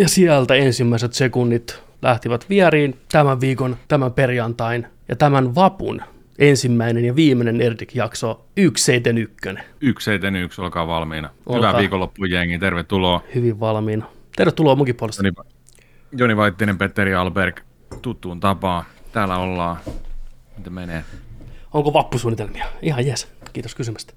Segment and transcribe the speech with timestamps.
[0.00, 6.02] Ja sieltä ensimmäiset sekunnit lähtivät vieriin tämän viikon, tämän perjantain ja tämän vapun
[6.38, 9.64] ensimmäinen ja viimeinen Nerdik-jakso 171.
[9.80, 11.30] 171, olkaa valmiina.
[11.46, 11.68] Olkaa.
[11.68, 13.22] Hyvää viikonloppu jengi, tervetuloa.
[13.34, 14.06] Hyvin valmiina.
[14.36, 15.22] Tervetuloa munkin puolesta.
[15.22, 15.50] Joni,
[16.12, 17.60] Joni Vaittinen, Petteri Alberg,
[18.02, 18.84] tuttuun tapaan.
[19.12, 19.76] Täällä ollaan.
[20.56, 21.04] Miten menee?
[21.72, 22.66] Onko vappusuunnitelmia?
[22.82, 23.32] Ihan jes.
[23.52, 24.12] Kiitos kysymästä.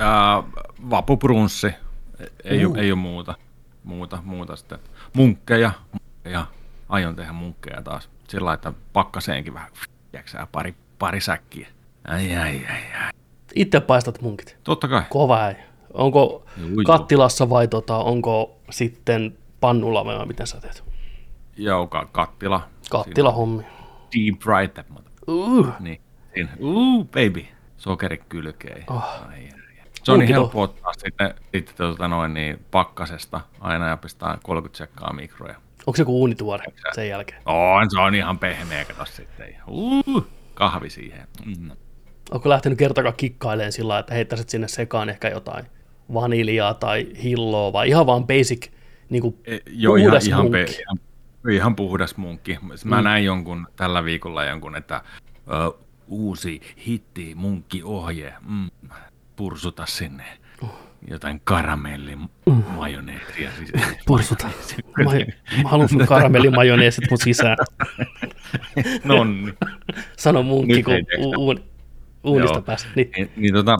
[0.00, 0.44] Äh,
[0.90, 1.68] vappuprunssi.
[2.44, 2.76] Ei, uh.
[2.76, 3.34] ei ole muuta.
[3.84, 4.78] Muuta, muuta sitten.
[5.16, 5.70] Munkkeja.
[6.24, 6.46] Ja
[6.88, 8.10] aion tehdä munkkeja taas.
[8.28, 9.70] Sillä että pakkaseenkin vähän
[10.12, 11.68] jäksää pari, pari säkkiä.
[12.08, 13.10] Ai, ai, ai, ai.
[13.54, 14.56] Itse paistat munkit?
[14.64, 15.02] Totta kai.
[15.10, 15.54] Kova ei.
[15.94, 20.84] Onko juu, kattilassa vai tota, onko sitten pannulla vai miten sä teet?
[21.56, 22.68] Joo, ka- kattila.
[22.90, 23.62] Kattila hommi.
[24.12, 24.90] Deep right.
[25.28, 25.68] Uh.
[25.80, 26.00] Niin.
[26.34, 26.50] Siinä.
[26.58, 27.46] Uh, baby.
[27.76, 28.84] Sokeri kylkeen.
[28.90, 29.28] Oh.
[29.28, 29.65] Ai, ai.
[30.06, 34.78] Se on niin helppo ottaa sitten, sitten tuota noin, niin pakkasesta aina ja pistää 30
[34.78, 35.54] sekkaa mikroja.
[35.86, 37.42] Onko se joku uunituore sen jälkeen?
[37.46, 39.56] On, se on ihan pehmeä, kato sitten.
[39.66, 41.28] Uh, kahvi siihen.
[41.46, 41.70] Mm.
[42.30, 45.66] Onko lähtenyt kertakaan kikkailemaan sillä että heittäisit sinne sekaan ehkä jotain
[46.14, 48.70] vaniljaa tai hilloa, vai ihan vaan basic
[49.10, 50.98] niin kuin e, joo, ihan, ihan, pe, ihan,
[51.50, 52.58] ihan puhdas munkki.
[52.84, 53.04] Mä mm.
[53.04, 55.00] näin jonkun tällä viikolla jonkun, että
[55.36, 58.70] uh, uusi hitti munkki ohje, mm,
[59.36, 60.24] pursuta sinne
[61.08, 63.50] jotain karamellimajoneesia.
[63.58, 63.72] Siis,
[64.06, 64.46] Pursuta.
[64.98, 65.04] Mä,
[65.62, 67.56] mä haluan sun karamellimajoneesit mun sisään.
[69.04, 69.54] Nonni.
[70.16, 71.54] Sano munkki, kun u- u-
[72.24, 72.88] uunista päästä.
[72.96, 73.10] Niin.
[73.16, 73.78] niin, niin tota,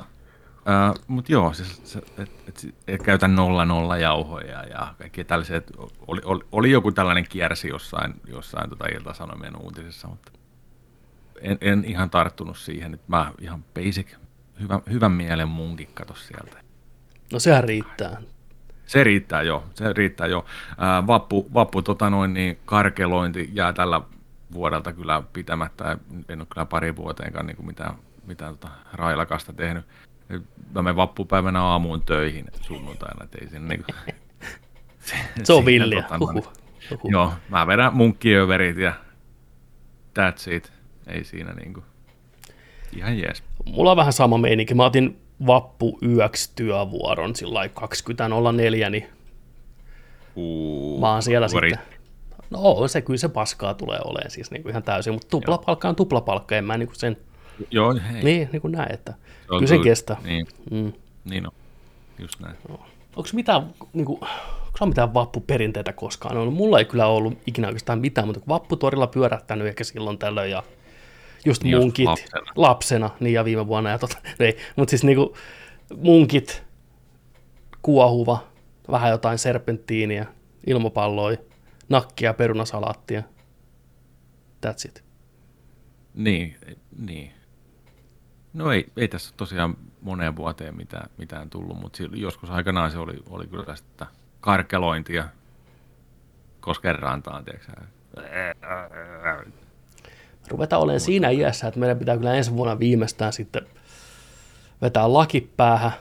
[0.66, 5.72] Uh, Mutta joo, siis, se, et, et, et käytä nolla nolla jauhoja ja kaikki tällaiset.
[6.06, 10.32] Oli, oli, oli joku tällainen kiersi jossain, jossain tota Ilta-Sanomien uutisissa, mutta
[11.40, 12.90] en, en ihan tarttunut siihen.
[12.90, 14.06] Nyt mä ihan basic,
[14.60, 16.58] hyvä, hyvän mielen munkin kato sieltä.
[17.32, 18.22] No sehän riittää.
[18.86, 20.44] Se riittää jo, se riittää jo.
[20.78, 24.00] Ää, vappu, vappu tota noin, niin karkelointi jää tällä
[24.52, 25.98] vuodelta kyllä pitämättä.
[26.28, 27.94] En ole kyllä pari vuoteenkaan niin kuin mitään,
[28.26, 29.84] mitään tota railakasta tehnyt.
[30.74, 34.14] Mä menen vappupäivänä aamuun töihin sunnuntaina, että ei sinne niin kuin,
[34.98, 36.02] se, se on villiä.
[36.02, 36.52] Tota, Uhuh.
[36.90, 37.10] Uhuh.
[37.10, 38.92] Joo, mä vedän munkkiöverit ja
[40.18, 40.72] that's it.
[41.06, 41.84] Ei siinä niin kuin,
[42.96, 43.42] ihan jees.
[43.64, 44.74] Mulla on vähän sama meininki.
[44.74, 49.06] Mä otin vappu yöksi työvuoron sillä 20.04, niin
[50.36, 51.78] uh, mä oon siellä sitten.
[52.50, 55.96] No se kyllä se paskaa tulee olemaan siis niin kuin ihan täysin, mutta tuplapalkka on
[55.96, 57.16] tuplapalkka, en mä niin kuin sen...
[57.70, 58.24] Joo, hei.
[58.24, 60.16] Niin, niin kuin näin, että se kyllä se kestää.
[60.24, 60.92] Niin, mm.
[61.24, 61.52] niin on,
[62.18, 62.56] just näin.
[62.68, 62.74] No.
[63.16, 64.18] Onko mitään, niin kuin,
[64.66, 66.54] onko mitään vappuperinteitä koskaan ollut?
[66.54, 70.62] Mulla ei kyllä ollut ikinä oikeastaan mitään, mutta vapputorilla pyörähtänyt ehkä silloin tällöin ja
[71.46, 72.52] just niin munkit lapsena.
[72.56, 75.36] lapsena, niin ja viime vuonna, ja tota, ei, mutta siis niinku
[75.96, 76.64] munkit,
[77.82, 78.44] kuohuva,
[78.90, 80.26] vähän jotain serpenttiiniä,
[80.66, 81.36] ilmapalloja,
[81.88, 83.22] nakkia, perunasalaattia,
[84.66, 85.04] that's it.
[86.14, 86.56] Niin,
[86.98, 87.32] niin.
[88.52, 93.22] No ei, ei tässä tosiaan moneen vuoteen mitään, mitään tullut, mutta joskus aikanaan se oli,
[93.30, 94.06] oli kyllä sitä
[94.40, 95.28] karkelointia
[96.60, 97.72] kosken rantaan, tiedätkö
[100.50, 103.62] ruvetaan olemaan siinä iässä, että meidän pitää kyllä ensi vuonna viimeistään sitten
[104.82, 105.92] vetää lakit päähän.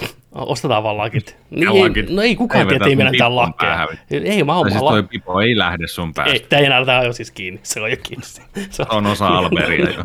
[0.32, 1.36] Ostetaan vaan lakit.
[1.50, 2.10] Niin, lakit.
[2.10, 3.88] No ei kukaan tiedä, ei meillä mitään lakkeja.
[4.10, 6.32] Ei, mä oon siis toi pipo ei lähde sun päästä.
[6.32, 7.60] Ei, tämä ei enää, on siis kiinni.
[7.62, 8.24] Se on jo kiinni.
[8.70, 10.02] Se on, on osa Alberia jo.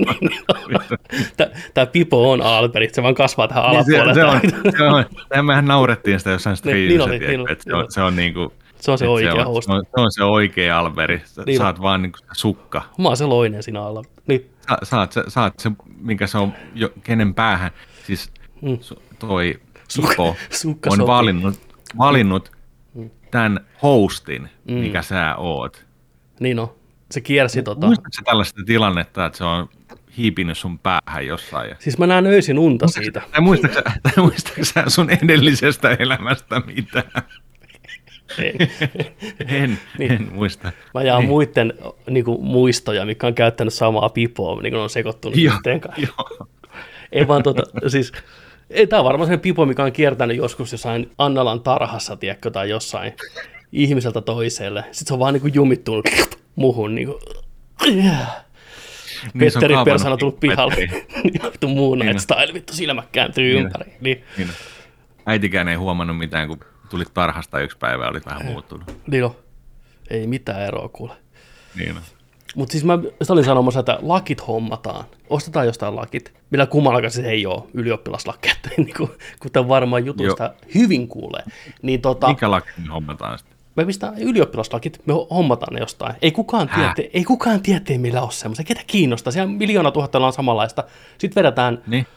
[1.74, 4.14] tämä pipo on Alberi, se vaan kasvaa tähän niin, alapuolelle.
[4.14, 7.85] Se, se on, se on, mehän naurettiin sitä jossain striimissä, niin, niin, niin, se, on,
[7.90, 8.52] se on niin kuin,
[8.85, 11.22] se on se oikea se on, Se on, se on se oikea Alberi.
[11.25, 11.57] Sä niin.
[11.57, 12.81] saat vaan niin sukka.
[12.97, 14.01] Mä oon se loinen siinä alla.
[14.28, 14.50] Niin.
[14.69, 17.72] Sa, saat, se, saat se, minkä se on jo, kenen päähän.
[18.06, 18.31] Siis
[18.62, 18.79] mm.
[19.19, 19.59] toi
[19.97, 21.59] Ipo Sukka on valinnut,
[21.97, 22.51] valinnut
[22.94, 23.09] mm.
[23.31, 24.73] tämän hostin, mm.
[24.73, 25.85] mikä sä oot.
[26.40, 26.73] Niin on.
[27.12, 27.85] Se kiersi tota...
[27.88, 29.69] Muistatko tällaista tilannetta, että se on
[30.17, 31.69] hiipinyt sun päähän jossain?
[31.69, 31.75] Ja...
[31.79, 33.22] Siis mä näen öisin unta siitä.
[33.31, 37.11] Tai muistatko, tai muistatko sun edellisestä elämästä mitään?
[39.47, 40.11] en, niin.
[40.11, 40.72] en muista.
[40.93, 41.29] Mä jaan niin.
[41.29, 41.73] muiden
[42.09, 46.07] niin kuin, muistoja, mikä on käyttänyt samaa pipoa, niin kuin on sekoittunut yhteen kanssa.
[47.11, 48.11] Ei vaan tota, siis,
[48.69, 52.69] ei, tämä on varmaan se pipo, mikä on kiertänyt joskus jossain Annalan tarhassa, tiedätkö, tai
[52.69, 53.13] jossain
[53.72, 54.81] ihmiseltä toiselle.
[54.81, 56.05] Sitten se on vaan niin kuin jumittunut
[56.55, 56.95] muhun.
[56.95, 57.19] Niin kuin.
[57.85, 58.11] Niin
[59.39, 60.75] Petteri Persana tullut pihalle.
[61.43, 63.93] Vittu muun niin style, vittu silmät kääntyy niin ympäri.
[64.01, 64.23] Niin.
[64.37, 64.49] Niin.
[65.25, 66.59] Äitikään ei huomannut mitään, kun
[66.96, 68.97] tulit tarhasta yksi päivä ja olit vähän muuttunut.
[69.08, 69.36] Niin on.
[70.09, 71.14] Ei mitään eroa kuule.
[71.76, 72.02] Niin on.
[72.56, 73.00] Mutta siis mä
[73.30, 75.06] olin sanomassa, että lakit hommataan.
[75.30, 80.53] Ostetaan jostain lakit, millä kummallakaan se ei ole ylioppilaslakkeet, niin kuin, kuten varmaan jutusta Joo.
[80.76, 81.44] hyvin kuulee.
[81.82, 83.58] Niin, tota, Mikä laki hommataan sitten?
[83.76, 86.16] me pistää ylioppilaslakit, me hommataan ne jostain.
[86.22, 88.66] Ei kukaan tiedä, ei kukaan tiedä, meillä ole semmoisia.
[88.66, 89.32] Ketä kiinnostaa?
[89.32, 90.84] Siellä miljoona tuhatta on samanlaista.
[91.18, 92.08] Sitten vedetään Niin.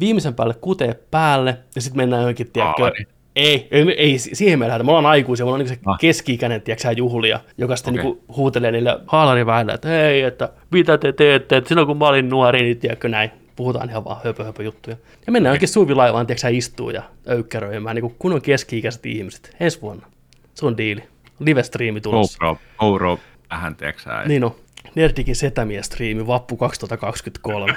[0.00, 3.08] viimeisen päälle kuteen päälle, ja sitten mennään johonkin, tiedätkö, niin.
[3.36, 4.86] Ei, ei, ei, siihen me lähdetään.
[4.86, 5.98] Me ollaan aikuisia, me ollaan niin se Ah.
[5.98, 8.04] keski-ikäinen, tiedätkö, juhlia, joka sitten okay.
[8.04, 12.28] niin huutelee niille haalariväillä, että hei, että mitä te teette, että silloin kun mä olin
[12.28, 13.30] nuori, niin tiedätkö näin.
[13.56, 14.96] Puhutaan ihan vaan höpö, höpö juttuja.
[15.26, 19.56] Ja mennään oikein suvilaivaan, tiedätkö, istuu ja öykkäröimään, niin kuin kunnon keski-ikäiset ihmiset.
[19.60, 20.06] Ensi vuonna.
[20.54, 21.02] Se on diili.
[21.40, 22.38] Live-striimi tulossa.
[22.38, 23.18] GoPro, GoPro
[23.50, 24.54] vähän, tiedätkö Niin on.
[24.94, 27.76] Nerdikin setämies-striimi, Vappu 2023.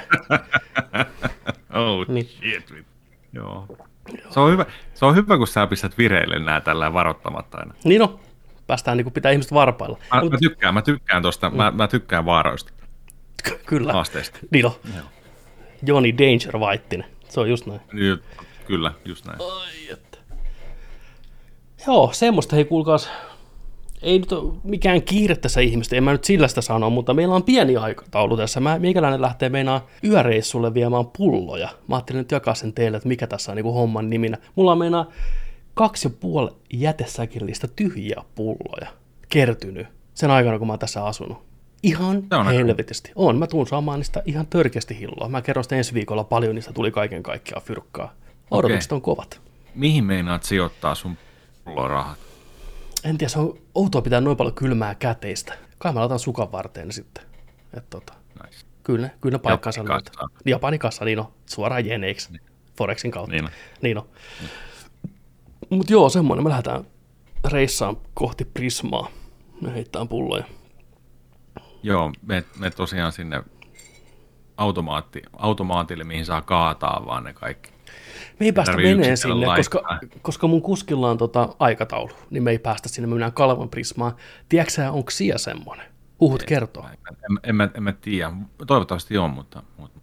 [1.74, 2.26] Oh, Niin.
[2.26, 2.84] shit.
[3.32, 3.66] Joo.
[4.30, 7.74] Se on, hyvä, se on hyvä, kun sä pistät vireille nää tällä varoittamatta aina.
[7.84, 8.20] niin on.
[8.66, 9.98] Päästään niin kuin pitää ihmiset varpailla.
[10.14, 12.72] Mä, Mut- mä tykkään, mä tykkään tosta, mä, mä tykkään vaaroista,
[13.44, 13.92] Ky- Kyllä.
[13.92, 14.38] haasteista.
[14.50, 14.72] Niin on.
[14.96, 15.04] Joo.
[15.86, 17.06] Joni Danger Vaittinen.
[17.28, 17.80] Se on just näin.
[17.92, 18.18] Niin,
[18.66, 19.38] Kyllä, just näin.
[19.40, 20.18] Ai että.
[21.86, 23.10] Joo, semmoista hei kuulkaas.
[24.02, 27.34] Ei nyt ole mikään kiire tässä ihmistä, en mä nyt sillä sitä sano, mutta meillä
[27.34, 28.60] on pieni aikataulu tässä.
[28.60, 31.68] Mä, meikäläinen lähtee meinaa yöreissulle viemään pulloja.
[31.88, 34.38] Mä ajattelin nyt jakaa sen teille, että mikä tässä on niin homman niminä.
[34.56, 35.06] Mulla on meinaa
[35.74, 38.90] kaksi ja puoli jätesäkillistä tyhjiä pulloja
[39.28, 41.38] kertynyt sen aikana, kun mä oon tässä asunut.
[41.82, 43.12] Ihan on helvetisti.
[43.14, 45.28] On, mä tuun saamaan niistä ihan törkeästi hilloa.
[45.28, 48.12] Mä kerron sitä ensi viikolla paljon, niistä tuli kaiken kaikkiaan fyrkkaa.
[48.50, 49.40] Odotukset on kovat.
[49.74, 51.16] Mihin meinaat sijoittaa sun
[51.64, 52.29] pullorahat?
[53.04, 55.54] En tiedä, se on outoa pitää noin paljon kylmää käteistä.
[55.78, 57.24] Kai mä laitan sukan varteen sitten.
[57.76, 58.12] Et tota,
[58.44, 58.66] Nice.
[58.82, 60.20] kyllä kyllä ne paikkansa Japanikassa.
[60.22, 60.38] löytää.
[60.46, 61.32] Japanikassa, niin on.
[61.46, 62.32] Suoraan jeneiksi.
[62.78, 63.32] Forexin kautta.
[63.32, 63.50] Niin on.
[63.82, 64.08] Niin on.
[65.70, 66.44] Mut joo, semmoinen.
[66.44, 66.84] Me lähdetään
[67.50, 69.10] reissaan kohti Prismaa.
[69.60, 70.44] Me heittää pulloja.
[71.82, 73.42] Joo, me, me tosiaan sinne
[74.56, 77.69] automaatti, automaatille, mihin saa kaataa vaan ne kaikki.
[78.40, 80.18] Me ei päästä meneen sinne, koska, laittaa.
[80.22, 84.12] koska mun kuskilla on tota aikataulu, niin me ei päästä sinne, me mennään Kalvan Prismaan.
[84.48, 85.86] Tiedätkö onko siellä semmoinen?
[86.20, 86.84] Huhut kertoo.
[86.84, 88.32] En, en, en, mä, en mä tiedä.
[88.66, 90.00] Toivottavasti on, mutta, mutta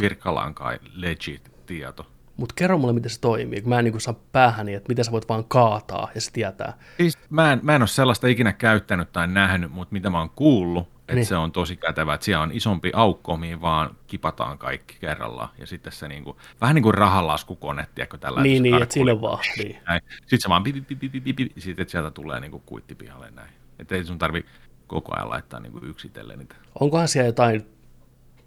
[0.00, 2.06] Virkala on kai legit tieto.
[2.36, 5.12] Mutta kerro mulle, miten se toimii, kun mä en niin saa päähäni, että miten sä
[5.12, 6.78] voit vaan kaataa ja se tietää.
[6.96, 10.30] Siis mä, en, mä en ole sellaista ikinä käyttänyt tai nähnyt, mutta mitä mä oon
[10.30, 11.26] kuullut, että Niin.
[11.26, 15.48] se on tosi kätevä, että siellä on isompi aukko, mihin vaan kipataan kaikki kerrallaan.
[15.58, 19.32] Ja sitten se niinku, vähän niin kuin rahalaskukone, tiedätkö, tällä niin, niin, että siinä karkkulee.
[19.32, 19.44] vaan.
[19.58, 19.78] Niin.
[19.88, 20.00] Näin.
[20.20, 23.50] Sitten se vaan pipi, pipi, pipi, pipi, sitten sieltä tulee niinku kuitti pihalle näin.
[23.78, 24.44] Että ei sun tarvi
[24.86, 26.54] koko ajan laittaa niinku yksitellen niitä.
[26.80, 27.66] Onkohan siellä jotain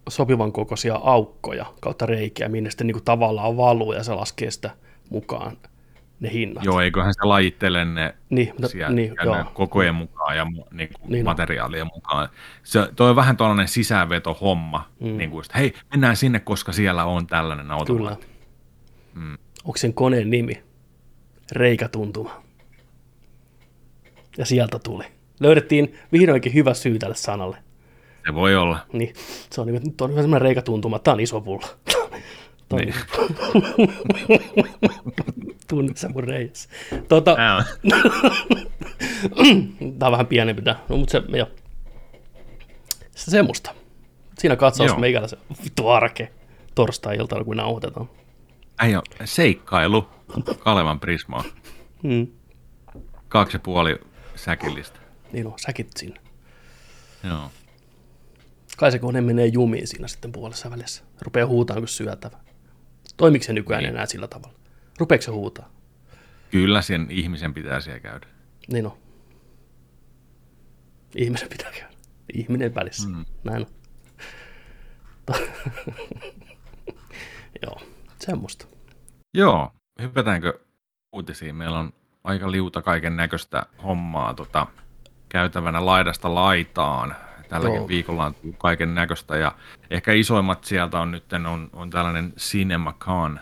[0.10, 4.69] sopivan kokoisia aukkoja kautta reikiä, minne sitten niin tavallaan valuu ja se laskee sitä
[5.10, 5.57] mukaan
[6.19, 6.63] ne hinnat.
[6.65, 9.45] Joo, eiköhän se lajittele ne Niin, mutta- sieltä niin, joo.
[9.53, 11.31] kokojen mukaan ja niin kuin Niin on.
[11.31, 12.29] materiaalien mukaan.
[12.63, 15.17] Se, toi on vähän tuollainen sisäänvetohomma, mm.
[15.17, 17.75] niin kuin just, hei, mennään sinne, koska siellä on tällainen Kyllä.
[17.79, 18.27] automaatti.
[19.13, 19.37] Mm.
[19.65, 20.63] Onko sen koneen nimi?
[21.51, 22.41] Reikätuntuma.
[24.37, 25.03] Ja sieltä tuli.
[25.39, 27.57] Löydettiin vihdoinkin hyvä syy tälle sanalle.
[28.27, 28.79] Se voi olla.
[28.93, 29.13] Niin,
[29.49, 30.99] se on, niin, nyt on hyvä semmoinen reikätuntuma.
[30.99, 31.67] Tämä on iso pulla.
[32.73, 32.93] Niin.
[35.69, 36.69] Tunnet sä mun reijäs.
[37.07, 37.35] Tota.
[39.99, 40.79] Tämä on vähän pienempi tämä.
[40.89, 41.47] No, mutta se, joo.
[43.15, 43.73] Se semmoista.
[44.37, 44.99] Siinä katsaus Joo.
[44.99, 46.31] meikäläisen vittu arke
[46.75, 48.09] torstai-iltana, kun nauhoitetaan.
[48.79, 50.07] Äijä, seikkailu
[50.59, 51.43] Kalevan Prismaa.
[52.03, 52.27] Mm.
[53.27, 54.00] Kaksi ja puoli
[54.36, 55.00] säkillistä.
[55.31, 56.19] Niin on, säkit siinä.
[57.24, 57.51] Joo.
[58.77, 61.03] Kai se kone menee jumiin siinä sitten puolessa välissä.
[61.21, 62.38] Rupeaa huutamaan kuin syötävä.
[63.17, 63.93] Toimiko se nykyään Niin.
[63.93, 64.57] enää sillä tavalla?
[64.99, 65.69] Rupeeko se huutaa?
[66.51, 68.27] Kyllä sen ihmisen pitää siellä käydä.
[68.71, 68.97] Niin on.
[71.15, 71.89] Ihmisen pitää käydä.
[72.33, 73.09] Ihminen välissä.
[73.09, 73.25] Mm.
[73.43, 73.67] Näin on.
[77.63, 77.81] Joo,
[78.19, 78.65] semmoista.
[79.33, 79.71] Joo,
[80.01, 80.59] hypätäänkö
[81.13, 81.55] uutisiin?
[81.55, 84.67] Meillä on aika liuta kaiken näköistä hommaa tota,
[85.29, 87.15] käytävänä laidasta laitaan.
[87.50, 87.88] Tälläkin Joo.
[87.88, 89.51] viikolla on kaiken näköistä ja
[89.89, 93.39] ehkä isoimmat sieltä on nyt on, on tällainen CinemaCon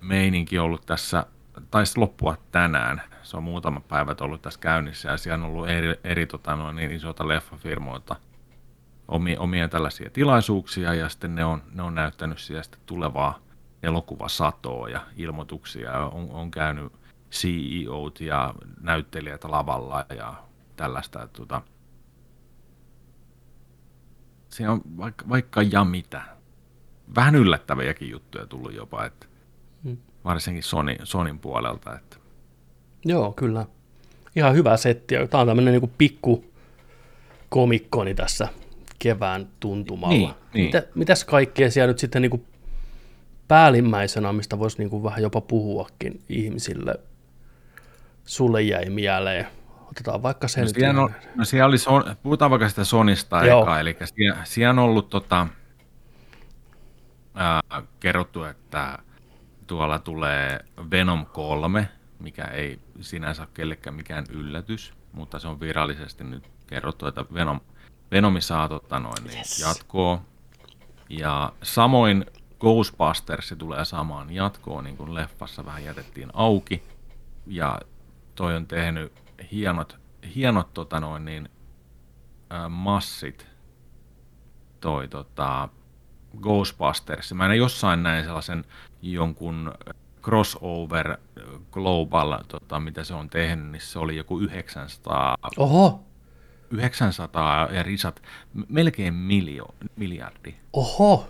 [0.00, 1.26] meininki ollut tässä,
[1.70, 3.02] taisi loppua tänään.
[3.22, 6.76] Se on muutama päivät ollut tässä käynnissä ja siellä on ollut eri, eri tota, noin
[6.76, 8.16] niin isoita leffafirmoilta
[9.08, 13.38] omia, omia tällaisia tilaisuuksia ja sitten ne on, ne on näyttänyt siellä sitten tulevaa
[13.82, 15.98] elokuvasatoa ja ilmoituksia.
[15.98, 16.92] On, on käynyt
[17.30, 20.34] CEOt ja näyttelijät lavalla ja
[20.76, 21.22] tällaista.
[21.22, 21.62] Että, tota,
[24.56, 26.22] siinä on vaikka, vaikka ja mitä.
[27.14, 29.26] Vähän yllättäviäkin juttuja tullut jopa, että
[29.82, 29.96] Mm.
[30.24, 31.96] varsinkin Sony, Sonin puolelta.
[31.96, 32.16] Että
[33.04, 33.66] Joo, kyllä.
[34.36, 35.14] Ihan hyvä setti.
[35.30, 36.44] Tämä on tämmöinen niin pikku
[37.48, 38.48] komikkoni tässä
[38.98, 40.14] kevään tuntumalla.
[40.16, 40.66] Niin, niin.
[40.66, 42.46] Mitä, mitäs kaikkea siellä nyt sitten niin kuin
[43.48, 46.94] päällimmäisenä, mistä voisi niin kuin vähän jopa puhuakin ihmisille,
[48.24, 49.46] sulle jäi mieleen?
[49.90, 50.64] Otetaan vaikka sen.
[50.64, 53.62] No siellä, on, no siellä oli, son, puhutaan vaikka sitä Sonista Joo.
[53.62, 55.46] eka, eli siellä, siellä on ollut tota,
[57.34, 57.62] ää,
[58.00, 58.98] kerrottu, että
[59.66, 61.88] tuolla tulee Venom 3,
[62.18, 67.60] mikä ei sinänsä ole kellekään mikään yllätys, mutta se on virallisesti nyt kerrottu, että Venom,
[68.10, 69.60] Venomi saa tota noin, niin yes.
[69.60, 70.22] jatkoa.
[71.08, 72.26] Ja samoin
[72.60, 76.82] Ghostbusters tulee samaan jatkoon, niin kuin leffassa vähän jätettiin auki.
[77.46, 77.80] Ja
[78.34, 79.12] toi on tehnyt
[79.52, 79.98] hienot,
[80.34, 81.48] hienot tota noin, niin,
[82.52, 83.46] ä, massit
[84.80, 85.68] toi tota,
[86.42, 87.34] Ghostbusters.
[87.34, 88.64] Mä en jossain näin sellaisen
[89.02, 89.72] jonkun
[90.22, 91.16] crossover
[91.72, 95.36] global, tota, mitä se on tehnyt, niin se oli joku 900.
[95.56, 96.04] Oho!
[96.70, 98.22] 900 ja risat,
[98.68, 99.66] melkein miljo,
[99.96, 100.54] miljardi.
[100.72, 101.28] Oho!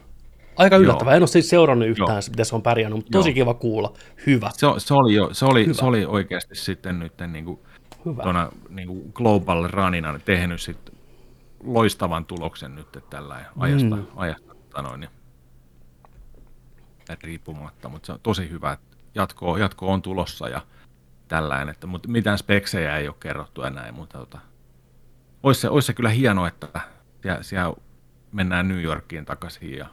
[0.57, 1.15] Aika yllättävää.
[1.15, 2.31] En ole siis seurannut yhtään, Joo.
[2.31, 3.35] miten se on pärjännyt, mutta tosi Joo.
[3.35, 3.93] kiva kuulla.
[4.27, 4.51] Hyvä.
[4.53, 7.59] Se, se, oli, jo, se, oli, se oli oikeasti sitten nyt niin kuin,
[8.15, 10.93] tuona, niin kuin global runina tehnyt sit
[11.65, 14.07] loistavan tuloksen nyt tällä ajasta, mm.
[14.17, 15.11] ajasta tota noin, niin,
[17.23, 20.61] riippumatta, mutta se on tosi hyvä, että jatko, jatko on tulossa ja
[21.29, 24.39] tällainen, että, mutta mitään speksejä ei ole kerrottu enää, mutta tota,
[25.43, 26.81] olisi, se, olisi se kyllä hienoa, että
[27.23, 27.75] siellä, siellä
[28.33, 29.87] mennään New Yorkiin takaisin ja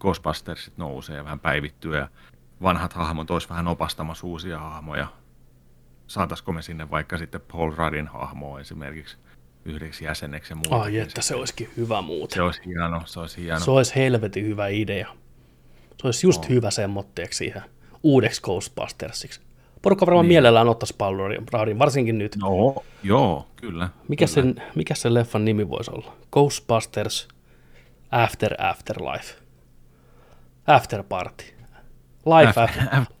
[0.00, 2.08] Ghostbustersit nousee ja vähän päivittyy ja
[2.62, 5.06] vanhat hahmot olisi vähän opastamassa uusia hahmoja.
[6.06, 9.16] Saataisiko me sinne vaikka sitten Paul Ruddin hahmoa esimerkiksi
[9.64, 10.76] yhdeksi jäseneksi ja muuta.
[10.76, 12.34] Ai että se olisikin hyvä muuten.
[12.34, 13.60] Se olisi hieno, se olisi hieno.
[13.60, 15.08] Se olisi helvetin hyvä idea.
[16.00, 16.48] Se olisi just no.
[16.48, 17.62] hyvä semmoitteeksi siihen
[18.02, 19.40] uudeksi Ghostbustersiksi.
[19.82, 20.28] Porukka varmaan niin.
[20.28, 21.16] mielellään ottaisi Paul
[21.52, 22.36] Ruddin, varsinkin nyt.
[22.36, 23.88] No, joo, kyllä.
[24.08, 24.34] Mikä, kyllä.
[24.34, 26.16] Sen, mikä sen leffan nimi voisi olla?
[26.32, 27.28] Ghostbusters
[28.10, 29.34] After Afterlife.
[30.66, 31.44] After Party.
[32.26, 33.16] Life after, after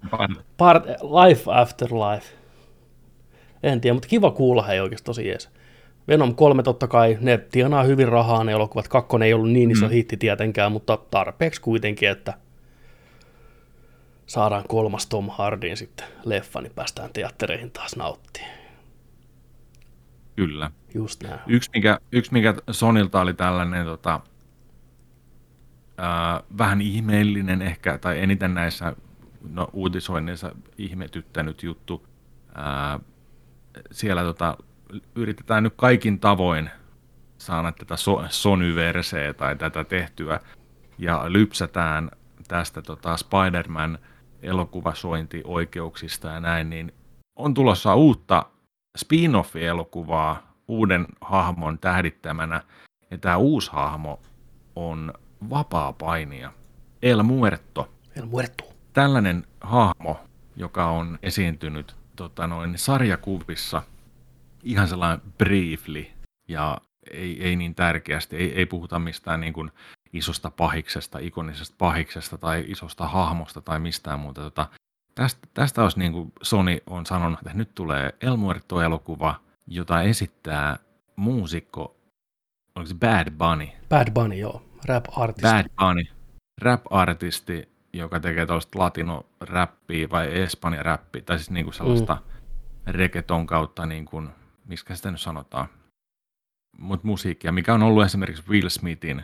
[0.56, 2.26] part, Life After Life.
[3.62, 5.50] En tiedä, mutta kiva kuulla hei oikeasti tosi jees.
[6.08, 8.88] Venom 3 totta kai, ne tienaa hyvin rahaa ne elokuvat.
[8.88, 9.92] Kakkonen ei ollut niin iso mm.
[9.92, 12.34] hitti tietenkään, mutta tarpeeksi kuitenkin, että
[14.26, 18.56] saadaan kolmas Tom Hardin sitten leffa, niin päästään teattereihin taas nauttimaan.
[20.36, 20.70] Kyllä.
[20.94, 21.40] Just näin.
[21.46, 24.20] Yksi mikä, yksi, mikä Sonilta oli tällainen tota,
[25.98, 28.96] ää, vähän ihmeellinen ehkä, tai eniten näissä
[29.50, 32.06] no, uutisoinneissa ihmetyttänyt juttu.
[32.54, 33.00] Ää,
[33.92, 34.56] siellä tota,
[35.14, 36.70] yritetään nyt kaikin tavoin
[37.38, 40.40] saada tätä so, Sony-verseä tai tätä tehtyä,
[40.98, 42.10] ja lypsätään
[42.48, 43.98] tästä tota Spider-Man
[44.42, 46.92] elokuvasointioikeuksista ja näin, niin
[47.36, 48.46] on tulossa uutta
[48.96, 52.62] spin-off-elokuvaa uuden hahmon tähdittämänä,
[53.10, 54.20] ja tämä uusi hahmo
[54.76, 55.12] on
[55.50, 56.52] vapaa painija.
[57.02, 57.88] El Muerto.
[58.16, 58.64] El Muerto.
[58.92, 60.20] Tällainen hahmo,
[60.56, 63.82] joka on esiintynyt tota noin, sarjakuvissa
[64.62, 66.06] ihan sellainen briefly
[66.48, 66.78] ja
[67.10, 69.70] ei, ei niin tärkeästi, ei, ei puhuta mistään niin kuin
[70.12, 74.40] isosta pahiksesta, ikonisesta pahiksesta tai isosta hahmosta tai mistään muuta.
[74.40, 74.68] Tota,
[75.14, 80.78] tästä, tästä olisi niin kuin Sony on sanonut, että nyt tulee El Muerto-elokuva, jota esittää
[81.16, 81.96] muusikko,
[82.74, 83.68] oliko se Bad Bunny?
[83.88, 85.42] Bad Bunny, joo rap-artisti.
[85.42, 86.02] Bad Bunny,
[86.60, 92.92] rap-artisti, joka tekee tällaista latino-räppiä vai espanja-räppiä, tai siis niinku sellaista mm.
[92.92, 94.28] reggaeton kautta, niin kuin,
[94.66, 95.66] miksi sitä nyt sanotaan,
[96.78, 99.22] mutta musiikkia, mikä on ollut esimerkiksi Will Smithin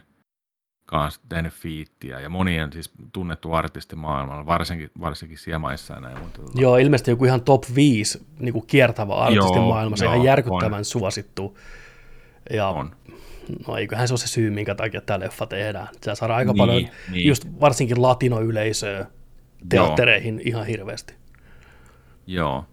[0.86, 6.18] kanssa tehnyt fiittiä ja monien siis tunnettu artisti maailmalla, varsinkin, varsinkin siemaissa ja näin.
[6.18, 10.26] Mutta, Joo, ilmeisesti joku ihan top 5 niin kuin kiertävä artisti joo, maailmassa, joo, ihan
[10.26, 10.84] järkyttävän on.
[10.84, 11.58] suosittu.
[12.50, 12.96] Ja on
[13.66, 15.88] no eiköhän se ole se syy, minkä takia tämä leffa tehdään.
[16.00, 17.28] Se saadaan aika niin, paljon, niin.
[17.28, 19.06] just varsinkin latinoyleisöä
[19.68, 20.42] teattereihin Joo.
[20.44, 21.14] ihan hirveästi.
[22.26, 22.64] Joo,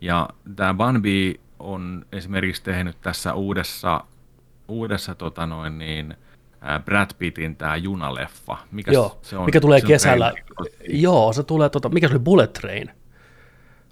[0.00, 4.04] ja tämä Banbi on esimerkiksi tehnyt tässä uudessa,
[4.68, 6.14] uudessa tota noin niin,
[6.84, 8.56] Brad Pittin tämä junaleffa.
[8.72, 10.32] Mikä Joo, se on, mikä tulee se kesällä.
[10.88, 12.90] Joo, se tulee, tota, mikä se oli Bullet Train,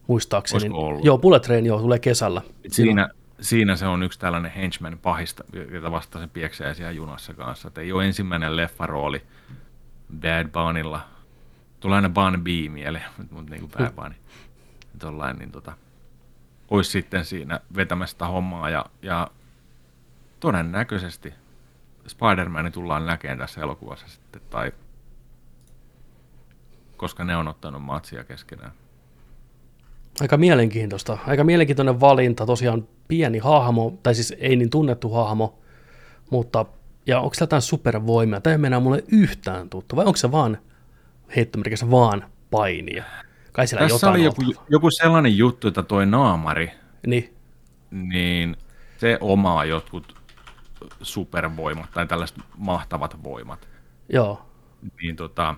[0.06, 0.70] muistaakseni.
[1.02, 2.42] Joo, Bullet Train joo, tulee kesällä.
[2.68, 3.08] Siinä,
[3.40, 7.68] siinä se on yksi tällainen henchman pahista, jota vasta sen pieksää siellä junassa kanssa.
[7.68, 9.22] Et ei ole ensimmäinen leffarooli
[10.20, 11.08] Bad Bunnylla.
[11.80, 14.14] Tulee aina Bun B mieleen, mutta niin kuin Bad Bunny.
[14.98, 15.72] Tollain, niin tota,
[16.70, 19.28] olisi sitten siinä vetämästä hommaa ja, ja
[20.40, 21.34] todennäköisesti
[22.06, 24.72] Spider-Man tullaan näkemään tässä elokuvassa sitten, tai
[26.96, 28.72] koska ne on ottanut matsia keskenään.
[30.20, 31.18] Aika mielenkiintoista.
[31.26, 32.46] Aika mielenkiintoinen valinta.
[32.46, 35.58] Tosiaan pieni hahmo, tai siis ei niin tunnettu hahmo,
[36.30, 36.66] mutta
[37.06, 38.40] ja onko jotain supervoimia?
[38.40, 40.58] Tämä ei mennä mulle yhtään tuttu, vai onko se vaan
[41.36, 43.04] heittomerkissä vaan painia?
[43.52, 46.70] Kai siellä Tässä oli joku, joku, sellainen juttu, että toi naamari,
[47.06, 47.34] niin.
[47.90, 48.56] niin
[48.98, 50.16] se omaa jotkut
[51.02, 53.68] supervoimat tai tällaiset mahtavat voimat.
[54.08, 54.46] Joo.
[55.02, 55.54] Niin tota,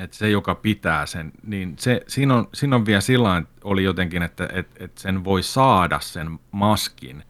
[0.00, 4.22] että se, joka pitää sen, niin se, siinä, on, siinä on vielä sillä oli jotenkin,
[4.22, 7.22] että et, et sen voi saada sen maskin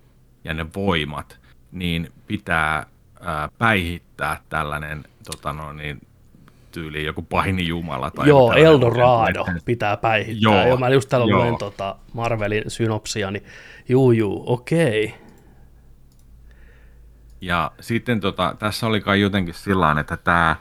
[0.45, 1.41] ja ne voimat,
[1.73, 2.87] niin pitää
[3.21, 6.01] ää, päihittää tällainen tota no, niin,
[6.73, 8.11] tyyli joku pahini jumala.
[8.11, 10.53] Tai Joo, Eldorado pitää päihittää.
[10.53, 13.45] Joo, Joo mä just täällä luen tota Marvelin synopsia, niin
[13.89, 15.05] juu, juu, okei.
[15.05, 15.29] Okay.
[17.41, 20.57] Ja sitten tota, tässä oli kai jotenkin sillä että tämä,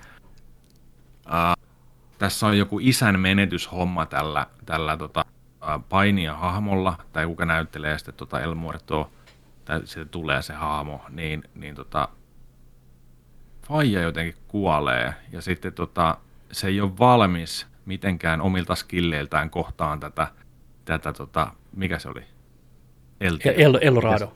[2.17, 5.25] tässä on joku isän menetyshomma tällä, tällä tota,
[5.89, 9.11] painia hahmolla, tai kuka näyttelee sitten tota El Muerto,
[9.65, 12.09] tai sitten tulee se hahmo, niin, niin tota,
[13.67, 16.17] faija jotenkin kuolee, ja sitten tota,
[16.51, 20.27] se ei ole valmis mitenkään omilta skilleiltään kohtaan tätä,
[20.85, 22.23] tätä tota, mikä se oli?
[23.21, 24.33] El- El- Eldorado.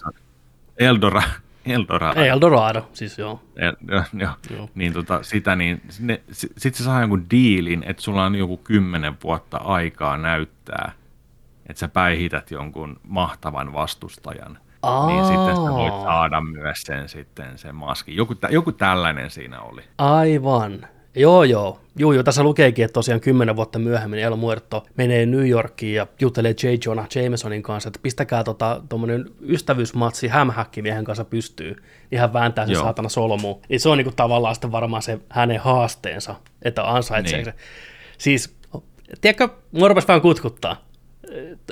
[0.77, 1.21] Eldora,
[1.65, 2.21] Eldorado.
[2.21, 3.41] Eldorado, siis joo.
[3.55, 4.29] El, jo, jo.
[4.49, 4.69] joo.
[4.75, 5.81] Niin tota, sitä, niin
[6.31, 10.91] sitten se saa jonkun diilin, että sulla on joku kymmenen vuotta aikaa näyttää,
[11.69, 15.07] että sä päihität jonkun mahtavan vastustajan– Aa.
[15.07, 18.15] niin sitten sä voit saada myös sen sitten sen maskin.
[18.15, 19.81] Joku, joku tällainen siinä oli.
[19.97, 20.87] Aivan.
[21.15, 21.80] Joo, joo.
[21.99, 26.07] Juu, joo, tässä lukeekin, että tosiaan kymmenen vuotta myöhemmin El Muerto menee New Yorkiin ja
[26.21, 26.67] juttelee J.
[26.85, 31.75] Jonah Jamesonin kanssa, että pistäkää tota, tuommoinen ystävyysmatsi hämhäkkimiehen kanssa pystyy,
[32.11, 32.83] niin hän vääntää sen joo.
[32.83, 33.59] saatana solmu.
[33.69, 37.45] Niin se on niinku tavallaan sitten varmaan se hänen haasteensa, että ansaitsee niin.
[37.45, 37.53] se.
[38.17, 38.55] Siis,
[39.21, 40.90] tiedätkö, mua vähän kutkuttaa.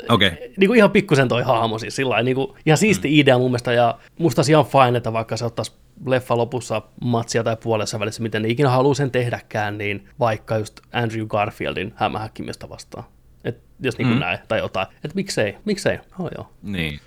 [0.09, 0.31] Okay.
[0.57, 3.13] Niin kuin ihan pikkusen toi hahmo siis sillä niin kuin, ihan siisti mm.
[3.13, 5.71] idea mun mielestä, ja musta ihan fine, että vaikka se ottaisi
[6.05, 10.79] leffa lopussa matsia tai puolessa välissä, miten ne ikinä haluaa sen tehdäkään, niin vaikka just
[10.93, 13.03] Andrew Garfieldin hämähäkkimistä vastaan.
[13.43, 14.19] Et jos niin kuin mm.
[14.19, 14.87] näin, tai jotain.
[14.95, 16.49] Että miksei, miksei, oh, joo.
[16.63, 16.99] Niin.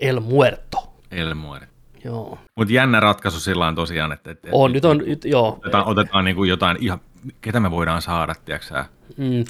[0.00, 0.92] El Muerto.
[1.10, 1.66] El Muerto.
[2.04, 2.38] Joo.
[2.56, 4.30] Mutta jännä ratkaisu sillä on tosiaan, että...
[4.30, 5.48] että on, nyt on, nyt, joo.
[5.48, 7.00] Otetaan, otetaan niin kuin jotain ihan,
[7.40, 8.84] ketä me voidaan saada, tiedätkö
[9.16, 9.44] mm.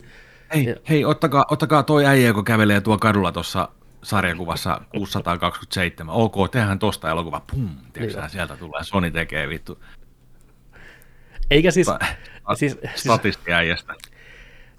[0.54, 0.74] Hei, ja...
[0.88, 3.68] hei ottakaa, ottakaa toi äijä, joka kävelee tuo kadulla tuossa
[4.02, 6.14] sarjakuvassa 627.
[6.14, 7.42] Ok, tehdään tosta elokuva.
[7.50, 8.84] Pum, tiedätkö, niin sieltä tulee.
[8.84, 9.82] Sony tekee vittu.
[11.50, 11.86] Eikä siis...
[11.86, 13.94] Ta- siis, siis äijästä.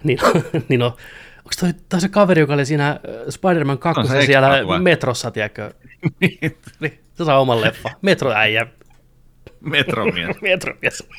[0.03, 0.19] Niin,
[0.69, 0.91] niin on.
[1.37, 4.49] Onko toi, toi se kaveri, joka oli siinä äh, Spider-Man 2 no, siellä
[4.81, 5.73] metrossa, tiedätkö?
[6.19, 6.39] niin.
[6.79, 6.99] niin.
[7.13, 7.89] Se saa oman leffa.
[8.01, 8.67] Metroäijä.
[9.59, 10.41] Metromies.
[10.41, 11.09] Metromies.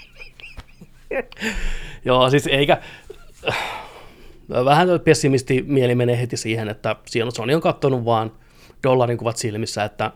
[2.05, 2.81] Joo, siis eikä
[4.65, 6.97] vähän pessimisti mieli menee heti siihen, että
[7.35, 8.33] Sony on katsonut vaan
[8.83, 10.11] dollarin kuvat silmissä, että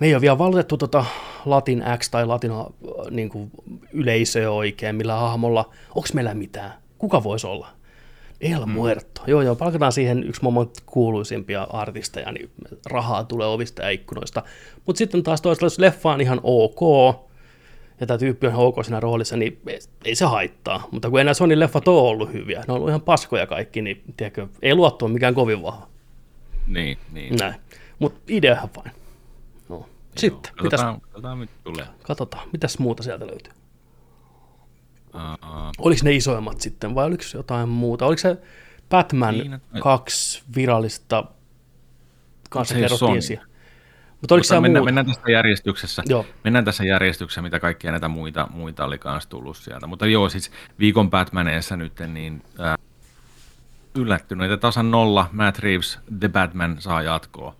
[0.00, 1.04] me ei ole vielä valitettu tota
[1.44, 2.66] Latin X tai Latin äh,
[3.10, 3.50] niin kuin
[3.92, 7.68] yleisöä oikein, millä hahmolla, onko meillä mitään, kuka voisi olla?
[8.40, 8.72] El mm.
[8.72, 9.20] Muerto.
[9.20, 9.30] Mm.
[9.30, 12.50] Joo, joo, palkataan siihen yksi maailman kuuluisimpia artisteja, niin
[12.90, 14.42] rahaa tulee ovista ja ikkunoista.
[14.86, 16.80] Mutta sitten taas toisaalta, jos leffa on ihan ok,
[18.00, 19.60] ja tämä tyyppi on ok siinä roolissa, niin
[20.04, 20.88] ei se haittaa.
[20.90, 24.02] Mutta kun enää Sony leffat ole ollut hyviä, ne on ollut ihan paskoja kaikki, niin
[24.16, 25.88] tiedätkö, ei luottu ole mikään kovin vahva.
[26.66, 27.36] Niin, niin.
[27.36, 27.54] Näin.
[27.98, 28.90] Mutta ideahan vain.
[29.68, 29.88] No.
[30.16, 31.86] Sitten, Joo, katsotaan, mitäs, katsotaan, mitä tulee.
[32.02, 33.52] Katsotaan, mitäs muuta sieltä löytyy.
[35.14, 35.72] Uh-uh.
[35.78, 38.06] Oliko ne isoimmat sitten vai oliko jotain muuta?
[38.06, 38.36] Oliko se
[38.90, 41.24] Batman niin, kaksi virallista
[42.50, 43.46] kanssa kerrottiin siellä?
[44.20, 46.02] Mutta oliko Mutta mennään, mennään, tässä järjestyksessä.
[46.08, 46.26] Joo.
[46.44, 49.86] Mennään tässä järjestyksessä, mitä kaikkia näitä muita, muita oli kanssa tullut sieltä.
[49.86, 52.78] Mutta joo, siis viikon Batmaneessa nyt niin äh,
[53.94, 57.56] yllättynyt, että tasan nolla Matt Reeves, The Batman saa jatkoa.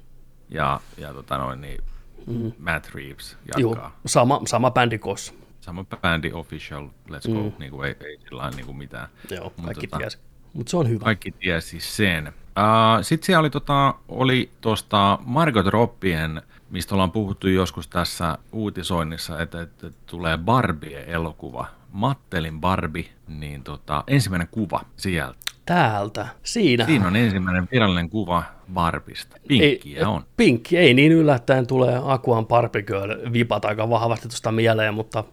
[0.49, 1.85] Ja, ja tota noin, niin
[2.27, 2.53] mm.
[2.59, 3.83] Matt Reeves jatkaa.
[3.83, 5.33] Joo, sama, sama bändi koossa.
[5.61, 7.53] Sama bändi official, let's go, mm.
[7.59, 9.09] niin kuin ei, ei sillä niin kuin mitään.
[9.31, 10.19] Joo, kaikki tota, tiesi.
[10.53, 11.05] Mutta se on hyvä.
[11.05, 12.33] Kaikki tiesi sen.
[12.57, 19.43] Uh, Sitten siellä oli, tota, oli tuosta Margot Robbien, mistä ollaan puhuttu joskus tässä uutisoinnissa,
[19.43, 21.67] että, että tulee Barbie-elokuva.
[21.93, 25.39] Mattelin Barbie, niin tota, ensimmäinen kuva sieltä.
[25.67, 26.87] Täältä, siinä.
[26.87, 28.43] Siinä on ensimmäinen virallinen kuva
[28.75, 29.37] Barbista.
[29.49, 30.25] Pinkkiä ei, on.
[30.37, 35.25] Pinkki, ei niin yllättäen tulee Akuan Barbie Girl vipat aika vahvasti tuosta mieleen, mutta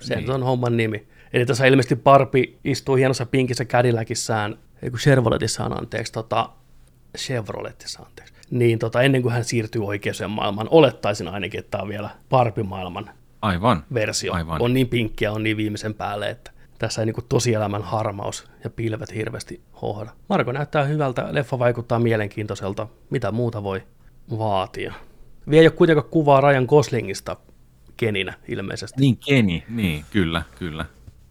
[0.00, 0.30] se niin.
[0.30, 1.06] on homman nimi.
[1.32, 6.50] Eli tässä ilmeisesti Barbie istuu hienossa pinkissä Cadillacissään ei kun Chevroletissa on anteeksi, tota,
[7.18, 11.88] Chevroletissa anteeksi, niin tota, ennen kuin hän siirtyy oikeaan maailmaan, olettaisin ainakin, että tämä on
[11.88, 13.10] vielä Barbie-maailman
[13.42, 13.84] Aivan.
[13.94, 14.32] versio.
[14.32, 14.62] Aivan.
[14.62, 19.14] On niin pinkkiä, on niin viimeisen päälle, että tässä ei niin tosielämän harmaus ja pilvet
[19.14, 20.10] hirveästi hohda.
[20.28, 23.82] Marko näyttää hyvältä, leffa vaikuttaa mielenkiintoiselta, mitä muuta voi
[24.38, 24.94] vaatia.
[25.50, 27.36] Vielä ei ole kuitenkaan kuvaa Ryan Goslingista
[27.96, 29.00] Keninä ilmeisesti.
[29.00, 30.86] Niin, Keni, niin, kyllä, kyllä.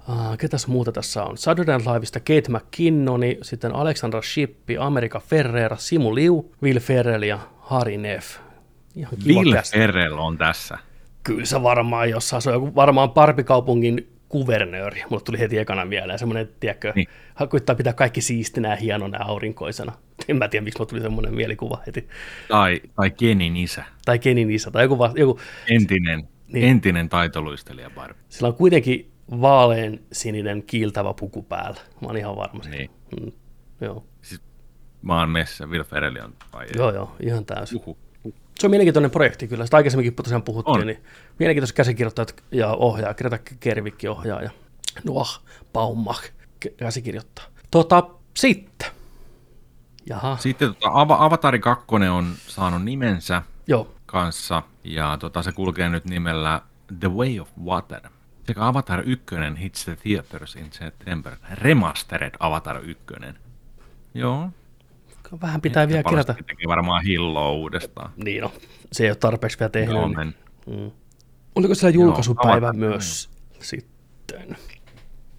[0.10, 1.38] Uh, ketäs muuta tässä on?
[1.38, 7.40] Saturday Night Liveista Kate McKinnoni, sitten Alexandra Shippi, America Ferrera, Simu Liu, Will Ferrell ja
[7.60, 8.38] Harry Neff.
[8.96, 10.78] Ihan kiva Will Ferrell on tässä.
[11.24, 15.04] Kyllä se varmaan jossain, se on joku, varmaan Parpikaupungin kuvernööri.
[15.10, 17.08] Mulle tuli heti ekana mieleen semmoinen, tiedätkö, niin.
[17.50, 19.92] koittaa pitää kaikki siistinä ja hienona ja aurinkoisena.
[20.28, 22.08] En mä tiedä, miksi mulle tuli semmoinen mielikuva heti.
[22.48, 23.84] Tai, tai Kenin isä.
[24.06, 26.68] Tai Kenin isä, tai joku, joku Entinen, niin.
[26.68, 28.24] entinen taitoluistelija Barbie.
[28.30, 29.12] Sillä on kuitenkin
[29.42, 31.82] vaalean sininen kiiltävä puku päällä.
[32.02, 32.64] Mä oon ihan varma.
[32.70, 32.90] Niin.
[33.22, 33.32] Mm,
[33.82, 34.04] joo.
[34.22, 34.42] Siis
[35.02, 37.78] mä oon messä, Will Ferrell on vai Joo, joo, ihan täysin.
[37.78, 37.98] Uhu.
[38.60, 39.66] Se on mielenkiintoinen projekti kyllä.
[39.66, 40.88] Sitä aikaisemminkin tosiaan puhuttiin, on.
[40.88, 41.04] niin
[41.40, 43.14] mielenkiintoiset käsikirjoittajat ja ohjaa.
[43.14, 44.50] Greta Kervikki ohjaa ja
[45.04, 45.42] Noah
[45.74, 46.24] Baumach
[46.78, 47.46] käsikirjoittaa.
[47.72, 48.04] Tota,
[48.38, 48.90] sitten.
[50.10, 50.38] Jaha.
[50.38, 53.88] Sitten tota, Avatari 2 on saanut nimensä Joo.
[54.06, 56.62] kanssa, ja tota, se kulkee nyt nimellä
[57.00, 58.02] The Way of Water.
[58.50, 59.26] Sekä Avatar 1
[59.62, 61.36] hits the theaters in September.
[61.52, 63.04] Remastered Avatar 1.
[64.14, 64.50] Joo,
[65.42, 66.34] vähän pitää Ehkä vielä kerätä.
[66.34, 68.12] Teki varmaan hilloa uudestaan.
[68.16, 68.52] Niin no,
[68.92, 69.96] se ei ole tarpeeksi vielä tehnyt.
[69.96, 70.36] Joo, niin.
[70.68, 70.92] mm.
[71.56, 73.58] Oliko siellä julkaisupäivä Joo, myös mm.
[73.62, 74.58] sitten?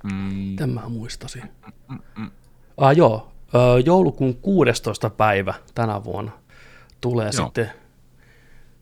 [0.03, 0.57] Mm.
[0.57, 1.43] Tämä muistasin.
[1.43, 2.31] Mm, mm, mm.
[2.77, 3.33] Ah, joo,
[3.85, 5.11] joulukuun 16.
[5.11, 6.33] päivä tänä vuonna
[7.01, 7.45] tulee joo.
[7.45, 7.71] sitten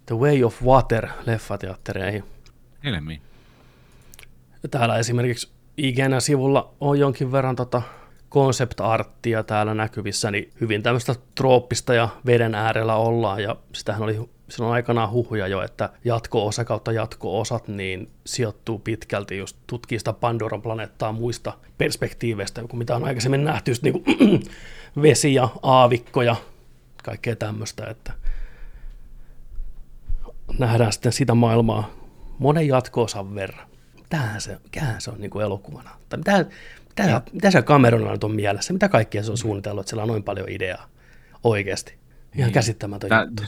[0.07, 2.25] The Way of Water leffateattereihin.
[2.85, 3.28] Helmi.
[4.71, 7.83] Täällä esimerkiksi IGN-sivulla on jonkin verran tota
[8.31, 14.75] concept-arttia täällä näkyvissä, niin hyvin tämmöistä trooppista ja veden äärellä ollaan, ja sitähän oli silloin
[14.75, 21.13] aikanaan huhuja jo, että jatko-osa kautta jatko-osat niin sijoittuu pitkälti just tutkii sitä Pandoran planeettaa
[21.13, 24.43] muista perspektiiveistä, kuin mitä on aikaisemmin nähty, just niin kuin
[25.03, 26.37] vesi ja aavikko ja
[27.05, 28.13] kaikkea tämmöistä, että
[30.59, 31.91] nähdään sitten sitä maailmaa
[32.39, 33.69] monen jatko-osan verran.
[34.13, 35.91] Mitähän se, mikähän se on niin kuin elokuvana?
[36.09, 36.47] Tai mitä,
[36.89, 38.73] mitä, mitä se Cameronilla nyt on mielessä?
[38.73, 40.89] Mitä kaikkea se on suunnitellut, että sillä on noin paljon ideaa
[41.45, 41.93] oikeasti?
[41.93, 42.53] Ihan niin.
[42.53, 43.43] käsittämätön Tää, juttu.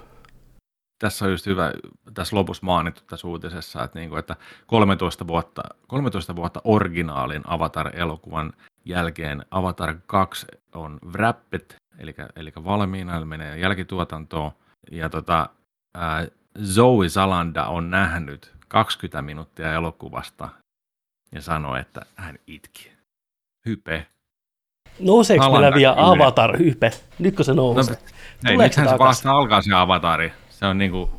[0.99, 1.73] Tässä on just hyvä,
[2.15, 8.53] tässä lopussa mainittu tässä uutisessa, että, niin kuin, että 13, vuotta, 13 vuotta originaalin Avatar-elokuvan
[8.85, 14.53] jälkeen Avatar 2 on wrapped, eli, eli valmiina, menee jälkituotantoon,
[14.91, 15.49] ja tota,
[15.95, 16.27] ää,
[16.65, 20.49] Zoe Salanda on nähnyt 20 minuuttia elokuvasta
[21.35, 22.93] ja sanoi, että hän itki
[23.67, 24.07] hype.
[25.01, 26.91] Nouseeko meillä vielä Avatar-hype?
[27.19, 27.97] Nytkö se nousee?
[28.45, 30.33] No, ei, nythän se vasta alkaa se Avatari.
[30.51, 31.11] Se on niinku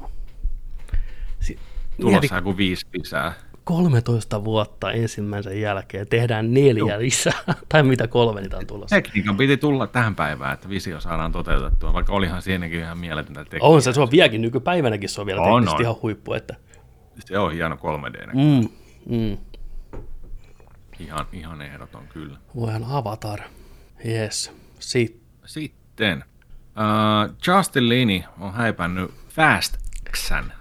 [1.40, 1.60] si-
[2.02, 3.34] tulossa joku viisi lisää.
[3.64, 7.00] 13 vuotta ensimmäisen jälkeen tehdään neljä Joo.
[7.00, 8.96] lisää, tai mitä kolme niitä on tulossa.
[8.96, 13.70] Tekniikan piti tulla tähän päivään, että visio saadaan toteutettua, vaikka olihan siinäkin ihan mieletöntä tekniikkaa.
[13.70, 15.82] On se, se on vieläkin nykypäivänäkin se on vielä on, on.
[15.82, 16.34] ihan huippu.
[16.34, 16.56] Että...
[17.26, 18.28] Se on hieno 3D.
[18.34, 18.70] Mm,
[19.18, 19.38] mm.
[21.00, 22.38] Ihan, ihan ehdoton kyllä.
[22.56, 23.40] Voihan Avatar.
[24.06, 24.52] Yes.
[24.80, 25.22] Sitten.
[25.46, 26.24] Sitten.
[26.72, 29.78] Uh, Justin Lini on häipännyt Fast
[30.12, 30.54] Xän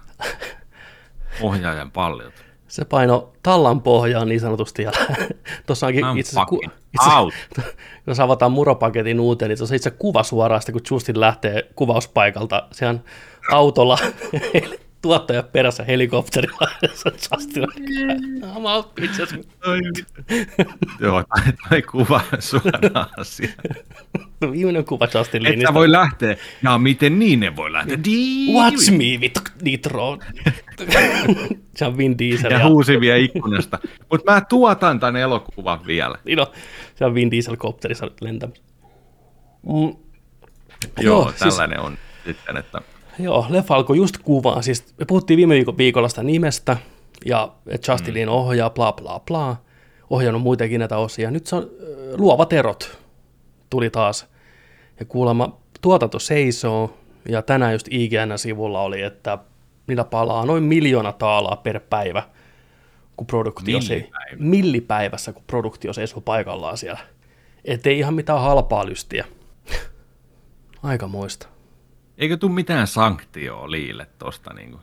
[1.41, 2.41] ohjaajan pallilta.
[2.67, 4.83] Se paino tallan pohjaan niin sanotusti.
[4.83, 4.91] Ja
[5.67, 7.33] tuossa onkin I'm itse asiassa, itse, out.
[8.07, 12.67] jos avataan muropaketin uuteen, niin tuossa itse kuva suoraan, kun Justin lähtee kuvauspaikalta.
[12.71, 13.03] Sehän
[13.51, 13.97] autolla
[15.01, 16.67] tuottaja perässä helikopterilla.
[17.31, 17.63] Justin
[18.43, 19.35] I'm out, bitches.
[20.99, 21.23] Joo,
[21.69, 23.49] tai kuva suoraan asia.
[24.41, 25.61] No, viimeinen kuva Justin Linistä.
[25.61, 26.35] Että voi lähteä.
[26.63, 27.97] Ja miten niin ne voi lähteä?
[28.53, 30.17] Watch me, vittu, Nitro.
[31.75, 32.51] Se on Vin Diesel.
[32.51, 32.67] Ja, ja...
[32.67, 33.79] huusivia ikkunasta.
[34.11, 36.15] Mutta mä tuotan tämän elokuvan vielä.
[36.25, 36.51] Niin no,
[36.95, 38.63] se on Vin Diesel kopterissa nyt lentämässä.
[39.63, 39.71] Mm.
[39.71, 39.95] Joo,
[40.99, 41.87] Joo, siis- tällainen siis...
[41.87, 42.81] on sitten, että
[43.19, 44.61] Joo, leffa alkoi just kuvaa.
[44.61, 46.77] Siis me puhuttiin viime viikon viikolla sitä nimestä,
[47.25, 47.51] ja
[47.87, 48.33] Justin mm.
[48.33, 49.55] ohjaa, bla bla bla.
[50.09, 51.31] Ohjannut muitakin näitä osia.
[51.31, 52.97] Nyt se on äh, Luovat erot
[53.69, 54.27] tuli taas.
[54.99, 56.97] Ja kuulemma tuotanto seisoo,
[57.29, 59.37] ja tänään just IGN-sivulla oli, että
[59.87, 62.23] niillä palaa noin miljoona taalaa per päivä,
[63.17, 64.29] kun produktio millipäivä.
[64.29, 66.99] se, millipäivässä, kun produktio seisoo paikallaan siellä.
[67.65, 69.25] Ettei ihan mitään halpaa lystiä.
[70.83, 71.47] Aika muista.
[72.21, 74.53] Eikö tule mitään sanktioa Liille tuosta?
[74.53, 74.81] Niin kuin?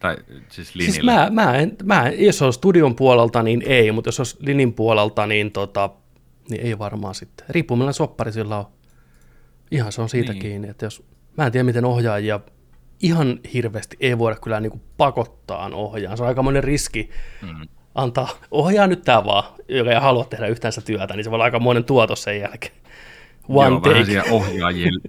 [0.00, 0.16] Tai
[0.48, 0.94] siis Linille?
[0.94, 4.72] Siis mä, mä, en, mä, jos on studion puolelta, niin ei, mutta jos on Linin
[4.72, 5.90] puolelta, niin, tota,
[6.50, 7.46] niin ei varmaan sitten.
[7.48, 8.66] Riippuu millainen soppari sillä on.
[9.70, 10.42] Ihan se on siitä niin.
[10.42, 11.02] kiinni, että jos,
[11.36, 12.40] mä en tiedä miten ohjaajia
[13.02, 16.16] ihan hirveästi ei voida kyllä niin kuin pakottaa ohjaan.
[16.16, 17.10] Se on aika monen riski
[17.42, 17.68] mm.
[17.94, 21.36] antaa, ohjaa nyt tämä vaan, joka ei halua tehdä yhtään sitä työtä, niin se voi
[21.36, 22.74] olla aika monen tuotos sen jälkeen.
[23.48, 24.14] One Joo, take.
[24.14, 25.00] vähän ohjaajien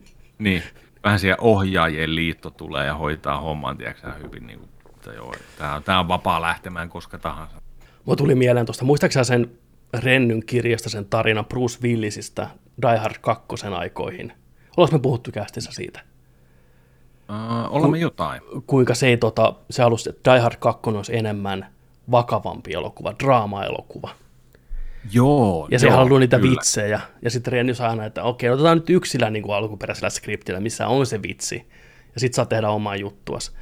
[0.44, 0.64] Niin,
[1.04, 5.76] vähän siellä ohjaajien liitto tulee ja hoitaa homman, tiedätkö hyvin, niin kuin, että joo, tämä,
[5.76, 7.58] on, tämä on vapaa lähtemään koska tahansa.
[8.06, 9.52] Mulla tuli mieleen tuosta, muistaaksä sen
[9.94, 12.50] Rennyn kirjasta sen tarina Bruce Willisistä
[12.82, 13.46] Die Hard 2
[13.78, 14.34] aikoihin?
[14.78, 16.00] Ollaanko me puhuttu kästissä siitä?
[17.30, 18.42] Uh, olemme Ku, jotain.
[18.68, 21.68] Kuinka se ei, tota, se halusi, että Die Hard 2 olisi enemmän
[22.12, 24.10] vakavampi elokuva, draama-elokuva.
[25.12, 26.52] Joo, Ja se joo, haluaa niitä kyllä.
[26.52, 27.00] vitsejä.
[27.22, 30.88] Ja sitten Renny saa aina, että okei, otetaan nyt yksillä niin kuin alkuperäisellä skriptillä, missä
[30.88, 31.68] on se vitsi.
[32.14, 33.56] Ja sitten saa tehdä omaa juttuas.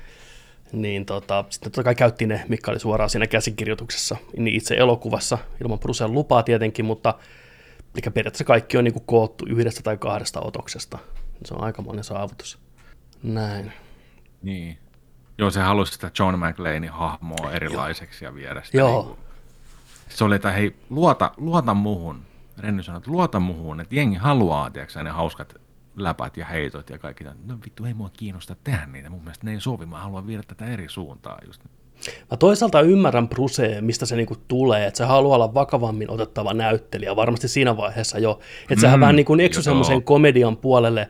[0.71, 5.37] Niin tota, sitten totta kai käytti ne, mikä oli suoraan siinä käsikirjoituksessa, niin itse elokuvassa,
[5.61, 7.13] ilman Brusen lupaa tietenkin, mutta
[7.95, 10.97] eli periaatteessa kaikki on niin kuin koottu yhdestä tai kahdesta otoksesta.
[11.45, 12.59] Se on aika monen saavutus.
[13.23, 13.71] Näin.
[14.41, 14.77] Niin.
[15.37, 18.77] Joo, se halusi sitä John McLeanin hahmoa erilaiseksi ja viedä sitä.
[18.77, 19.03] Joo.
[19.03, 19.30] Niin kuin,
[20.15, 22.21] se oli, että hei, luota, luota muhun.
[22.57, 25.55] Renny sanoi, että luota muhun, että jengi haluaa, tiedätkö, ne hauskat
[25.95, 27.23] läpät ja heitot ja kaikki.
[27.23, 29.09] No vittu, ei mua kiinnosta tehdä niitä.
[29.09, 29.85] Mun mielestä ne ei sovi.
[29.85, 31.37] Mä haluan viedä tätä eri suuntaan.
[31.45, 31.61] Just.
[32.31, 37.15] Mä toisaalta ymmärrän Brusea, mistä se niinku tulee, että se haluaa olla vakavammin otettava näyttelijä,
[37.15, 38.39] varmasti siinä vaiheessa jo.
[38.61, 41.07] Että mm, sehän vähän niin kuin eksy semmoisen komedian puolelle,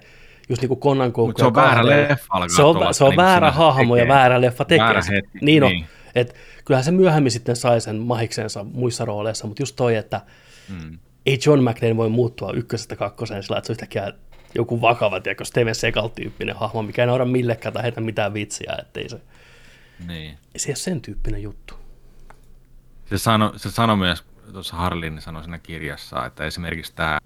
[0.50, 3.96] just niin kuin Mut se on väärä leffa Se on, se on niin väärä hahmo
[3.96, 4.16] ja tekee.
[4.16, 4.86] väärä leffa tekee.
[4.86, 5.72] Väärä hetki, niin on.
[6.15, 6.21] Niin.
[6.21, 10.21] Et kyllähän se myöhemmin sitten sai sen mahiksensa muissa rooleissa, mutta just toi, että
[10.69, 11.00] Mm.
[11.26, 14.13] ei John McLean voi muuttua ykkösestä kakkoseen sillä, että se on yhtäkkiä
[14.56, 19.10] joku vakava, tiedätkö, Steven Seagal-tyyppinen hahmo, mikä ei naura millekään tai heitä mitään vitsiä, ettei
[19.10, 19.21] se,
[20.08, 20.38] Niin.
[20.58, 21.74] se ei ole sen tyyppinen juttu.
[23.06, 27.17] Se sanoi se sano myös, tuossa Harlin sanoi siinä kirjassa, että esimerkiksi tämä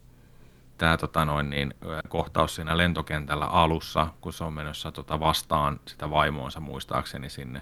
[0.77, 1.73] tämä tota noin, niin,
[2.09, 7.61] kohtaus siinä lentokentällä alussa, kun se on menossa tota vastaan sitä vaimoonsa muistaakseni sinne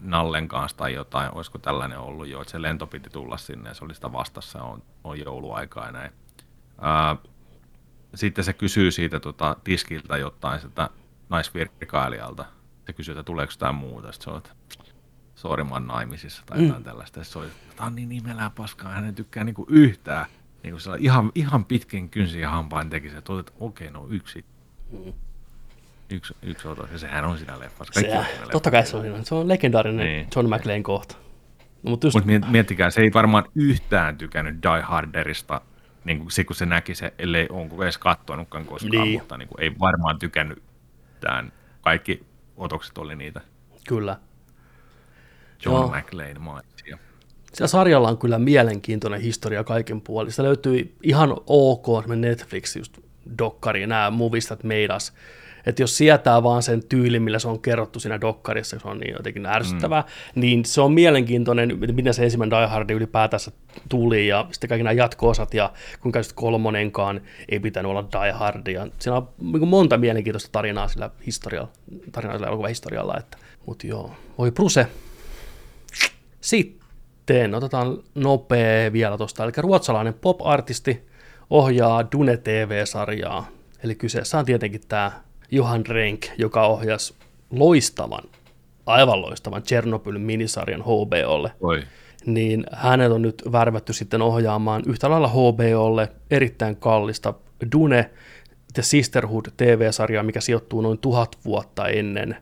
[0.00, 3.74] Nallen kanssa tai jotain, olisiko tällainen ollut jo, että se lento piti tulla sinne ja
[3.74, 6.12] se oli sitä vastassa, on, on jouluaikaa ja näin.
[6.80, 7.16] Ää,
[8.14, 10.90] sitten se kysyy siitä tota, tiskiltä jotain sitä
[11.28, 12.44] naisvirkailijalta.
[12.86, 14.12] Se kysyy, että tuleeko jotain muuta.
[14.12, 14.50] Sitten se on, että
[15.34, 16.84] sori, mä oon naimisissa tai jotain mm.
[16.84, 17.24] tällaista.
[17.24, 20.26] Se oli, että on niin imelää paskaa, hän ei tykkää niinku yhtään.
[20.62, 24.06] Niin kuin sellainen ihan, ihan pitkin kynsin ja hampain teki se, että okei, okay, no
[24.10, 24.44] yksi.
[24.92, 25.12] Mm.
[26.10, 27.92] Yksi, yksi otos, ja sehän on siinä leffassa.
[27.92, 29.22] Kaikki Se, on siinä totta kai se on, siinä.
[29.24, 30.26] se on legendaarinen Niin.
[30.36, 31.16] John McLean kohta.
[31.82, 35.60] No, mutta just, Mutta miettikää, se ei varmaan yhtään tykännyt Die Harderista,
[36.04, 39.18] niin kuin se, kun se näki se, ellei onko edes katsonutkaan koskaan, Niin.
[39.20, 40.62] mutta niin kuin, ei varmaan tykännyt
[41.20, 41.52] tämän.
[41.80, 43.40] Kaikki otokset oli niitä
[43.88, 44.16] kyllä.
[45.64, 45.88] John Joo.
[46.00, 46.98] McLean maisia.
[47.52, 50.32] Sillä sarjalla on kyllä mielenkiintoinen historia kaiken puolin.
[50.32, 52.98] Se löytyy ihan ok Netflix just
[53.38, 55.12] dokkari, nämä Movistat Meidas.
[55.66, 59.12] Että jos sietää vaan sen tyylin, millä se on kerrottu siinä dokkarissa, se on niin
[59.12, 60.40] jotenkin ärsyttävää, mm.
[60.40, 63.50] niin se on mielenkiintoinen, miten se ensimmäinen Die Hard ylipäätänsä
[63.88, 68.66] tuli, ja sitten kaikki nämä jatko-osat, ja kuinka just kolmonenkaan ei pitänyt olla Die Hard,
[68.66, 71.70] ja siinä on niin monta mielenkiintoista tarinaa sillä historialla,
[72.12, 74.86] tarinaa sillä elokuvan historialla, että, mutta joo, voi Bruse.
[76.40, 81.06] Sitten otetaan nopea vielä tuosta, eli ruotsalainen pop-artisti
[81.50, 83.48] ohjaa Dune TV-sarjaa,
[83.84, 87.14] eli kyseessä on tietenkin tämä Johan Renk, joka ohjasi
[87.50, 88.24] loistavan,
[88.86, 91.82] aivan loistavan Chernobylin minisarjan HBOlle, Oi.
[92.26, 97.34] niin hänet on nyt värvätty sitten ohjaamaan yhtä lailla HBOlle erittäin kallista
[97.72, 98.10] Dune
[98.74, 102.36] The Sisterhood TV-sarjaa, mikä sijoittuu noin tuhat vuotta ennen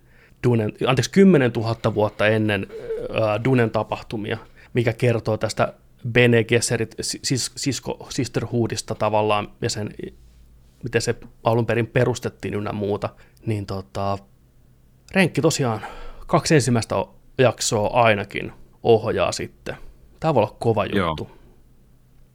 [0.45, 4.39] Dunen, anteeksi, 10 000 vuotta ennen äh, Dunen tapahtumia,
[4.75, 5.73] mikä kertoo tästä
[6.13, 9.95] Bene Gesserit sis, sisko, Sisterhoodista tavallaan ja sen,
[10.85, 13.09] miten se alun perin perustettiin ynnä muuta.
[13.47, 14.19] Niin tota,
[15.15, 15.81] Renkki tosiaan
[16.27, 16.95] kaksi ensimmäistä
[17.39, 19.77] jaksoa ainakin ohjaa sitten.
[20.21, 21.09] Tämä voi olla kova Joo.
[21.09, 21.31] juttu.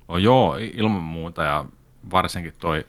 [0.08, 1.66] Oh, joo, ilman muuta ja
[2.12, 2.86] varsinkin toi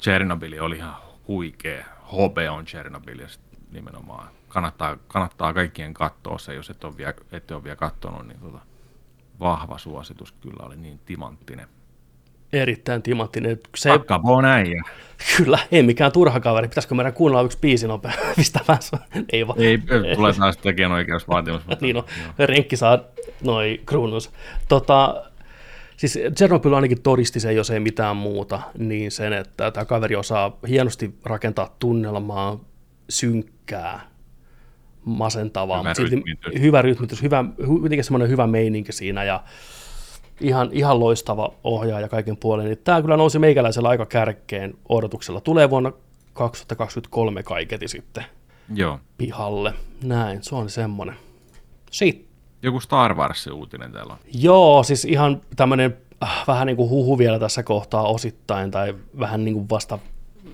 [0.00, 0.96] Chernobyl oli ihan
[1.28, 1.84] huikea.
[2.06, 3.26] HB on Chernobyl
[3.70, 4.28] nimenomaan.
[4.48, 8.58] Kannattaa, kannattaa kaikkien katsoa se, jos et ole vielä, ette ole vielä katsonut, niin tota,
[9.40, 11.68] vahva suositus kyllä oli niin timanttinen.
[12.52, 13.58] Erittäin timanttinen.
[13.76, 14.82] Se, Sakkapo näin.
[15.36, 16.68] kyllä, ei mikään turha kaveri.
[16.68, 18.12] Pitäisikö meidän kuunnella yksi biisi nopea?
[18.36, 19.06] Mistä mä sanon?
[19.32, 19.60] Ei vaan.
[19.60, 19.78] Ei,
[20.14, 21.66] tulee taas tekijänoikeusvaatimus.
[21.66, 22.04] mutta- niin on,
[22.38, 22.46] joo.
[22.46, 22.98] Renkki saa
[23.44, 24.30] noin kruunus.
[24.68, 25.24] Tota,
[25.96, 30.56] siis Chernobyl ainakin todisti sen, jos ei mitään muuta, niin sen, että tämä kaveri osaa
[30.68, 32.60] hienosti rakentaa tunnelmaa,
[33.08, 34.00] synkkää,
[35.04, 36.60] masentavaa, Hyvä mutta rytmitys.
[36.62, 37.44] hyvä rytmitys, hyvä,
[38.02, 39.42] semmoinen hyvä meininki siinä ja
[40.40, 42.66] ihan, ihan loistava ohjaaja kaiken puolen.
[42.66, 45.40] Niin tämä kyllä nousi meikäläisellä aika kärkeen odotuksella.
[45.40, 45.92] Tulee vuonna
[46.32, 48.24] 2023 kaiketi sitten
[48.74, 48.98] Joo.
[49.18, 49.74] pihalle.
[50.04, 51.16] Näin, se on semmoinen.
[51.90, 52.30] Sitten
[52.62, 54.18] Joku Star Wars-uutinen täällä on.
[54.34, 59.44] Joo, siis ihan tämmöinen äh, vähän niin kuin huhu vielä tässä kohtaa osittain, tai vähän
[59.44, 59.98] niin kuin vasta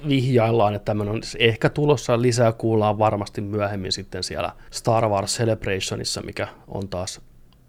[0.08, 6.22] vihjaillaan, että tämmöinen on ehkä tulossa lisää, kuullaan varmasti myöhemmin sitten siellä Star Wars Celebrationissa,
[6.22, 7.20] mikä on taas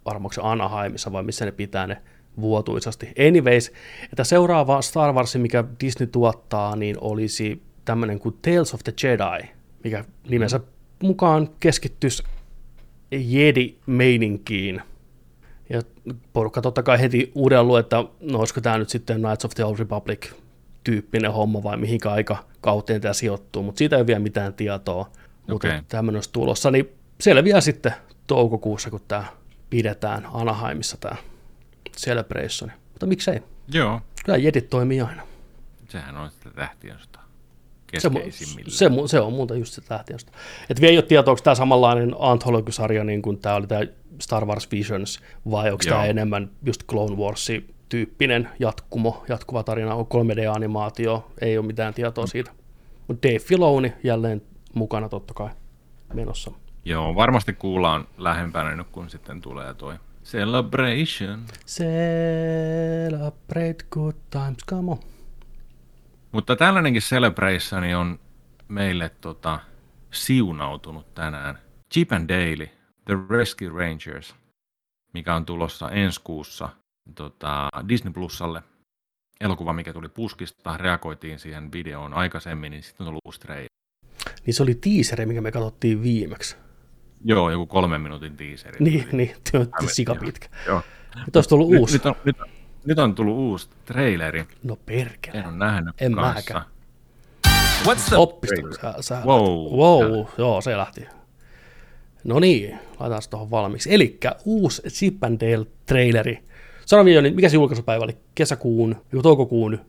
[0.08, 2.02] varmaan se Anaheimissa, vai missä ne pitää ne
[2.41, 3.13] vuotuisasti.
[3.28, 3.72] Anyways,
[4.12, 9.50] että seuraava Star Wars, mikä Disney tuottaa, niin olisi tämmöinen kuin Tales of the Jedi,
[9.84, 10.60] mikä nimensä
[11.04, 12.24] mukaan keskittyisi
[13.12, 14.82] Jedi-meininkiin.
[15.70, 15.82] Ja
[16.34, 19.65] porukka totta kai heti uudella luo, että no olisiko tämä nyt sitten Knights of the
[19.65, 20.32] Old Republic
[20.84, 25.12] tyyppinen homma vai mihinkä aika kauteen tämä sijoittuu, mutta siitä ei vielä mitään tietoa.
[25.48, 25.82] Mutta okay.
[25.88, 26.89] tämmöinen olisi tulossa, niin
[27.22, 27.93] selviää sitten
[28.28, 29.24] toukokuussa, kun tämä
[29.69, 31.15] pidetään Anaheimissa tämä
[31.97, 32.71] Celebration.
[32.91, 33.39] Mutta miksei?
[33.73, 34.01] Joo.
[34.25, 35.27] Kyllä Jedit toimii aina.
[35.89, 37.17] Sehän on sitä tähtiöstä
[37.97, 38.10] se,
[38.67, 40.32] se, se, on muuta just se tähtiöstä.
[40.69, 43.82] Että vielä ei ole tietoa, onko tämä samanlainen anthologysarja niin kuin tämä oli tämä
[44.21, 45.19] Star Wars Visions,
[45.51, 51.65] vai onko tämä enemmän just Clone Warsi tyyppinen jatkumo, jatkuva tarina, on 3D-animaatio, ei ole
[51.65, 52.30] mitään tietoa mm.
[52.30, 52.51] siitä.
[53.08, 54.41] Mutta Dave Filoni jälleen
[54.73, 55.49] mukana totta kai
[56.13, 56.51] menossa.
[56.88, 61.45] Joo, varmasti kuullaan lähempänä nyt, kun sitten tulee toi Celebration.
[61.65, 62.56] Celebrate
[63.91, 65.00] good times, come on.
[66.32, 68.19] Mutta tällainenkin Celebration on
[68.67, 69.60] meille tota,
[70.12, 71.60] siunautunut tänään.
[71.93, 72.67] Chip and Daily,
[73.06, 74.36] The Rescue Rangers,
[75.13, 76.69] mikä on tulossa ensi kuussa
[77.15, 78.63] tota, Disney Plusalle.
[79.41, 83.69] Elokuva, mikä tuli puskista, reagoitiin siihen videoon aikaisemmin, niin sitten on tullut uusi trailer.
[84.45, 86.66] Niin se oli teaseri, mikä me katsottiin viimeksi.
[87.25, 88.77] Joo, joku kolmen minuutin teaseri.
[88.80, 89.36] Niin, niin,
[89.88, 90.47] sika pitkä.
[90.67, 90.82] Joo.
[91.25, 91.93] Nyt olisi tullut uusi.
[91.93, 92.38] Nyt, nyt, on, nyt,
[92.86, 94.45] nyt on tullut uusi traileri.
[94.63, 95.38] No perkele.
[95.38, 96.62] En ole nähnyt En mäkään.
[97.84, 98.15] What's the...
[98.17, 99.77] Oppista, sä, sä wow.
[99.77, 100.25] wow.
[100.38, 101.08] Joo, se lähti.
[102.23, 103.93] No niin, laitetaan se tuohon valmiiksi.
[103.93, 106.47] Eli uusi Chip and Dale traileri.
[106.86, 108.17] Sano vielä, niin mikä se julkaisupäivä oli?
[108.36, 109.80] Kesäkuun, joku toukokuun?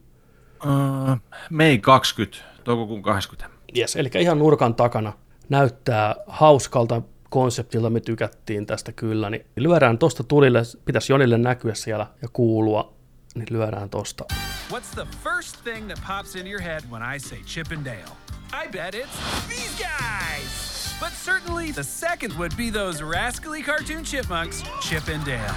[0.64, 1.16] Uh,
[1.50, 3.58] Mei 20, toukokuun 20.
[3.76, 5.12] Yes, eli ihan nurkan takana.
[5.48, 12.06] Näyttää hauskalta konseptilta, me tykättiin tästä kyllä, niin lyödään tosta tulille, pitäisi Jonille näkyä siellä
[12.22, 12.94] ja kuulua,
[13.34, 14.24] niin lyödään tosta.
[14.70, 18.16] What's the first thing that pops in your head when I say Chip and Dale?
[18.52, 20.78] I bet it's these guys!
[21.00, 25.54] But certainly the second would be those rascally cartoon chipmunks, Chip and Dale.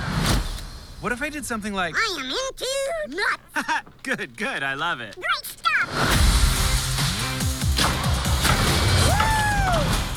[1.01, 1.95] What if I did something like...
[1.95, 3.93] I am into nuts!
[4.03, 5.15] good, good, I love it.
[5.15, 5.60] Great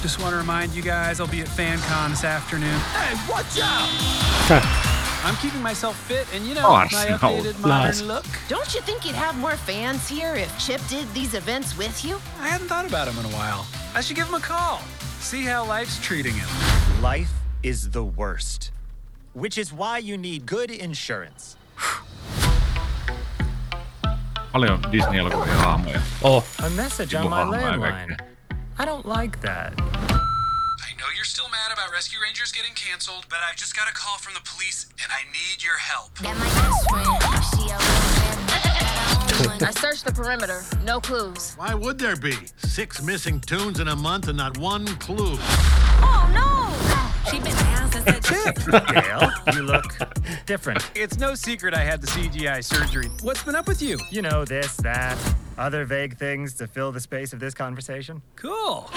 [0.04, 2.78] Just want to remind you guys I'll be at FanCon this afternoon.
[2.92, 3.88] Hey, watch out!
[5.24, 8.02] I'm keeping myself fit and you know, oh, my updated modern nice.
[8.02, 8.26] look.
[8.46, 12.20] Don't you think you'd have more fans here if Chip did these events with you?
[12.38, 13.66] I hadn't thought about him in a while.
[13.94, 14.82] I should give him a call.
[15.20, 16.48] See how life's treating him.
[17.00, 18.72] Life is the worst,
[19.32, 21.56] which is why you need good insurance.
[24.52, 26.02] Paljon Disney-elokuvia hahmoja.
[26.22, 26.44] Oh.
[26.62, 28.33] A message on my landline.
[28.76, 29.72] I don't like that.
[29.78, 33.92] I know you're still mad about Rescue Rangers getting canceled, but I just got a
[33.92, 36.10] call from the police and I need your help.
[39.62, 40.62] I searched the perimeter.
[40.84, 41.54] No clues.
[41.56, 42.34] Why would there be?
[42.56, 45.36] Six missing tunes in a month and not one clue.
[45.38, 46.63] Oh no!
[47.30, 49.96] She been down since Dale, you look
[50.46, 50.90] different.
[50.94, 53.08] It's no secret I had the CGI surgery.
[53.22, 53.98] What's been up with you?
[54.10, 55.16] You know, this, that,
[55.56, 58.20] other vague things to fill the space of this conversation.
[58.36, 58.90] Cool.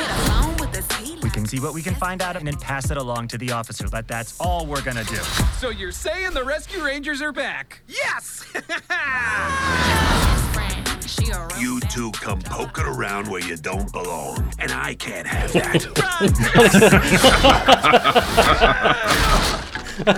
[1.24, 3.52] We can see what we can find out and then pass it along to the
[3.52, 3.88] officer.
[3.90, 5.18] That that's all we're gonna do.
[5.60, 7.82] So you're saying the Rescue Rangers are back?
[7.88, 8.46] Yes!
[11.08, 15.86] You two come poking around where you don't belong, and I can't have that.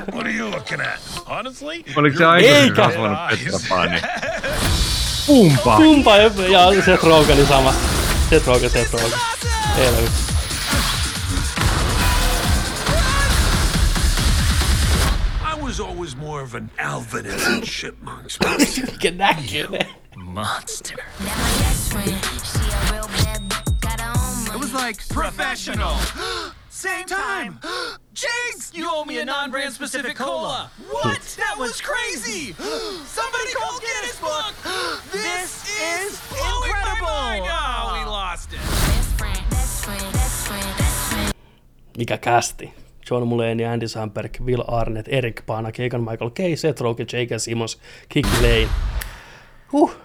[0.14, 1.00] what are you looking at?
[1.28, 1.86] Honestly?
[1.96, 4.02] Oliko se aikaisemmin kasvanut Petra Pani?
[5.28, 5.78] Pumpa!
[5.78, 7.74] Pumpa ja Seth Rogenin sama.
[8.30, 9.20] Seth Rogen, Seth Rogen.
[9.78, 10.39] Helvetti.
[15.80, 18.38] Was always more of an Alvin as a chipmunks.
[18.98, 19.88] Get that kid.
[20.18, 20.98] Monster.
[24.54, 25.96] It was like professional.
[26.70, 27.60] Same time.
[28.14, 30.70] Jinx, you owe me a non-brand specific cola.
[30.90, 31.22] What?
[31.38, 32.54] That was crazy.
[33.06, 34.54] Somebody call Guinness Book.
[35.14, 37.08] This is incredible.
[37.08, 38.60] Oh, we lost it.
[41.98, 42.74] Mikä kästi?
[43.12, 47.30] John Mulaney, Andy Samberg, Will Arnett, Eric Bana, Keegan Michael Kay, Seth Rogen, J.K.
[47.38, 48.70] Simmons, Kiki Lane.
[49.72, 49.96] Huh.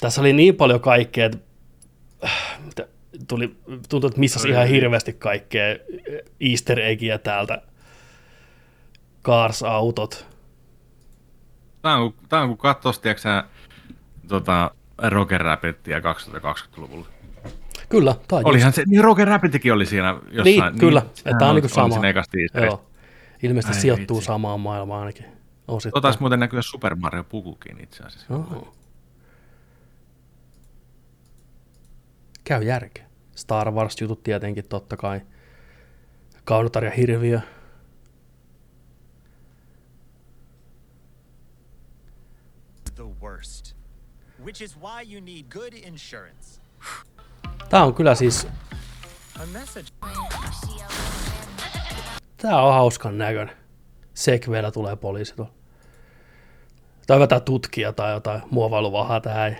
[0.00, 2.86] Tässä oli niin paljon kaikkea, että
[3.28, 3.56] tuli,
[3.88, 5.76] tuntui, että missasi ihan hirveästi kaikkea
[6.40, 7.62] easter eggiä täältä.
[9.24, 10.26] Cars-autot.
[11.82, 12.70] Tämä on, tämä on kun
[13.02, 13.42] tiedätkö
[14.28, 17.11] tota, Roger Rabbitia 2020-luvulla.
[17.92, 18.14] Kyllä.
[18.28, 18.76] Tai Olihan just.
[18.76, 20.44] se, niin Roger Rabbitikin oli siinä jossain.
[20.44, 21.02] Niin, niin kyllä.
[21.08, 21.96] Että tämä on niin sama.
[22.64, 22.84] Joo.
[23.42, 24.26] Ilmeisesti Ai, sijoittuu vitsi.
[24.26, 25.26] samaan maailmaan ainakin.
[25.68, 26.02] Osittain.
[26.02, 28.34] Taisi muuten näkyä Super Mario pukukin itse asiassa.
[28.34, 28.74] Oho.
[32.44, 33.06] Käy järkeä.
[33.36, 35.20] Star Wars-jutut tietenkin totta kai.
[36.44, 37.40] Kaunotar ja hirviö.
[42.94, 43.76] The worst.
[44.44, 46.60] Which is why you need good insurance.
[47.68, 48.48] Tää on kyllä siis,
[52.36, 53.56] tää on hauskan näköinen.
[54.14, 55.52] Segwayllä tulee poliisi tuolla.
[57.06, 59.56] Tai jotain tutkija tai jotain muovailuvahaa tähän.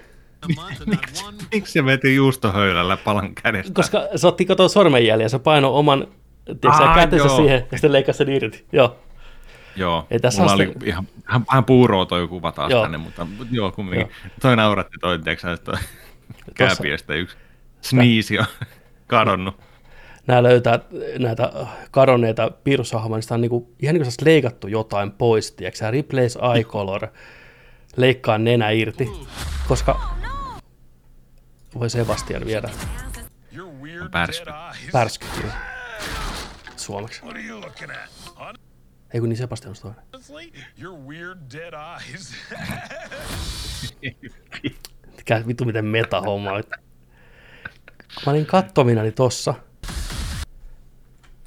[1.52, 3.72] Miksi se veti juustohöylällä palan kädestä?
[3.74, 6.06] Koska se otti kato sormenjäljen, se painoi oman
[6.44, 7.36] tiedätkö, Aa, kätensä joo.
[7.36, 8.66] siihen ja sitten leikkasi sen irti.
[8.72, 8.98] Joo.
[9.76, 12.82] Joo, Ei tässä mulla oli sitä- ihan, ihan, vähän puuroa toi kuva taas Joo.
[12.82, 14.08] tänne, mutta, joo, kumminkin.
[14.40, 15.74] Toi nauratti toi, tiedätkö sä, toi
[16.54, 17.36] kääpiestä yksi
[17.82, 18.46] sniisi on
[19.06, 19.60] kadonnut.
[20.26, 20.80] Nämä löytää
[21.18, 21.52] näitä
[21.90, 27.08] kadonneita piirroshahmoja, niin on niinku, ihan niin kuin leikattu jotain pois, tiedätkö replace eye color,
[27.96, 29.10] leikkaa nenä irti,
[29.68, 30.00] koska
[31.74, 32.70] voi Sebastian viedä
[34.10, 34.50] Pärsky.
[34.50, 34.92] eyes.
[34.92, 35.52] pärskykin
[36.76, 37.22] suomeksi.
[39.14, 40.04] Ei kun niin Sebastian on toinen.
[45.16, 46.50] Mikä vittu miten meta homma.
[46.50, 46.91] Kun
[48.26, 49.54] mä olin kattominani tossa,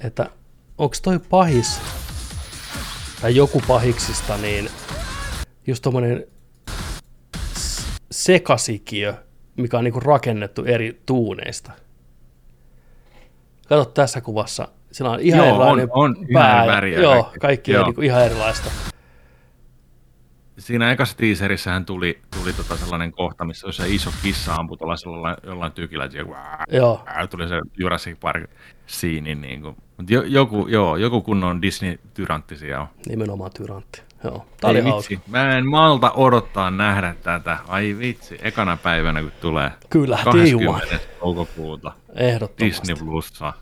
[0.00, 0.30] että
[0.78, 1.80] onks toi pahis
[3.22, 4.68] tai joku pahiksista, niin
[5.66, 6.24] just tommonen
[8.10, 9.14] sekasikiö,
[9.56, 11.72] mikä on niinku rakennettu eri tuuneista.
[13.68, 16.64] Kato tässä kuvassa, sillä on ihan Joo, erilainen on- on ihan pää.
[16.66, 17.38] ja- väriä Joo, kaikki.
[17.40, 17.86] kaikki on Joo.
[17.86, 18.70] niinku ihan erilaista.
[20.58, 25.72] Siinä ekassa teaserissähän tuli, tuli tota sellainen kohta, missä se iso kissa ampu tuollaisella jollain
[25.72, 26.18] tykillä, että
[26.72, 27.04] Joo.
[27.30, 28.50] tuli se Jurassic Park
[28.86, 29.34] siini.
[29.34, 29.76] Niin kuin.
[29.96, 32.88] Mut jo, joku, joo, joku kunnon Disney-tyrantti siellä on.
[33.08, 34.02] Nimenomaan tyrantti.
[34.24, 34.46] Joo.
[34.64, 35.10] Ei oli hauska.
[35.10, 37.58] vitsi, mä en malta odottaa nähdä tätä.
[37.68, 39.70] Ai vitsi, ekana päivänä kun tulee.
[39.90, 40.70] Kyllä, day 20.
[40.70, 41.00] one.
[41.20, 41.92] toukokuuta.
[42.14, 42.64] Ehdottomasti.
[42.64, 43.52] Disney Plussa.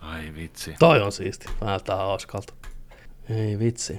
[0.00, 0.74] Ai vitsi.
[0.78, 1.46] Toi on siisti.
[1.64, 2.54] Näyttää hauskalta.
[3.30, 3.96] Ei vitsi.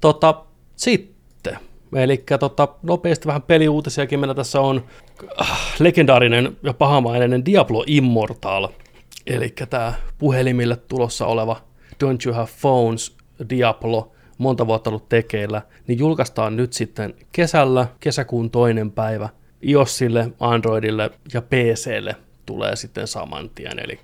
[0.00, 0.44] Tota,
[0.76, 1.17] sitten.
[1.96, 4.84] Eli tota, nopeasti vähän peliuutisiakin meillä tässä on
[5.40, 8.68] äh, legendaarinen ja pahamaineinen Diablo Immortal.
[9.26, 11.56] Eli tämä puhelimille tulossa oleva
[12.04, 13.16] Don't You Have Phones
[13.50, 19.28] Diablo, monta vuotta ollut tekeillä, niin julkaistaan nyt sitten kesällä, kesäkuun toinen päivä,
[19.62, 22.16] iOSille, Androidille ja PClle
[22.46, 23.78] tulee sitten saman tien.
[23.78, 24.00] Eli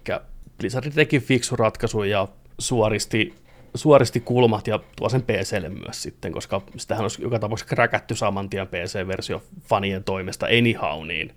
[0.58, 2.28] Blizzard teki fiksu ratkaisu ja
[2.58, 3.34] suoristi,
[3.74, 8.50] suoristi kulmat ja tuo sen PClle myös sitten, koska sitähän olisi joka tapauksessa kräkätty saman
[8.50, 11.32] tien PC-versio fanien toimesta anyhow, niin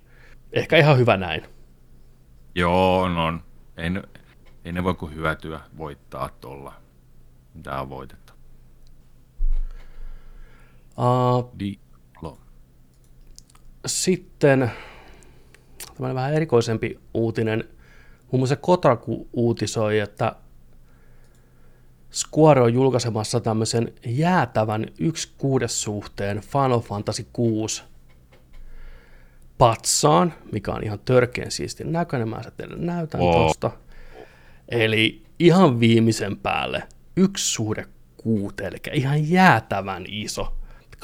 [0.52, 1.42] ehkä ihan hyvä näin.
[2.54, 3.42] Joo, on, on.
[3.76, 4.02] Ei, ne,
[4.64, 6.72] ei ne voi kuin hyötyä voittaa tuolla.
[7.54, 8.32] Mitä on voitettu?
[10.98, 12.38] Uh, Diablo.
[13.86, 14.72] sitten
[15.86, 17.64] tämmöinen vähän erikoisempi uutinen.
[18.30, 20.36] Muun muassa Kotaku uutisoi, että
[22.12, 27.82] Square on julkaisemassa tämmöisen jäätävän yksi kuudes suhteen Final Fantasy 6
[29.58, 32.28] patsaan, mikä on ihan törkeän siistin näköinen.
[32.28, 33.32] Mä sen teille näytän Oo.
[33.32, 33.70] tosta.
[34.68, 36.82] Eli ihan viimeisen päälle
[37.16, 37.84] yksi suhde
[38.16, 40.52] kuuteen, eli ihan jäätävän iso.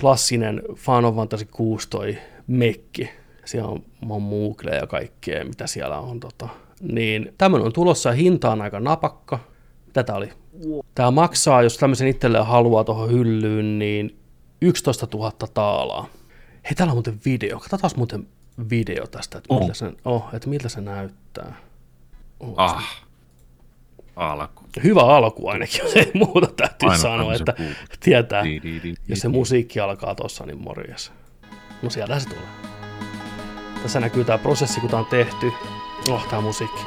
[0.00, 3.10] Klassinen Final Fantasy 6 toi mekki.
[3.44, 3.84] Siellä on,
[4.22, 6.20] Moogle ja kaikkea, mitä siellä on.
[6.20, 6.48] Tota.
[6.80, 9.38] Niin tämmöinen on tulossa ja hinta on aika napakka.
[9.94, 10.32] Mitä tää oli?
[10.94, 14.18] Tämä maksaa, jos tämmöisen itselleen haluaa tuohon hyllyyn, niin
[14.62, 16.06] 11 000 taalaa.
[16.64, 17.58] Hei, täällä on muuten video.
[17.60, 18.26] Katsotaan muuten
[18.70, 19.74] video tästä, että miltä, Oh.
[19.74, 21.56] se, oh, että miltä se näyttää.
[22.56, 23.04] Ah.
[24.16, 24.62] Alku.
[24.84, 27.74] Hyvä alku ainakin, jos ei muuta täytyy Aina sanoa, että kuuluu.
[28.00, 31.12] tietää, Di, di, di, jos se musiikki alkaa tossa, niin morjes.
[31.82, 32.44] No sieltä se tulee.
[33.82, 35.52] Tässä näkyy tämä prosessi, kun tämä on tehty.
[36.10, 36.82] Oh, tämä musiikki.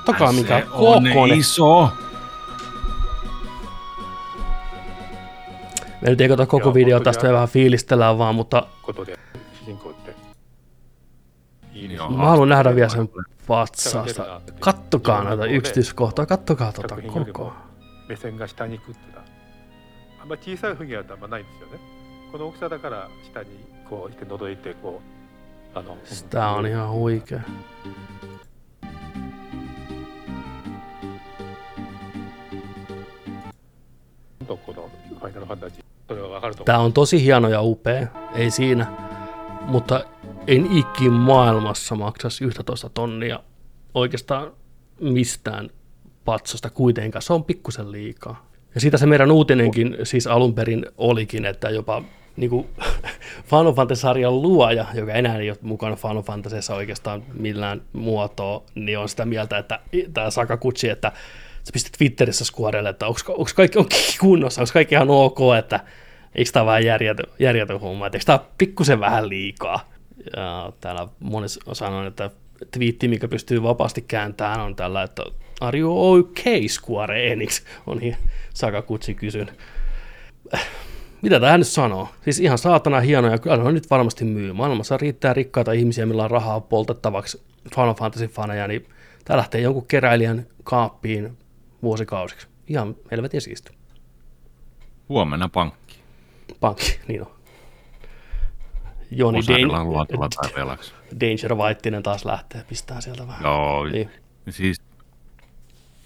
[0.00, 1.38] Kattokaa mikä Se on kokoinen.
[1.38, 1.90] iso.
[6.02, 7.32] Me nyt ei kato koko Joo, video, mutta tästä joo.
[7.32, 9.18] me vähän fiilistellään vaan, mutta ことで
[9.64, 10.14] 主人公って
[11.74, 12.10] いいです Joo.
[12.10, 14.34] mä haluan nähdä vielä sen Tämä patsaasta.
[14.34, 17.44] on tietysti- Kattokaa näitä Joo, yksityiskohtaa, kattokaa tota 作品よりkoko.
[17.44, 17.52] も
[18.08, 19.24] 目線が下に行くっていうのは
[20.22, 21.78] あんまり小さいフィギュアってあんまないんですよね
[22.32, 23.48] この大きさだから下に
[23.90, 25.00] こうして覗いてこ
[25.74, 25.96] うあの
[26.30, 27.40] Tää on ihan huikea.
[27.40, 27.44] 本
[28.22, 28.49] 当
[34.57, 35.81] katsoa, kun on Final Fantasy.
[36.65, 38.87] Tämä on tosi hieno ja upea, ei siinä.
[39.61, 40.03] Mutta
[40.47, 43.39] en ikin maailmassa maksaisi 11 tonnia
[43.93, 44.51] oikeastaan
[44.99, 45.69] mistään
[46.25, 47.21] patsosta kuitenkaan.
[47.21, 48.45] Se on pikkusen liikaa.
[48.75, 52.03] Ja siitä se meidän uutinenkin siis alun perin olikin, että jopa
[52.35, 52.67] niin kuin,
[53.49, 59.09] Final Fantasy-sarjan luoja, joka enää ei ole mukana Final Fantasyissa oikeastaan millään muotoa, niin on
[59.09, 59.79] sitä mieltä, että
[60.13, 61.11] tämä Sakakuchi, että
[61.63, 63.85] se pisti Twitterissä Squarelle, että onko kaikki on
[64.19, 65.79] kunnossa, onko kaikki ihan ok, että
[66.35, 69.91] eikö tämä vähän järjetön, järjetön homma, että eikö tämä pikkusen vähän liikaa.
[70.37, 72.29] Ja täällä moni sanoi, että
[72.71, 75.23] twiitti, mikä pystyy vapaasti kääntämään, on tällä, että
[75.61, 77.63] Are you okay, Square Enix?
[77.87, 78.01] On
[78.53, 79.51] Sakaguchi kysyn.
[81.21, 82.09] Mitä tämä nyt sanoo?
[82.21, 84.53] Siis ihan saatana hienoja, kyllä on nyt varmasti myy.
[84.53, 87.41] Maailmassa riittää rikkaita ihmisiä, millä on rahaa poltettavaksi
[87.75, 88.85] Final Fantasy-faneja, niin
[89.25, 91.37] tämä lähtee jonkun keräilijän kaappiin
[91.83, 92.47] vuosikausiksi.
[92.67, 93.71] Ihan helvetin siisti.
[95.09, 95.99] Huomenna pankki.
[96.59, 97.31] Pankki, niin on.
[99.11, 100.77] Joni Dan-
[101.19, 103.43] Danger Whiteinen taas lähtee, pistää sieltä vähän.
[103.43, 104.11] Joo, niin.
[104.49, 104.81] siis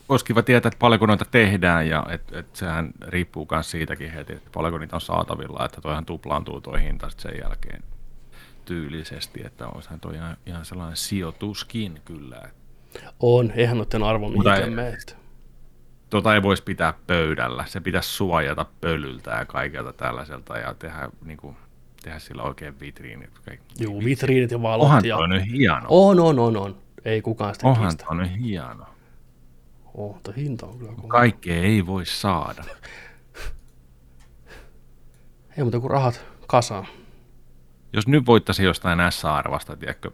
[0.09, 4.33] olisi kiva tietää, että paljonko noita tehdään, ja että et sehän riippuu myös siitäkin heti,
[4.33, 7.83] että paljonko niitä on saatavilla, että toihan tuplaantuu tuo hinta sen jälkeen
[8.65, 12.41] tyylisesti, että olisihan toi ihan, ihan sellainen sijoituskin kyllä.
[13.19, 15.15] On, eihän noiden arvo mihinkään meistä.
[16.15, 21.37] Tota ei voisi pitää pöydällä, se pitäisi suojata pölyltä ja kaikelta tällaiselta ja tehdä, niin
[21.37, 21.57] kuin,
[22.03, 23.29] tehdä sillä oikein vitriinit.
[23.79, 24.85] Joo, vitriinit ja valot.
[24.85, 25.15] Onhan ja...
[25.15, 25.85] toi nyt hieno.
[25.89, 26.77] On, on, on, on.
[27.05, 28.85] Ei kukaan sitä Onhan toi nyt hieno.
[29.93, 31.07] Oh, mutta hinta on kyllä kova.
[31.07, 32.63] Kaikkea ei voi saada.
[35.57, 36.87] ei mutta kun rahat kasaan.
[37.93, 40.11] Jos nyt voittaisi jostain S-arvasta, tiedätkö,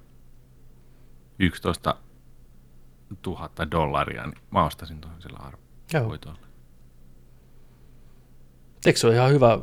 [1.39, 1.95] 11
[3.28, 5.39] 000 dollaria, niin mä ostaisin tuohon sillä
[5.98, 6.39] arvoitoilla.
[8.86, 9.60] Eikö se ole ihan hyvä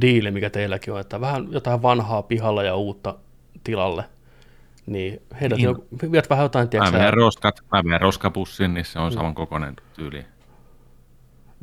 [0.00, 3.16] diili, mikä teilläkin on, että vähän jotain vanhaa pihalla ja uutta
[3.64, 4.04] tilalle–
[4.90, 5.64] niin heidät niin.
[5.64, 9.14] Jo, viet vähän jotain, tiedätkö Mä roskat, mä vien roskapussin, niin se on mm.
[9.14, 10.24] saman kokoinen tyyli.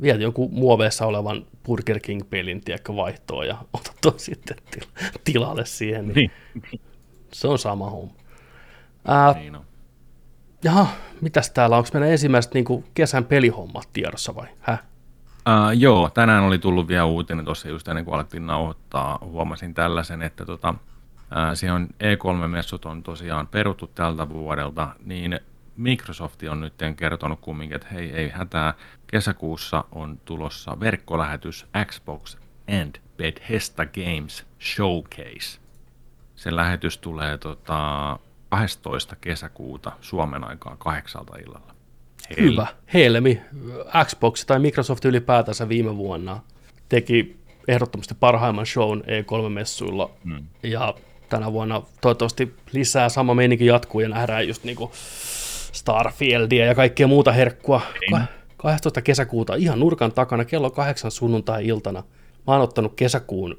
[0.02, 4.56] Viet jonkun muoveessa olevan Burger King-pelin, tiedätkö, vaihtoa ja otat tuon sitten
[5.24, 6.08] tilalle siihen.
[6.08, 6.80] Niin, niin.
[7.32, 8.14] Se on sama homma.
[9.04, 9.64] Ää, niin on.
[10.64, 10.86] Jaha,
[11.20, 14.46] mitäs täällä, onko meidän ensimmäiset niin kesän pelihommat tiedossa vai?
[14.60, 14.78] Häh?
[15.38, 19.18] Uh, joo, tänään oli tullut vielä uutinen tuossa just ennen kuin alettiin nauhoittaa.
[19.20, 20.74] Huomasin tällaisen, että tota,
[21.54, 25.40] Siihen on E3-messut on tosiaan peruttu tältä vuodelta, niin
[25.76, 28.74] Microsoft on nyt kertonut kumminkin, että hei, ei hätää.
[29.06, 32.36] Kesäkuussa on tulossa verkkolähetys Xbox
[32.80, 35.60] and Bethesda Games Showcase.
[36.36, 38.18] Se lähetys tulee tota,
[38.48, 39.16] 12.
[39.20, 41.74] kesäkuuta Suomen aikaa kahdeksalta illalla.
[42.30, 42.50] Hei.
[42.50, 42.66] Hyvä.
[42.94, 43.42] Helmi.
[44.04, 46.40] Xbox tai Microsoft ylipäätänsä viime vuonna
[46.88, 47.36] teki
[47.68, 50.10] ehdottomasti parhaimman shown E3-messuilla.
[50.24, 50.46] Hmm.
[50.62, 50.94] Ja
[51.28, 54.90] tänä vuonna toivottavasti lisää, sama meininki jatkuu ja nähdään just niinku
[55.72, 57.80] Starfieldia ja kaikkea muuta herkkua.
[58.00, 58.22] Niin.
[58.56, 59.02] 12.
[59.02, 62.02] kesäkuuta ihan nurkan takana kello kahdeksan sunnuntai-iltana.
[62.46, 63.58] Mä oon ottanut kesäkuun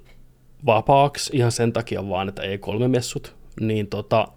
[0.65, 3.35] vapaaksi ihan sen takia vaan, että ei kolme messut.
[3.59, 4.27] Niin tota,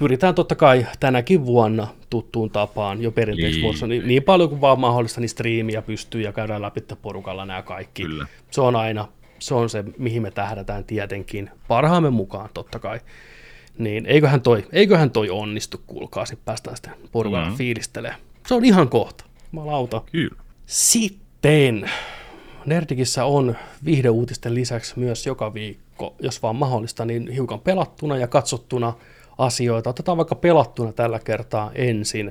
[0.00, 4.80] pyritään totta kai tänäkin vuonna tuttuun tapaan jo perinteisesti vuorossa niin, niin paljon kuin vaan
[4.80, 8.02] mahdollista, niin striimiä pystyy ja käydään läpi porukalla nämä kaikki.
[8.02, 8.26] Kyllä.
[8.50, 9.08] Se on aina
[9.40, 13.00] se on se, mihin me tähdätään tietenkin parhaamme mukaan totta kai.
[13.78, 17.58] Niin eiköhän toi, eiköhän toi onnistu, kuulkaa, sitten päästään sitten porukalla mm-hmm.
[17.58, 18.20] fiilistelemään.
[18.46, 20.02] Se on ihan kohta, malauta.
[20.12, 20.42] Kyllä.
[20.66, 21.90] Sitten
[22.66, 28.92] Nerdikissä on viihdeuutisten lisäksi myös joka viikko, jos vaan mahdollista, niin hiukan pelattuna ja katsottuna
[29.40, 29.90] asioita.
[29.90, 32.26] Otetaan vaikka pelattuna tällä kertaa ensin.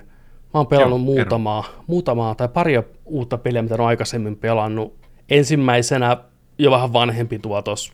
[0.53, 4.97] Mä oon pelannut Joo, muutamaa, muutamaa tai paria uutta peliä, mitä olen aikaisemmin pelannut.
[5.30, 6.18] Ensimmäisenä
[6.57, 7.93] jo vähän vanhempi tuotos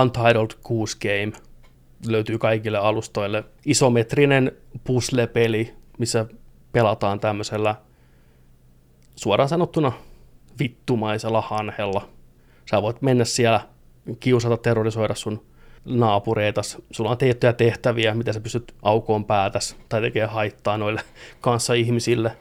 [0.00, 1.32] Untitled Goose Game
[2.06, 3.44] löytyy kaikille alustoille.
[3.66, 4.52] Isometrinen
[4.84, 6.26] puzzle-peli, missä
[6.72, 7.74] pelataan tämmöisellä
[9.16, 9.92] suoraan sanottuna
[10.58, 12.08] vittumaisella hanhella.
[12.70, 13.60] Sä voit mennä siellä,
[14.20, 15.42] kiusata, terrorisoida sun
[15.86, 16.78] naapureitas.
[16.90, 21.00] Sulla on tiettyjä tehtäviä, mitä sä pystyt aukoon päätäs tai tekee haittaa noille
[21.40, 22.36] kanssa ihmisille.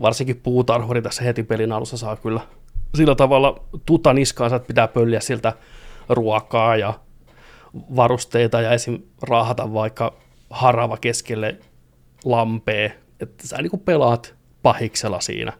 [0.00, 2.40] Varsinkin puutarhuri tässä heti pelin alussa saa kyllä
[2.94, 5.52] sillä tavalla tuta niskaan, että pitää pölliä siltä
[6.08, 6.94] ruokaa ja
[7.96, 8.98] varusteita ja esim.
[9.22, 10.14] raahata vaikka
[10.50, 11.58] harava keskelle
[12.24, 15.52] lampea, että sä niin pelaat pahiksella siinä,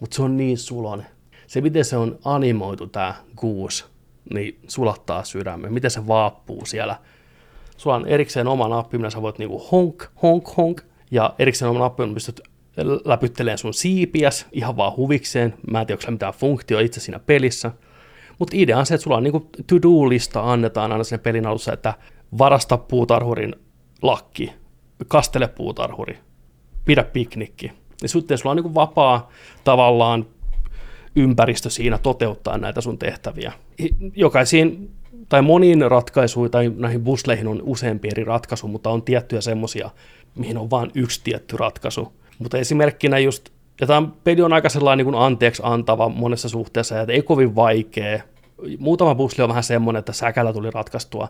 [0.00, 1.06] mutta se on niin sulonen.
[1.46, 3.84] Se, miten se on animoitu tämä Goose,
[4.34, 5.72] niin sulattaa sydämen.
[5.72, 6.96] Miten se vaappuu siellä.
[7.76, 11.78] Sulla on erikseen oma nappi, millä sä voit niinku honk, honk, honk, ja erikseen oma
[11.78, 12.40] nappi, millä pystyt
[13.04, 15.54] läpyttelee sun siipiäs ihan vaan huvikseen.
[15.70, 17.70] Mä en tiedä, onko mitään funktio itse siinä pelissä.
[18.38, 21.94] Mutta idea on se, että sulla on niinku to-do-lista annetaan aina sinne pelin alussa, että
[22.38, 23.54] varasta puutarhurin
[24.02, 24.52] lakki,
[25.08, 26.18] kastele puutarhuri,
[26.84, 27.72] pidä piknikki.
[28.02, 29.30] Ja sitten sulla on niinku vapaa
[29.64, 30.26] tavallaan
[31.16, 33.52] ympäristö siinä toteuttaa näitä sun tehtäviä.
[34.16, 34.90] Jokaisiin
[35.28, 39.90] tai moniin ratkaisuihin tai näihin busleihin on useampi eri ratkaisu, mutta on tiettyjä semmoisia,
[40.34, 42.12] mihin on vain yksi tietty ratkaisu.
[42.38, 43.48] Mutta esimerkkinä just,
[43.80, 47.54] ja tämä peli on aika sellainen niin kuin anteeksi antava monessa suhteessa, että ei kovin
[47.54, 48.22] vaikea.
[48.78, 51.28] Muutama busli on vähän semmoinen, että säkällä tuli ratkaistua.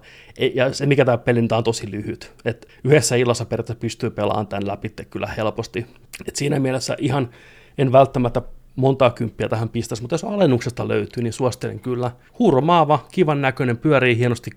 [0.54, 2.32] Ja se, mikä tämä peli on tosi lyhyt.
[2.44, 5.86] Et yhdessä illassa periaatteessa pystyy pelaamaan tämän läpi kyllä helposti.
[6.28, 7.30] Et siinä mielessä ihan
[7.78, 8.42] en välttämättä
[8.76, 12.10] montaa kymppiä tähän pistäisi, mutta jos alennuksesta löytyy, niin suosittelen kyllä.
[12.38, 14.50] Huuromaava, kivan näköinen, pyörii hienosti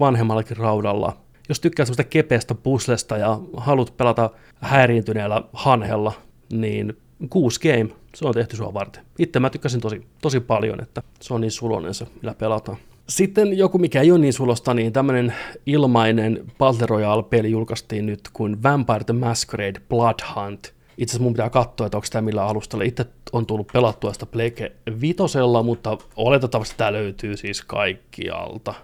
[0.00, 1.16] vanhemmallakin raudalla.
[1.48, 4.30] Jos tykkää sellaista kepeästä puslesta ja haluat pelata
[4.60, 6.12] häiriintyneellä hanhella,
[6.52, 6.96] niin
[7.30, 9.04] 6 game, se on tehty sua varten.
[9.18, 12.76] Itse mä tykkäsin tosi, tosi paljon, että se on niin sulonen se, millä pelataan.
[13.08, 15.34] Sitten joku, mikä ei ole niin sulosta, niin tämmöinen
[15.66, 21.50] ilmainen Battle Royale-peli julkaistiin nyt kuin Vampire the Masquerade Blood Hunt– itse asiassa mun pitää
[21.50, 22.84] katsoa, että onko tämä millä alustalla.
[22.84, 28.74] Itse on tullut pelattua sitä Pleke vitosella, mutta oletettavasti tämä löytyy siis kaikkialta.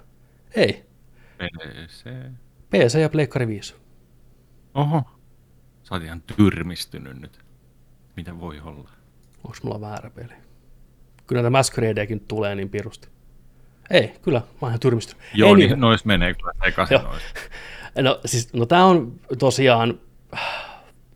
[0.55, 0.85] Ei.
[1.39, 2.05] PC.
[2.71, 3.75] PC ja Pleikkari 5.
[4.75, 5.03] Oho.
[5.83, 7.41] Sä oot ihan tyrmistynyt nyt.
[8.17, 8.91] Mitä voi olla?
[9.45, 10.33] Onko mulla väärä peli?
[11.27, 13.09] Kyllä näitä Masqueradeakin tulee niin pirusti.
[13.91, 15.23] Ei, kyllä, mä oon ihan tyrmistynyt.
[15.35, 17.23] Joo, Ei niin nois menee kyllä sekaisin nois.
[18.03, 20.01] No siis, no tää on tosiaan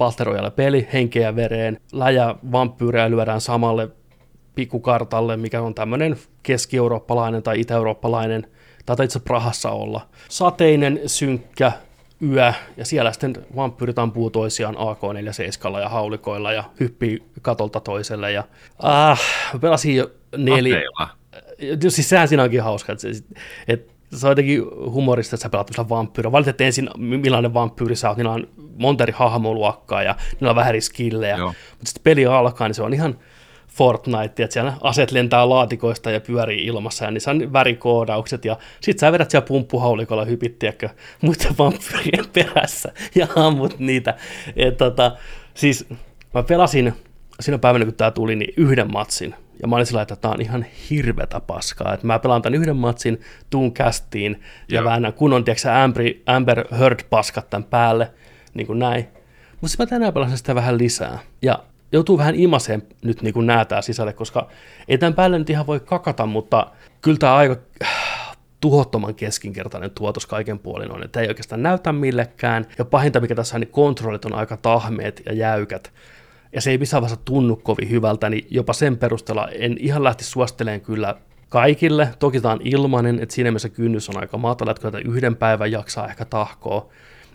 [0.02, 1.80] Battle peli henkeä vereen.
[1.92, 3.88] Läjä vampyyrejä lyödään samalle
[4.54, 8.46] pikkukartalle, mikä on tämmöinen keski-eurooppalainen tai itä-eurooppalainen,
[8.86, 10.08] tai itse Prahassa olla.
[10.28, 11.72] Sateinen, synkkä
[12.22, 18.32] yö, ja siellä sitten vampyyrit ampuu toisiaan AK-47 ja haulikoilla ja hyppii katolta toiselle.
[18.32, 18.44] Ja,
[18.84, 19.20] äh,
[19.60, 20.80] pelasin jo neljä.
[21.88, 23.08] Siis sehän siinä onkin hauska, että,
[23.68, 26.32] että se on jotenkin humorista, että sä pelaat tämmöisellä vampyyriä.
[26.32, 30.68] Valitset ensin, millainen vampyyri sä oot, niillä on monta eri hahmoluokkaa ja niillä on vähän
[30.68, 31.36] eri skillejä.
[31.36, 31.48] Joo.
[31.48, 33.18] Mutta sitten peli alkaa, niin se on ihan
[33.68, 38.98] Fortnite, että siellä aset lentää laatikoista ja pyörii ilmassa, ja niissä on värikoodaukset, ja sit
[38.98, 40.88] sä vedät siellä pumppuhaulikolla hypittiäkö
[41.20, 44.14] muiden vampyyrien perässä, ja ammut niitä.
[44.56, 45.16] Et, tota,
[45.54, 45.86] siis
[46.34, 46.92] mä pelasin
[47.40, 50.40] siinä päivänä, kun tää tuli, niin yhden matsin, ja mä olin sillä että tämä on
[50.40, 55.72] ihan hirvetä paskaa, että mä pelaan tämän yhden matsin, tuun kästiin ja väännän kunnon, tiedätkö
[55.72, 58.10] Amber, Amber Heard-paskat tämän päälle,
[58.54, 59.08] niin kuin näin.
[59.50, 61.18] Mutta sitten mä tänään pelasin sitä vähän lisää.
[61.42, 61.58] Ja
[61.92, 64.48] joutuu vähän imaseen nyt niin kuin näätää sisälle, koska
[64.88, 66.66] ei tämän päälle nyt ihan voi kakata, mutta
[67.00, 67.56] kyllä tämä aika
[68.60, 73.56] tuhottoman keskinkertainen tuotos kaiken puolin on, että ei oikeastaan näytä millekään, ja pahinta mikä tässä
[73.56, 75.92] on, niin kontrollit on aika tahmeet ja jäykät,
[76.52, 80.24] ja se ei missään vaiheessa tunnu kovin hyvältä, niin jopa sen perusteella en ihan lähti
[80.24, 81.16] suostelemaan kyllä
[81.48, 82.08] kaikille.
[82.18, 85.72] Toki tämä on ilmainen, että siinä mielessä kynnys on aika matala, että kyllä yhden päivän
[85.72, 86.88] jaksaa ehkä tahkoa.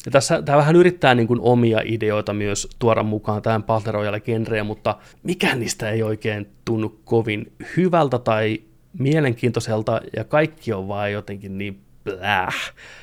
[0.05, 4.65] Ja tässä tämä vähän yrittää niin kuin omia ideoita myös tuoda mukaan tähän Battle Royale-genreen,
[4.65, 8.61] mutta mikään niistä ei oikein tunnu kovin hyvältä tai
[8.99, 11.81] mielenkiintoiselta, ja kaikki on vaan jotenkin niin.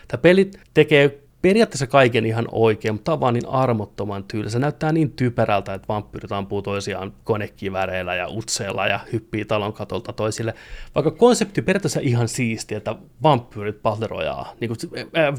[0.09, 4.51] Tämä peli tekee periaatteessa kaiken ihan oikein, mutta tämä on vaan niin armottoman tyyli.
[4.51, 10.12] Se näyttää niin typerältä, että vampyyrit ampuu toisiaan konekiväreillä ja utseilla ja hyppii talon katolta
[10.12, 10.55] toisille.
[10.95, 14.78] Vaikka konsepti periaatteessa ihan siisti, että vampyyrit pallerojaa, niin kuin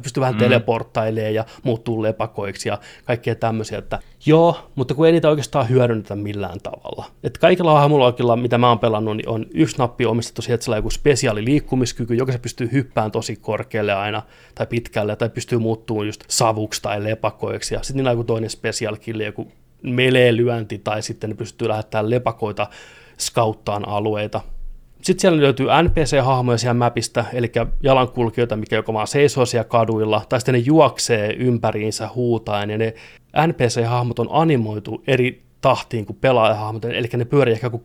[0.04, 0.40] pystyy vähän mm.
[0.40, 6.16] teleporttailemaan ja muuttuu lepakoiksi ja kaikkea tämmöisiä, että joo, mutta kun ei niitä oikeastaan hyödynnetä
[6.16, 7.06] millään tavalla.
[7.24, 10.76] Että kaikilla hahmoluokilla, mitä mä oon pelannut, niin on yksi nappi omistettu siihen, että sillä
[10.76, 14.22] on joku spesiaali liikkumiskyky, joka se pystyy hyppään tosi korkealle aina
[14.56, 18.50] tai pitkälle tai pystyy muuttumaan just savuksi tai lepakoiksi, ja sitten niillä on joku toinen
[18.50, 19.52] special kill, joku
[19.84, 22.68] melee-lyönti, tai sitten ne pystyy lähettämään lepakoita
[23.20, 24.42] skauttaan alueita.
[25.02, 27.52] Sitten siellä löytyy NPC-hahmoja siellä mapista, eli
[27.84, 32.94] jalankulkijoita, mikä joko vaan seisoo siellä kaduilla, tai sitten ne juoksee ympäriinsä huutaen, ja ne
[33.48, 37.84] NPC-hahmot on animoitu eri tahtiin kuin pelaajahahmot, eli ne pyörii ehkä kuin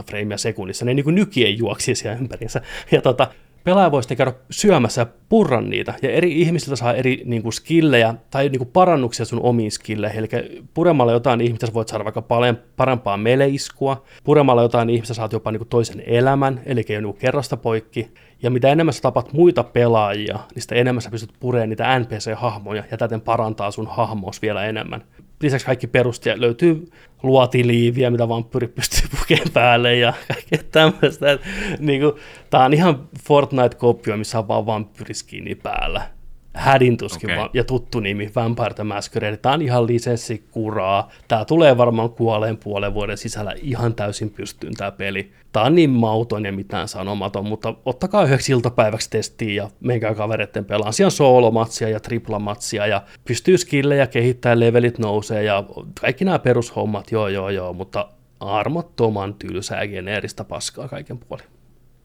[0.00, 2.60] 10-15 freimiä sekunnissa, ne niin kuin nykien juoksi siellä ympäriinsä.
[2.92, 3.28] Ja tota,
[3.64, 7.52] pelaaja voi sitten käydä syömässä ja purra niitä, ja eri ihmisiltä saa eri niin kuin,
[7.52, 12.22] skillejä tai niin kuin, parannuksia sun omiin skilleihin, eli puremalla jotain ihmistä voit saada vaikka
[12.22, 17.02] paljon parempaa meleiskua, puremalla jotain ihmistä saat jopa niin kuin, toisen elämän, eli ei ole
[17.02, 18.10] niin kerrasta poikki,
[18.42, 22.84] ja mitä enemmän sä tapat muita pelaajia, niin sitä enemmän sä pystyt pureen niitä NPC-hahmoja,
[22.90, 25.04] ja täten parantaa sun hahmos vielä enemmän
[25.42, 26.90] lisäksi kaikki perustia löytyy
[27.22, 31.38] luotiliiviä, mitä vampyyri pystyy pukeen päälle ja kaikkea tämmöistä.
[31.78, 32.12] Niin kuin,
[32.50, 36.19] tää on ihan Fortnite-kopio, missä on vaan vampyyriskiini päällä
[36.54, 37.48] hädintuskin okay.
[37.54, 39.36] ja tuttu nimi, Vampire the Masquerade.
[39.36, 41.10] Tämä on ihan lisenssikuraa.
[41.28, 45.32] Tämä tulee varmaan kuoleen puolen vuoden sisällä ihan täysin pystyyn tämä peli.
[45.52, 50.64] Tämä on niin mauton ja mitään sanomaton, mutta ottakaa yhdeksi iltapäiväksi testiin ja menkää kavereiden
[50.64, 50.92] pelaan.
[50.92, 55.64] Siellä on soolomatsia ja triplamatsia ja pystyy skillejä kehittämään, levelit nousee ja
[56.00, 58.08] kaikki nämä perushommat, joo joo joo, mutta
[58.40, 61.46] armottoman tylsää geneeristä paskaa kaiken puolin.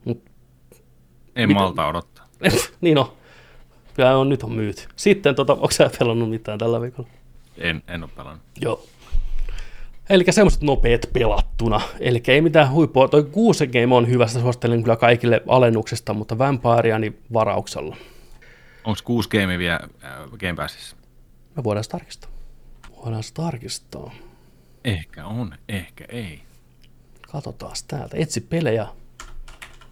[0.04, 0.30] Mut,
[1.36, 2.26] En Mitä- malta odottaa.
[2.80, 3.12] niin on.
[3.96, 4.82] Kyllä on, nyt on myyty.
[4.96, 7.08] Sitten, tota, onko sä pelannut mitään tällä viikolla?
[7.58, 8.42] En, en ole pelannut.
[8.60, 8.86] Joo.
[10.10, 11.80] Eli semmoiset nopeat pelattuna.
[12.00, 13.08] Eli ei mitään huippua.
[13.08, 17.96] Toi Goose Game on hyvä, sitä suosittelen kyllä kaikille alennuksesta, mutta Vampirea niin varauksella.
[18.84, 20.96] Onko kuusi game vielä äh, Game Passissa?
[21.56, 22.30] Me voidaan se tarkistaa.
[22.96, 24.10] Voidaan se tarkistaa.
[24.84, 26.42] Ehkä on, ehkä ei.
[27.32, 28.16] Katsotaan täältä.
[28.16, 28.86] Etsi pelejä.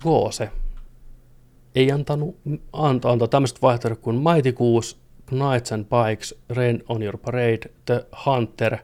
[0.03, 0.51] Goose.
[1.75, 2.37] Ei antanut,
[2.73, 4.97] antaa, antaa tämmöiset vaihtoehdot kuin Mighty Goose,
[5.27, 8.79] Knights and Bikes, Rain on Your Parade, The Hunter,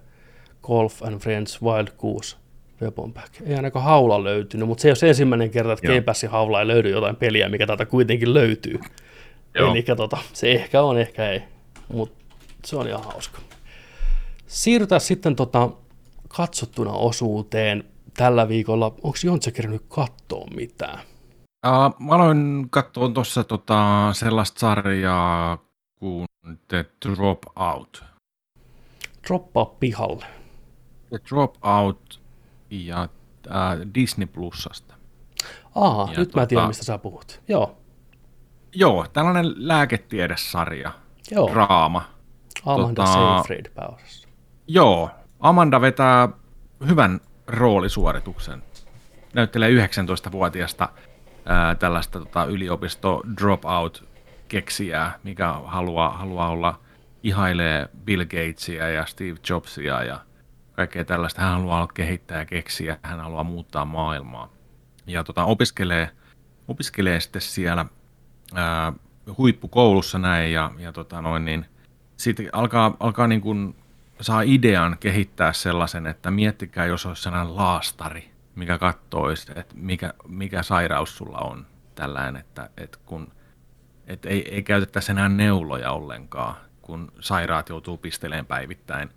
[0.62, 2.36] Golf and Friends, Wild Goose,
[2.82, 3.34] Weapon Pack.
[3.46, 5.86] Ei ainakaan haula löytynyt, mutta se ei ole se ensimmäinen kerta, että.
[5.86, 8.80] Game Passin haula ei löydy jotain peliä, mikä täältä kuitenkin löytyy.
[9.54, 9.70] Joo.
[9.70, 11.42] Eli tota, se ehkä on, ehkä ei,
[11.92, 12.24] mutta
[12.64, 13.38] se on ihan hauska.
[14.46, 15.70] Siirrytään sitten tota,
[16.28, 17.84] katsottuna osuuteen
[18.16, 18.86] tällä viikolla.
[18.86, 20.98] Onko Jontse kerännyt katsoa mitään?
[21.66, 25.58] Uh, mä aloin katsoa tuossa tota, sellaista sarjaa
[25.98, 26.26] kuin
[26.68, 28.04] The Dropout.
[29.28, 30.26] Droppaa pihalle.
[31.08, 32.20] The Dropout
[32.70, 33.08] ja
[33.46, 34.94] uh, Disney Plusasta.
[35.74, 37.40] Aa, Ja nyt mä tiedän, tota- mistä sä puhut.
[37.48, 37.76] Joo,
[38.74, 40.92] Joo, tällainen lääketiedesarja,
[41.30, 41.48] joo.
[41.52, 42.02] draama.
[42.66, 44.28] Amanda tota- Seyfried pääosassa.
[44.68, 46.28] Joo, Amanda vetää
[46.88, 48.62] hyvän roolisuorituksen.
[49.34, 50.88] Näyttelee 19-vuotiaasta
[51.44, 54.08] ää, tällaista tota, yliopisto dropout
[54.48, 56.80] keksijää, mikä haluaa, haluaa olla,
[57.22, 60.20] ihailee Bill Gatesia ja Steve Jobsia ja
[60.72, 61.40] kaikkea tällaista.
[61.40, 64.48] Hän haluaa kehittää ja keksiä, hän haluaa muuttaa maailmaa.
[65.06, 66.10] Ja tota, opiskelee,
[66.68, 67.86] opiskelee sitten siellä
[68.54, 68.92] ää,
[69.38, 71.66] huippukoulussa näin ja, ja tota noin, niin
[72.16, 73.76] sitten alkaa, alkaa niin kuin
[74.20, 80.62] saa idean kehittää sellaisen, että miettikää, jos olisi sellainen laastari, mikä kattoisi, että mikä, mikä
[80.62, 83.32] sairaus sulla on tällainen, että, että kun
[84.06, 89.10] että ei, ei käytettäisi enää neuloja ollenkaan, kun sairaat joutuu pisteleen päivittäin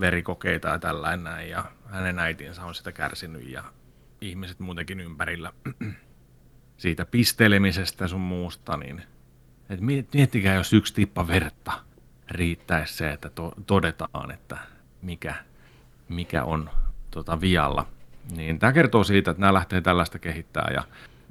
[0.00, 3.64] verikokeita ja tällainen näin, ja hänen äitinsä on sitä kärsinyt ja
[4.20, 5.52] ihmiset muutenkin ympärillä
[6.76, 9.02] siitä pistelemisestä sun muusta, niin
[9.68, 11.72] et miet- miettikää, jos yksi tippa verta
[12.30, 14.58] riittäisi se, että to- todetaan, että
[15.02, 15.34] mikä,
[16.08, 16.70] mikä on
[17.10, 17.86] tota vialla.
[18.30, 20.84] Niin tämä kertoo siitä, että nämä lähtee tällaista kehittää ja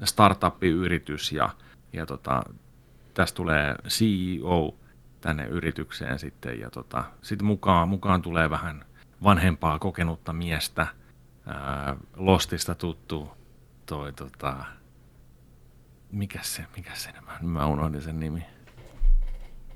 [0.04, 1.50] startup-yritys ja,
[1.94, 2.44] ja tota,
[3.14, 4.76] tästä tulee CEO
[5.22, 8.86] tänne yritykseen sitten ja tota, sitten mukaan, mukaan tulee vähän
[9.24, 10.88] vanhempaa kokenutta miestä,
[11.46, 13.38] ää, Lostista tuttu
[13.86, 14.66] toi tota,
[16.12, 18.46] mikä se, mikä se, mä, mä unohdin sen nimi.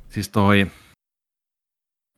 [0.10, 0.68] Siis toi,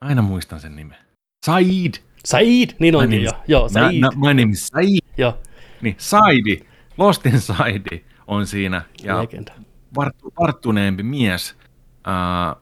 [0.01, 0.97] aina muistan sen nimen.
[1.45, 1.93] Said!
[2.25, 3.31] Said, niin onkin My jo.
[3.47, 3.99] Joo, Said.
[3.99, 4.99] mä- My name is Said.
[5.17, 5.37] Joo,
[5.81, 6.59] Niin, Saidi,
[6.97, 8.81] Lostin Saidi on siinä.
[9.03, 9.53] Ja legenda.
[9.95, 11.55] varttu, varttuneempi mies
[12.05, 12.55] ää,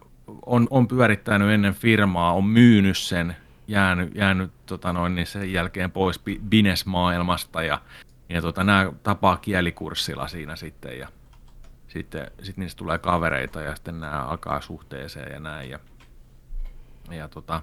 [0.46, 3.36] on, on pyörittänyt ennen firmaa, on myynyt sen,
[3.68, 7.82] jäänyt, jäänyt tota noin, niin sen jälkeen pois bi- business-maailmasta ja,
[8.30, 11.08] ja tota, nämä tapaa kielikurssilla siinä sitten ja
[11.88, 15.70] sitten sit niistä tulee kavereita ja sitten nämä alkaa suhteeseen ja näin.
[15.70, 15.80] Ja,
[17.12, 17.62] ja tota,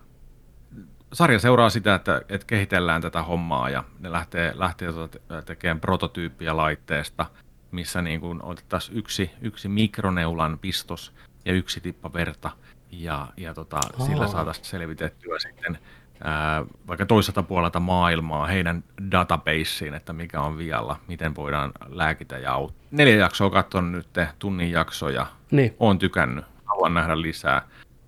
[1.12, 6.57] sarja seuraa sitä, että, että kehitellään tätä hommaa ja ne lähtee, lähtee te- tekemään prototyyppiä
[6.57, 7.26] laitteesta,
[7.70, 12.50] missä niin kuin otettaisiin yksi, yksi mikroneulan pistos ja yksi tippa verta
[12.90, 14.28] ja, ja tota, sillä Aa.
[14.28, 15.78] saataisiin selvitettyä sitten
[16.24, 22.52] ää, vaikka toiselta puolelta maailmaa heidän databaseen, että mikä on vialla, miten voidaan lääkitä ja
[22.52, 22.86] auttaa.
[22.90, 27.62] Neljä jaksoa katsonut nyt, tunnin jaksoja, Niin, on tykännyt, haluan nähdä lisää.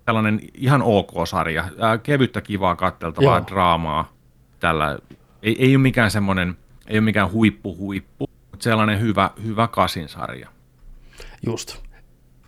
[0.09, 3.47] Tällainen ihan ok-sarja, ää, kevyttä, kivaa, katteltavaa Joo.
[3.47, 4.11] draamaa.
[4.59, 4.97] Tällä
[5.43, 6.57] ei, ei ole mikään semmoinen,
[6.87, 10.47] ei ole mikään huippu huippu, mutta sellainen hyvä, hyvä kasinsarja.
[11.45, 11.77] just.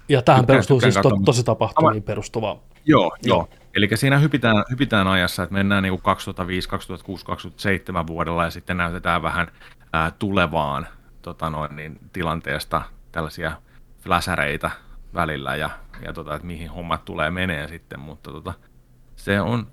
[0.09, 2.59] Ja tähän Tykkään- perustuu siis to, tosi tapahtumiin perustuva.
[2.86, 3.49] Joo, joo.
[3.76, 9.22] Eli siinä hypitään, hypitään ajassa, että mennään niin 2005, 2006, 2007 vuodella ja sitten näytetään
[9.22, 9.47] vähän
[9.93, 10.88] ää, tulevaan
[11.22, 12.82] tota noin, niin, tilanteesta
[13.12, 13.51] tällaisia
[14.03, 14.72] fläsäreitä
[15.14, 15.70] välillä ja,
[16.06, 18.54] ja tota, että mihin hommat tulee menee sitten, mutta tota,
[19.16, 19.68] se on,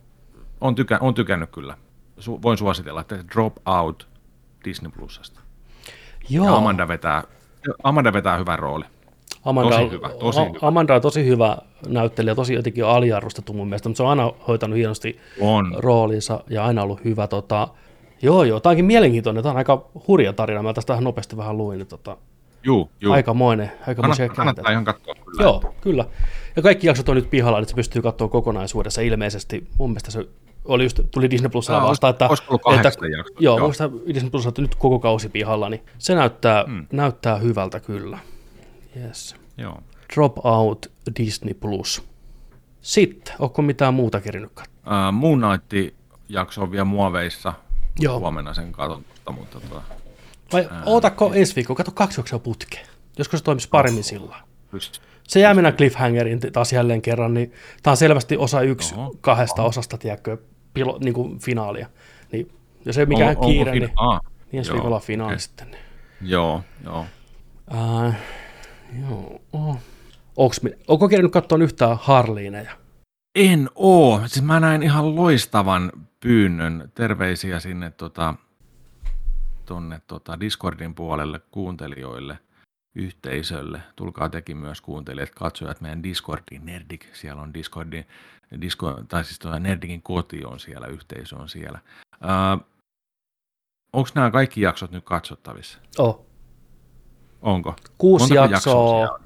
[0.60, 1.76] on, tykä, on tykännyt kyllä.
[2.18, 4.08] Su, voin suositella, että Drop Out
[4.64, 5.40] Disney Plusasta.
[6.30, 7.22] Joo, Ja Amanda vetää,
[7.82, 8.84] Amanda vetää hyvän rooli.
[9.44, 10.58] Amanda, tosi hyvä, tosi hyvä.
[10.62, 11.58] Amanda on tosi hyvä
[11.88, 15.74] näyttelijä, tosi jotenkin aliarvostettu mun mielestä, mutta se on aina hoitanut hienosti On.
[15.78, 17.26] roolinsa ja aina ollut hyvä.
[17.26, 17.68] Tota,
[18.22, 21.78] joo, joo, tämä onkin mielenkiintoinen, tämä on aika hurja tarina, mä tästä nopeasti vähän luin,
[21.78, 22.16] niin tota,
[22.62, 23.12] Juu, juu.
[23.12, 25.42] aikamoinen, aikamoisia kannattaa, kannattaa ihan katsoa kyllä.
[25.42, 26.04] Joo, kyllä.
[26.56, 29.68] Ja kaikki jaksot on nyt pihalla, että se pystyy katsoa kokonaisuudessa ilmeisesti.
[29.78, 30.24] Mun mielestä se
[30.64, 32.28] oli just, tuli Disney Plus Aa, vastaan, että,
[32.74, 33.08] että jaksoa?
[33.08, 33.72] joo, Joo.
[33.80, 34.00] joo.
[34.14, 36.86] Disney Plus että nyt koko kausi pihalla, niin se näyttää, Hmm.
[36.92, 38.18] näyttää hyvältä kyllä.
[38.96, 39.36] Yes.
[39.58, 39.78] Joo.
[40.14, 40.86] Drop Out
[41.18, 42.08] Disney Plus.
[42.80, 45.08] Sitten, onko mitään muuta kerinyt katsoa?
[45.08, 47.52] Uh, Moon Knight-jakso on vielä muoveissa.
[48.00, 48.20] Joo.
[48.20, 49.82] Huomenna sen katon, mutta tota,
[50.52, 52.86] Vai ootakko ensi viikko, kato kaksi jaksoa putkeen.
[53.18, 54.36] Josko se toimisi paremmin sillä.
[55.28, 59.62] Se jää mennä cliffhangerin taas jälleen kerran, niin tämä on selvästi osa yksi Oho, kahdesta
[59.62, 60.38] osasta, tiedätkö,
[60.74, 61.88] pilo, niin kuin finaalia.
[62.32, 62.52] Niin,
[62.84, 64.20] jos ei ole mikään On- kiire, niin, Aa,
[64.52, 65.40] niin ensi viikolla on finaali okei.
[65.40, 65.70] sitten.
[65.70, 65.82] Niin.
[66.30, 67.06] Joo, joo.
[67.70, 68.12] Uh,
[69.00, 69.40] joo.
[69.52, 69.78] Oh.
[70.36, 72.70] Onks, onko kerännyt katsoa yhtään Harliineja?
[73.34, 74.20] En oo.
[74.26, 76.92] Siis mä näin ihan loistavan pyynnön.
[76.94, 78.34] Terveisiä sinne tota,
[79.68, 82.38] tonne tota Discordin puolelle kuuntelijoille,
[82.94, 83.80] yhteisölle.
[83.96, 87.06] Tulkaa tekin myös kuuntelijat, katsojat meidän Discordin Nerdik.
[87.12, 88.06] Siellä on Discordin,
[88.60, 91.78] Disco, tai siis tuo Nerdikin koti on siellä, yhteisö on siellä.
[92.14, 92.66] Uh,
[93.92, 95.78] Onko nämä kaikki jaksot nyt katsottavissa?
[95.98, 96.26] Oh.
[97.42, 97.76] Onko?
[97.98, 99.20] Kuusi Montako jaksoa, on?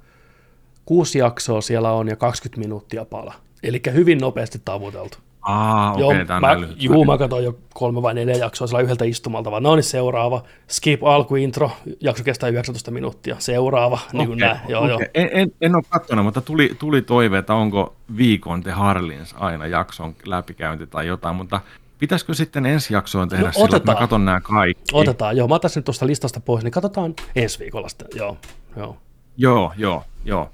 [0.84, 3.34] kuusi jaksoa siellä on ja 20 minuuttia pala.
[3.62, 5.18] Eli hyvin nopeasti tavoiteltu.
[5.42, 6.82] Aa, okay, on mä, lyhyt.
[6.82, 10.42] juu, mä katsoin jo kolme vai neljä jaksoa sillä yhdeltä istumalta, vaan no niin seuraava.
[10.68, 11.70] Skip alku intro,
[12.00, 13.36] jakso kestää 19 minuuttia.
[13.38, 14.58] Seuraava, niin kuin näin.
[14.68, 14.90] Joo, okei.
[14.90, 15.00] joo.
[15.14, 19.66] En, en, en ole katsonut, mutta tuli, tuli toive, että onko viikon The Harlins aina
[19.66, 21.60] jakson läpikäynti tai jotain, mutta
[21.98, 23.98] pitäisikö sitten ensi jaksoon tehdä No, no, sillä, että mä otetaan.
[23.98, 24.84] katson nämä kaikki?
[24.92, 25.48] Otetaan, joo.
[25.48, 28.08] Mä otan sen tuosta listasta pois, niin katsotaan ensi viikolla sitten.
[28.14, 28.36] Joo,
[28.76, 28.96] joo.
[29.36, 30.50] Joo, joo, joo.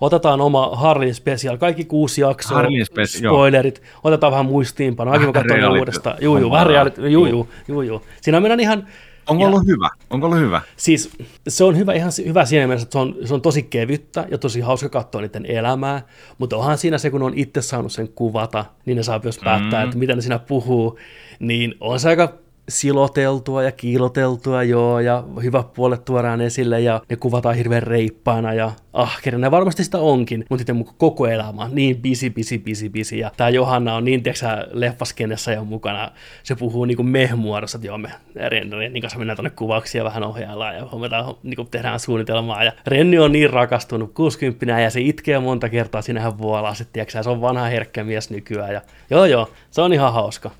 [0.00, 3.34] Otetaan oma Harlin special, kaikki kuusi jaksoa, Harlin speci- joo.
[3.34, 6.16] spoilerit, otetaan vähän muistiinpanoa, mäkin mä katson ne uudestaan.
[6.20, 6.66] Juu, juu, vähän
[7.10, 7.48] juu, Juu.
[7.68, 8.02] juu, juu.
[8.20, 8.86] Siinä mennään ihan,
[9.28, 9.88] Onko Ja- ollut hyvä?
[10.10, 10.60] Onko ollut hyvä?
[10.76, 11.10] siis
[11.48, 14.38] se on hyvä, ihan hyvä siinä mielessä, että se on, se on tosi kevyttä ja
[14.38, 16.02] tosi hauska katsoa niiden elämää,
[16.38, 19.80] mutta onhan siinä se, kun on itse saanut sen kuvata, niin ne saa myös päättää,
[19.80, 19.84] Mm.
[19.84, 20.98] että mitä ne siinä puhuu,
[21.38, 22.32] niin on se aika
[22.68, 28.72] siloteltua ja kiiloteltua, joo, ja hyvät puolet tuodaan esille, ja ne kuvataan hirveän reippaana ja
[28.92, 33.18] ahkerina, ja varmasti sitä onkin, mutta sitten koko elämä on niin bisi, bisi, bisi, bisi,
[33.18, 36.10] ja tämä Johanna on niin, tiedätkö leffaskenessä jo mukana,
[36.42, 40.24] se puhuu niin kuin mehmuodossa, että joo, me Ren, Rennin kanssa mennään tuonne kuvauksia vähän
[40.24, 45.00] ohjaillaan, ja hoidetaan, niin kuin tehdään suunnitelmaa, ja Renni on niin rakastunut 60 ja se
[45.00, 49.24] itkee monta kertaa, siinähän vuolaa sitten, tiedätkö, se on vanha herkkä mies nykyään, ja joo,
[49.24, 50.50] joo, se on ihan hauska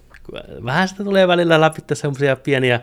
[0.65, 2.81] vähän sitä tulee välillä läpi semmoisia pieniä,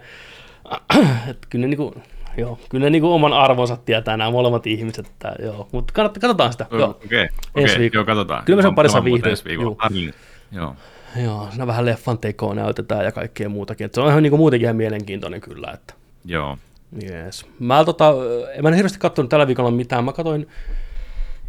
[1.29, 1.95] että kyllä ne, niinku,
[2.37, 6.65] joo, kyllä ne niinku oman arvonsa tietää nämä molemmat ihmiset, että, joo, mutta katsotaan sitä,
[6.71, 6.89] joo.
[6.89, 7.99] Okei, okay, Ensi okay, viikolla.
[7.99, 8.45] joo, katsotaan.
[8.45, 9.69] Kyllä sen Saman- parissa ensi viikolla.
[9.69, 9.75] juu.
[9.79, 10.13] Harlin,
[10.51, 10.75] Joo.
[11.23, 14.65] Joo, siinä vähän leffan tekoa näytetään ja kaikkea muutakin, että se on ihan niinku muutenkin
[14.65, 15.93] ihan mielenkiintoinen kyllä, että
[16.25, 16.57] Joo.
[17.01, 17.45] Jees.
[17.59, 18.13] Mä, tota,
[18.53, 20.05] en mä en hirveästi katsonut tällä viikolla mitään.
[20.05, 20.47] Mä katsoin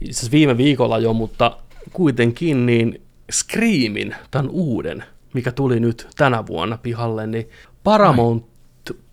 [0.01, 1.57] itse viime viikolla jo, mutta
[1.93, 7.51] kuitenkin niin Screamin, tämän uuden, mikä tuli nyt tänä vuonna pihalle, niin
[7.85, 8.57] Paramount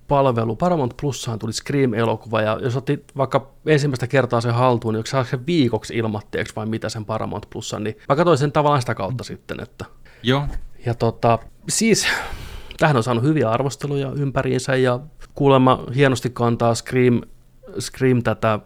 [0.08, 5.08] palvelu, Paramount Plussaan tuli Scream-elokuva, ja jos otti vaikka ensimmäistä kertaa sen haltuun, niin onko
[5.08, 8.96] saa sen viikoksi ilmatteeksi vai mitä sen Paramount Plussan, niin mä katsoin sen tavallaan sitä
[8.96, 9.86] kautta sitten, että
[10.24, 10.48] Joo.
[10.86, 11.40] ja tota,
[11.70, 12.08] siis
[12.78, 15.00] tähän on saanut hyviä arvosteluja ympäriinsä ja
[15.36, 17.22] kuulemma hienosti kantaa Scream,
[17.80, 18.60] Scream tätä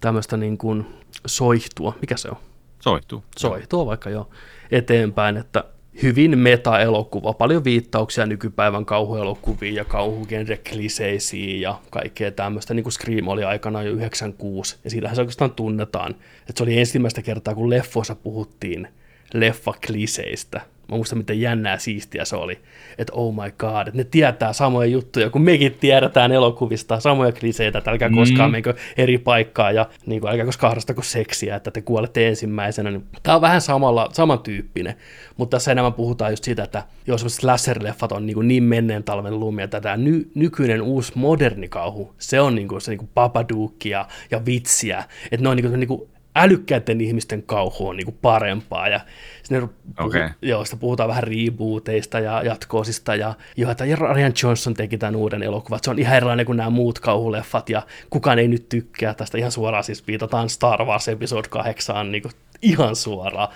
[0.00, 0.86] tämmöistä niin kuin
[1.26, 2.36] soihtua, mikä se on?
[2.80, 3.24] Soittuu.
[3.38, 4.28] Soihtua vaikka jo
[4.70, 5.64] eteenpäin, että
[6.02, 13.44] hyvin meta-elokuva, paljon viittauksia nykypäivän kauhuelokuviin ja kauhugenre-kliseisiin ja kaikkea tämmöistä, niin kuin Scream oli
[13.44, 18.14] aikanaan jo 96, ja siitähän se oikeastaan tunnetaan, että se oli ensimmäistä kertaa, kun leffoissa
[18.14, 18.88] puhuttiin
[19.34, 20.60] leffa-kliseistä.
[20.88, 22.58] Mä muistan, miten jännää siistiä se oli,
[22.98, 27.78] että oh my god, että ne tietää samoja juttuja, kun mekin tiedetään elokuvista, samoja kliseitä,
[27.78, 31.82] että älkää koskaan menkö eri paikkaa ja niin kuin, älkää koskaan harrastako seksiä, että te
[31.82, 32.90] kuolette ensimmäisenä.
[32.90, 34.94] Niin, Tämä on vähän samalla, samantyyppinen,
[35.36, 39.04] mutta tässä enemmän puhutaan just siitä, että jos sellaiset slasher-leffat on niin, kuin niin menneen
[39.04, 42.98] talven lumia, että tämä ny, nykyinen uusi moderni kauhu, se on niin kuin, se niin
[42.98, 47.96] kuin Babadookia ja vitsiä, että ne on niin kuin, niin kuin älykkäiden ihmisten kauhu on
[47.96, 49.00] niin kuin parempaa ja
[49.42, 50.28] sinne puhu, Okei.
[50.42, 55.42] joo, sitä puhutaan vähän rebooteista ja jatkoosista ja joo, että Ryan Johnson teki tämän uuden
[55.42, 59.38] elokuvan, se on ihan erilainen kuin nämä muut kauhuleffat ja kukaan ei nyt tykkää tästä
[59.38, 62.32] ihan suoraan, siis viitataan Star Wars Episode 8 niin kuin
[62.62, 63.48] ihan suoraan.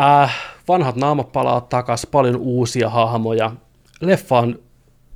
[0.00, 0.36] Äh,
[0.68, 3.52] vanhat naamat palaa takas, paljon uusia hahmoja.
[4.00, 4.58] Leffa on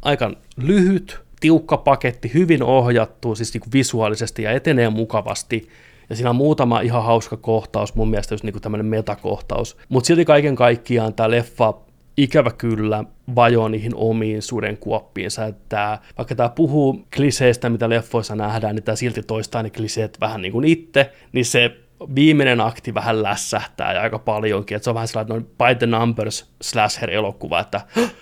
[0.03, 5.68] aika lyhyt, tiukka paketti, hyvin ohjattu, siis niin kuin visuaalisesti ja etenee mukavasti.
[6.11, 9.76] Ja siinä on muutama ihan hauska kohtaus, mun mielestä just niin kuin tämmöinen metakohtaus.
[9.88, 11.74] Mutta silti kaiken kaikkiaan tämä leffa
[12.16, 13.05] ikävä kyllä
[13.36, 19.22] vajoo niihin omiin sudenkuoppiinsa, että vaikka tämä puhuu kliseistä, mitä leffoissa nähdään, niin tämä silti
[19.22, 21.76] toistaa ne kliseet vähän niin kuin itse, niin se
[22.14, 25.86] viimeinen akti vähän lässähtää ja aika paljonkin, että se on vähän sellainen noin by the
[25.86, 27.80] numbers slasher-elokuva, että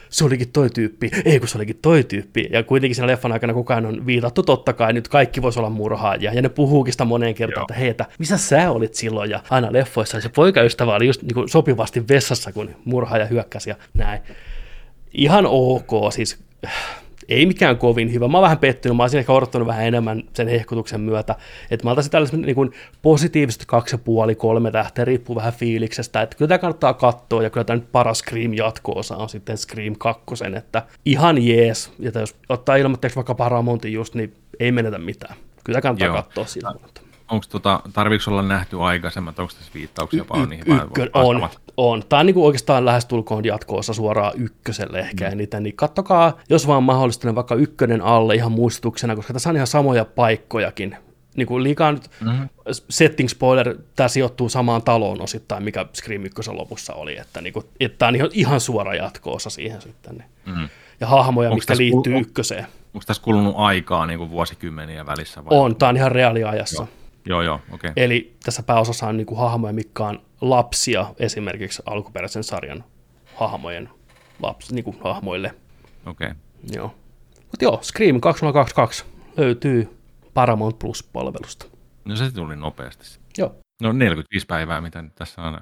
[0.09, 3.55] se olikin toi tyyppi, ei kun se olikin toi tyyppi, ja kuitenkin siinä leffan aikana
[3.55, 7.05] koko ajan on viitattu totta kai, nyt kaikki voisi olla murhaajia, ja ne puhuukin sitä
[7.05, 11.07] moneen kertaan, että hei, että missä sä olit silloin, ja aina leffoissa se poikaystävä oli
[11.07, 14.21] just niin kuin sopivasti vessassa, kun murhaaja hyökkäsi ja näin.
[15.13, 16.39] Ihan ok, siis
[17.29, 18.29] ei mikään kovin hyvä.
[18.29, 21.37] Mä oon vähän pettynyt, mä olisin ehkä odottanut vähän enemmän sen hehkutuksen myötä.
[21.71, 26.23] Että mä antaisin tällaisen niin kuin positiivisesti kaksi ja puoli, kolme tähteä, riippuu vähän fiiliksestä.
[26.23, 29.95] Että kyllä tämä kannattaa katsoa, ja kyllä tämä nyt paras Scream jatko-osa on sitten Scream
[29.99, 30.25] 2,
[30.57, 31.93] että ihan jees.
[31.99, 35.37] Ja jos ottaa ilmoitteeksi vaikka Paramountin just, niin ei menetä mitään.
[35.65, 36.17] Kyllä kannattaa Joo.
[36.17, 36.73] katsoa sillä.
[37.31, 40.73] Onko tota, tarviiko olla nähty aikaisemmat, onko tässä viittauksia paljon niihin?
[40.73, 41.49] Y- ykkö, vai on?
[41.89, 42.03] On.
[42.09, 45.33] Tämä on niin kuin oikeastaan lähestulkoon jatkoossa suoraan ykköselle ehkä mm.
[45.33, 49.57] eniten, niin kattokaa, jos vaan mahdollista, niin vaikka ykkönen alle ihan muistutuksena, koska tässä on
[49.57, 50.97] ihan samoja paikkojakin.
[51.37, 52.49] Niin kuin liikaa nyt mm-hmm.
[52.91, 57.67] setting spoiler, tämä sijoittuu samaan taloon osittain, mikä Scream 1 lopussa oli, että, niin kuin,
[57.81, 60.17] että tämä on ihan, ihan suora jatkoosa siihen sitten.
[60.17, 60.57] Niin.
[60.57, 60.69] Mm.
[61.01, 62.67] Ja hahmoja, Onks mitkä tässä liittyy kul- ykköseen.
[62.95, 65.45] Onko tässä kulunut aikaa niin kuin vuosikymmeniä välissä?
[65.45, 65.59] Vai?
[65.59, 66.83] On, tämä on ihan reaaliajassa.
[66.83, 67.00] Joo.
[67.31, 67.91] Joo, joo, okei.
[67.91, 68.05] Okay.
[68.05, 72.85] Eli tässä pääosassa on niin kuin hahmoja, mitkä on lapsia esimerkiksi alkuperäisen sarjan
[73.35, 73.91] hahmojen
[74.43, 75.55] laps, niin kuin hahmoille.
[76.07, 76.35] Okay.
[76.73, 76.95] Joo.
[77.41, 79.05] Mutta joo, Scream 2022
[79.37, 79.99] löytyy
[80.35, 81.67] Paramount Plus-palvelusta.
[82.05, 83.21] No se tuli nopeasti.
[83.39, 83.55] Joo.
[83.83, 85.53] No 45 päivää, mitä nyt tässä on.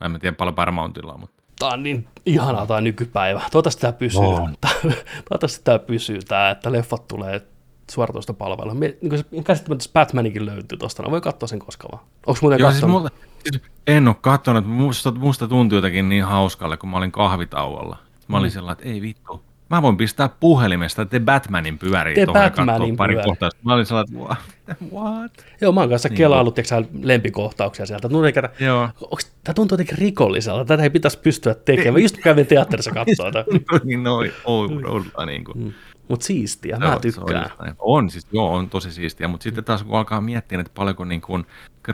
[0.00, 3.38] Mä en tiedä paljon Paramountilla on, mutta Tämä on niin ihanaa tämä nykypäivä.
[3.38, 4.20] Toivottavasti tämä pysyy.
[4.20, 4.54] On.
[5.28, 7.46] Toivottavasti tämä pysyy, tämä, että leffat tulee
[7.90, 8.74] suoratoista palvelua.
[8.74, 12.04] Niin käsittämättä Batmanikin löytyy tuosta, no voi katsoa sen koska vaan.
[12.26, 13.02] Onko muuten Joo, siis katsonut?
[13.02, 13.10] mulla,
[13.50, 17.96] siis en ole katsonut, musta, musta tuntui jotenkin niin hauskalle, kun mä olin kahvitauolla.
[18.28, 18.40] Mä Mm.
[18.40, 22.42] olin sellainen, että ei vittu, mä voin pistää puhelimesta, että te Batmanin pyörii Tee tuohon
[22.42, 23.26] Batmanin pari pyöri.
[23.28, 23.50] kohtaa.
[23.64, 24.38] Mä olin sellainen, että what?
[24.94, 25.32] what?
[25.60, 26.16] Joo, mä oon kanssa Niin.
[26.16, 27.08] kelaillut niin.
[27.08, 28.08] lempikohtauksia sieltä.
[28.08, 28.88] Tuntuu, että Joo.
[29.10, 30.64] onks, tämä tuntuu jotenkin rikolliselta.
[30.64, 31.94] Tätä ei pitäisi pystyä tekemään.
[31.94, 33.30] Mä just kävin teatterissa katsoa
[33.84, 35.74] niin noin oudolla niin kuin.
[36.08, 37.50] Mutta siistiä, Joo, mä on tykkään.
[37.62, 37.74] näin.
[37.78, 41.20] On, siis joo, on tosi siistiä, mutta sitten taas kun alkaa miettiä, että paljonko niin
[41.20, 41.46] kuin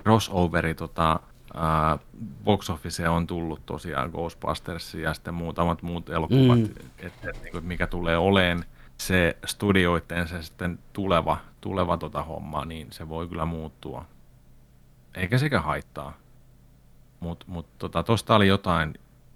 [0.02, 1.20] crossoveri tota,
[1.54, 1.98] ää,
[2.44, 6.68] box office on tullut tosiaan Ghostbusters ja sitten muutamat muut elokuvat, Mm.
[6.98, 8.64] että et, niin kuin, mikä tulee oleen
[8.98, 14.04] se studioiden se sitten tuleva, tuleva tota homma, niin se voi kyllä muuttua.
[15.14, 16.12] Eikä sekä haittaa.
[17.20, 18.94] Mutta mut, tota, tosta oli jotain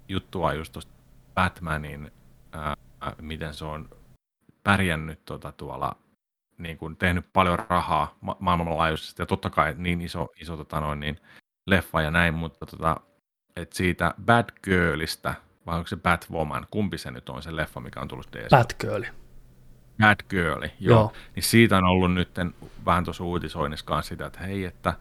[0.09, 0.91] juttua just tuosta
[1.35, 2.11] Batmanin,
[2.51, 2.75] ää,
[3.21, 3.89] miten se on
[4.71, 5.95] pärjännyt tota, tuolla,
[6.57, 10.99] niin kuin tehnyt paljon rahaa ma- maailmanlaajuisesti, ja totta kai niin iso, iso tota, noin,
[10.99, 11.17] niin,
[11.67, 12.97] leffa ja näin, mutta tota,
[13.55, 15.33] et siitä Bad Girlista,
[15.65, 18.49] vai onko se Batwoman, kumpi se nyt on se leffa, mikä on tullut DS?
[18.49, 19.03] Batgirl.
[20.01, 20.69] Bad Girl, joo.
[20.79, 21.13] Joo.
[21.35, 22.29] Niin siitä on ollut nyt
[22.85, 24.93] vähän tuossa uutisoinnissa kanssa sitä, että hei, että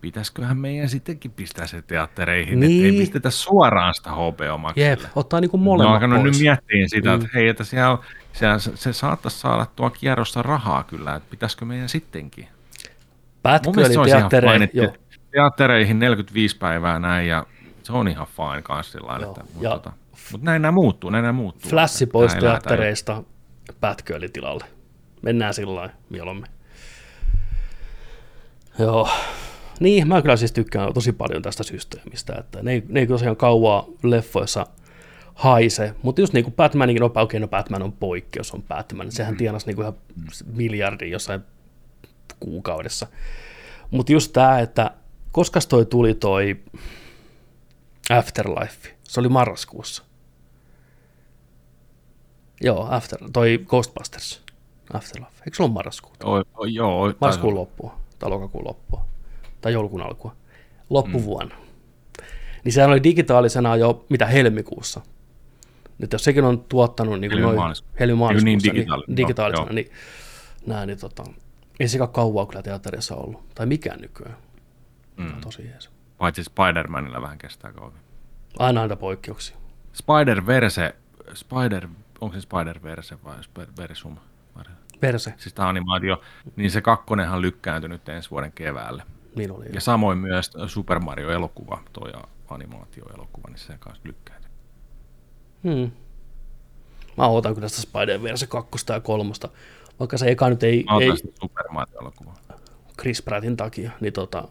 [0.00, 2.68] pitäisiköhän meidän sittenkin pistää se teattereihin, niin.
[2.68, 2.84] Niin.
[2.86, 4.88] että ei pistetä suoraan sitä HBO Maxille.
[4.88, 6.40] Jep, ottaa niinku molemmat alkanut nyt pois.
[6.40, 7.30] miettiä sitä, että Mm.
[7.34, 7.98] hei, että siellä, on-
[8.36, 12.48] se, se saattaisi saada tuo kierrossa rahaa kyllä, että pitäisikö meidän sittenkin.
[13.42, 14.70] Fine, teattereihin,
[15.30, 17.46] teattereihin 45 päivää näin ja
[17.82, 19.92] se on ihan fine kanssa sillä että, mutta, tota,
[20.32, 21.70] mutta näin nämä muuttuu, näin nämä muuttuu.
[21.70, 23.22] Että pois teattereista
[23.80, 24.64] Batgirlin tilalle.
[25.22, 26.50] Mennään sillä lailla mieluummin.
[28.78, 29.08] Joo.
[29.80, 33.36] Niin, mä kyllä siis tykkään tosi paljon tästä systeemistä, että ne ei, ne ei tosiaan
[33.36, 34.66] kauaa leffoissa
[35.36, 39.36] haise, mutta just niin kuin Batmaninkin, no okei, no Batman on poikkeus, on Batman, sehän
[39.36, 39.98] tienasi niin kuin ihan
[40.46, 41.40] miljardin jossain
[42.40, 43.06] kuukaudessa.
[43.90, 44.90] Mutta just tämä, että
[45.32, 46.56] koska toi tuli toi
[48.10, 50.02] Afterlife, se oli marraskuussa.
[52.60, 54.42] Joo, after, toi Ghostbusters,
[54.92, 55.42] Afterlife.
[55.44, 56.26] Eikö se ole marraskuuta?
[56.26, 59.06] O, o, joo, Marraskuun loppua, tai lokakuun loppua,
[59.60, 60.36] tai joulukuun alkua.
[60.90, 61.56] Loppuvuonna.
[62.64, 65.00] Niin sehän oli digitaalisena jo, mitä, helmikuussa.
[65.98, 67.58] Nyt jos sekin on tuottanut niin kuin noin
[68.00, 69.74] helmimaaliskuussa, Niin, niin, digitaalinen, niin, joo, digitaalisena, joo.
[69.74, 69.90] niin,
[70.66, 71.24] näin, niin tota,
[71.80, 74.36] ei sekä kauaa kyllä teatterissa ollut, tai mikään nykyään.
[75.16, 75.40] Mm.
[75.40, 75.90] Tosi jees.
[76.18, 77.92] Paitsi Spider-Manilla vähän kestää kauan.
[78.58, 79.56] Aina aina poikkeuksia.
[79.92, 80.94] Spider-Verse,
[81.34, 81.88] Spider,
[82.20, 84.16] onko se Spider-Verse vai Spider-Versum?
[85.02, 86.20] Verse, Siis tämä animaatio,
[86.56, 89.02] niin se kakkonenhan lykkääntyi nyt ensi vuoden keväälle.
[89.34, 89.66] niin oli.
[89.72, 92.12] Ja samoin myös Super Mario-elokuva, toi
[92.48, 94.45] animaatio-elokuva, niin se kanssa lykkääntyi.
[95.66, 95.90] Hmm.
[97.16, 99.32] Mä odotan kyllä sitä Spider-Verse 2 ja 3.
[99.98, 102.36] Vaikka se eka nyt ei, Mä otan ei Super Mario-elokuvaa.
[103.00, 104.48] Chris Prattin takia, niin tota,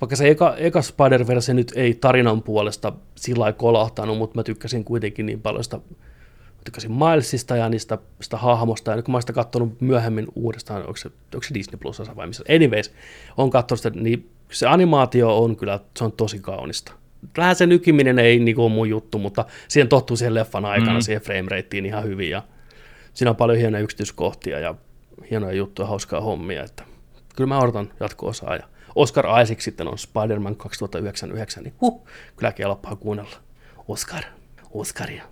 [0.00, 4.84] vaikka se eka, eka Spider-Verse nyt ei tarinan puolesta sillä lailla kolahtanut, mutta mä tykkäsin
[4.84, 9.16] kuitenkin niin paljon sitä, mä tykkäsin Milesista ja niistä sitä hahmosta, ja nyt kun mä
[9.16, 12.92] oon sitä katsonut myöhemmin uudestaan, onko se, onko se Disney Plusassa vai missä, anyways,
[13.36, 16.92] on katsonut sitä, niin Se animaatio on kyllä, se on tosi kaunista.
[17.36, 20.94] Vähän se nykiminen ei niin kuin, ole mun juttu, mutta siihen tottuu siihen leffan aikana,
[20.94, 21.00] mm.
[21.00, 22.30] siihen frame rateen ihan hyvin.
[22.30, 22.42] Ja
[23.14, 24.74] siinä on paljon hienoja yksityiskohtia ja
[25.30, 26.64] hienoja juttuja, hauskaa hommia.
[26.64, 26.84] Että
[27.36, 28.56] kyllä mä odotan jatko-osaa.
[28.56, 28.62] Ja
[28.94, 32.06] Oscar Isaac sitten on Spider-Man 2099, niin huh,
[32.36, 33.36] kyllä kelpaa kuunnella.
[33.88, 34.22] Oscar,
[34.70, 35.24] Oscaria.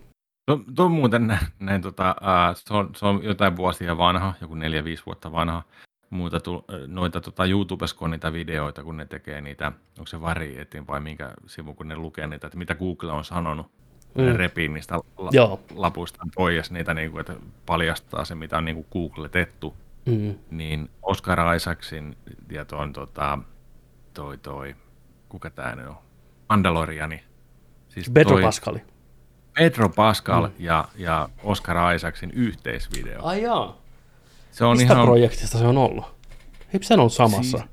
[0.46, 4.54] Tuo, tuo muuten näin, näin tota, uh, se, on, se on jotain vuosia vanha, joku
[4.54, 5.62] neljä, viisi vuotta vanha.
[6.10, 10.20] Muuta tu, noita tota, YouTubessa, kun on niitä videoita, kun ne tekee niitä, onko se
[10.20, 13.66] varietin vai minkä sivu, kun ne lukee niitä, että mitä Google on sanonut.
[14.14, 14.24] Mm.
[14.24, 15.60] Ne repii niistä la, Joo.
[15.74, 17.34] lapuista pois niitä, niin kuin, että
[17.66, 19.76] paljastaa se, mitä on niin kuin googletettu.
[20.06, 20.34] Mm.
[20.50, 22.16] Niin Oscar Isaacsin
[22.50, 23.38] ja tuon tota,
[24.14, 24.76] toi, toi,
[25.28, 25.96] kuka tämä nyt on?
[26.48, 27.24] Mandaloriani.
[27.88, 28.82] Siis Pedro toi- Pascali.
[29.54, 30.54] Pedro Pascal mm.
[30.58, 33.20] ja, ja Oscar Isaacsin yhteisvideo.
[33.22, 33.79] Ai jaa.
[34.52, 35.06] Se on Mistä ihan...
[35.06, 36.04] projektista se on ollut?
[36.74, 37.58] Eipä se on samassa.
[37.58, 37.70] Siis-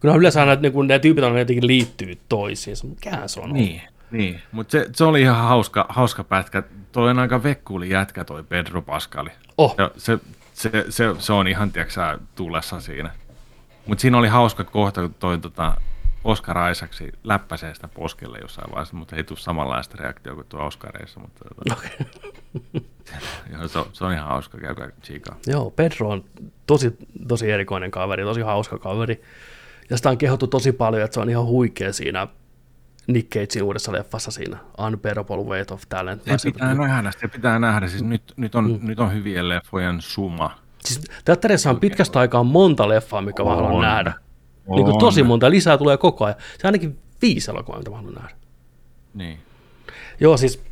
[0.00, 2.86] Kyllä yleensä aina, että niin kun ne tyypit on jotenkin liittyy toisiinsa.
[2.86, 3.56] Mikähän se on ollut?
[3.56, 4.40] Niin, niin.
[4.52, 6.62] mutta se, se, oli ihan hauska, hauska pätkä.
[6.92, 9.30] Toi on aika vekkuli jätkä toi Pedro Pascali.
[9.58, 9.74] Oh.
[9.78, 10.18] Ja se,
[10.54, 13.10] se, se, se, on ihan, tiedätkö tulessa siinä.
[13.86, 15.76] Mutta siinä oli hauska kohta, kun toi tota,
[16.24, 21.20] Oscar Isaacsi läppäsee sitä poskelle jossain vaiheessa, mutta ei tule samanlaista reaktiota kuin tuo Oscareissa.
[21.20, 21.80] Mutta, tota,
[23.16, 23.58] Okei.
[23.58, 25.36] joo, se, on- se, on ihan hauska, käykää tsiikaa.
[25.46, 26.24] Joo, Pedro on
[26.66, 26.96] tosi,
[27.28, 29.22] tosi erikoinen kaveri, tosi hauska kaveri.
[29.90, 32.26] Ja sitä on kehottu tosi paljon, että se on ihan huikea siinä
[33.06, 34.56] Nick Cagein uudessa leffassa siinä
[34.86, 36.22] Unbearable Weight of Talent.
[36.36, 37.88] Se pitää nähdä, se pitää nähdä.
[37.88, 38.86] Siis nyt, nyt, on, mm.
[38.88, 40.58] nyt on hyvien leffojen suma.
[40.84, 43.82] Siis teatterissa on pitkästä aikaa monta leffaa, mikä mä haluan On.
[43.82, 44.12] nähdä.
[44.68, 44.98] Niin kuin On.
[44.98, 46.36] tosi monta, lisää tulee koko ajan.
[46.38, 48.30] Se on ainakin viisi elokuvaa, mitä mä haluan nähdä.
[49.14, 49.38] Niin.
[50.20, 50.62] Joo, siis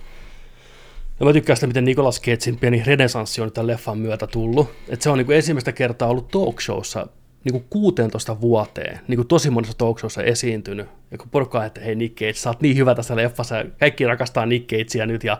[1.20, 4.70] ja mä tykkään sitä, miten Nicolas Cagein pieni renesanssi on tämän leffan myötä tullut.
[4.88, 7.06] Että se on niin ensimmäistä kertaa ollut talk showssa
[7.44, 10.86] niin kuin 16 vuoteen, niin kuin tosi monessa talk showssa esiintynyt.
[11.10, 14.06] Ja kun porukka on, että hei Nick Cage, sä oot niin hyvä tässä leffassa, kaikki
[14.06, 15.38] rakastaa Nick Cagea nyt, ja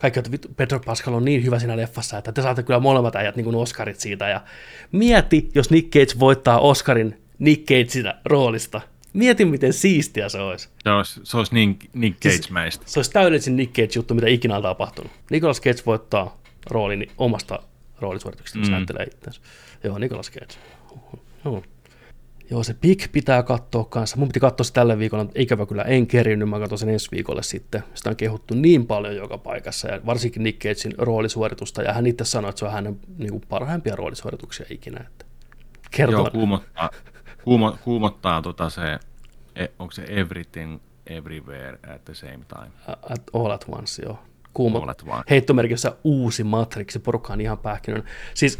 [0.00, 3.16] kaikki, että vittu, Pedro Pascal on niin hyvä siinä leffassa, että te saatte kyllä molemmat
[3.16, 4.28] äijät niin kuin Oscarit siitä.
[4.28, 4.40] Ja
[4.92, 8.80] mieti, jos Nick Cage voittaa Oscarin Nick Cagein roolista.
[9.12, 10.68] Mieti, miten siistiä se olisi.
[10.84, 12.82] Se olisi, se olisi niin Nick Cage-mäistä.
[12.86, 15.12] Se olisi täydellisin Nick Cage-juttu, mitä ikinä on tapahtunut.
[15.30, 17.62] Nicolas Cage voittaa roolin omasta
[18.00, 18.70] roolisuorituksesta, Mm.
[18.70, 19.40] näyttelee itseänsä.
[19.84, 20.54] Joo, Nicolas Cage.
[21.44, 21.62] Joo.
[22.50, 24.16] Joo, se Big pitää katsoa kanssa.
[24.16, 26.48] Mun piti katsoa se tällä viikolla, mutta ikävä kyllä en kerinyt.
[26.48, 27.82] Mä katson sen ensi viikolle sitten.
[27.94, 31.82] Sitä on kehuttu niin paljon joka paikassa, ja varsinkin Nick Cagein roolisuoritusta.
[31.82, 35.00] Ja hän itse sanoi, että se on hänen niin kuin, parhaimpia roolisuorituksia ikinä.
[35.00, 35.24] Että
[35.90, 36.20] kertoo.
[36.20, 36.90] Joo, kuumottaa,
[37.44, 38.98] kuumo, kuumottaa tota se,
[39.56, 42.70] e, onko se everything, everywhere at the same time.
[42.86, 44.18] At all at once, joo.
[44.54, 44.78] Kuuma.
[44.78, 45.24] All at once.
[45.30, 48.04] Heittomerkissä uusi Matrix, porukka on ihan pähkinön.
[48.34, 48.58] Siis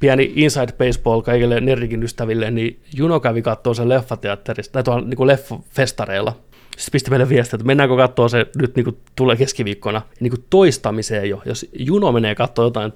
[0.00, 5.26] pieni inside baseball kaikille nerdikin ystäville, niin Juno kävi kattoo sen leffateatterista, tai tuolla niin
[5.26, 6.36] leffafestareilla.
[6.76, 10.44] Sitten pisti meille viestiä, että mennäänkö katsoa se nyt niin kuin tulee keskiviikkona niin kuin
[10.50, 11.42] toistamiseen jo.
[11.44, 12.92] Jos Juno menee katsoa jotain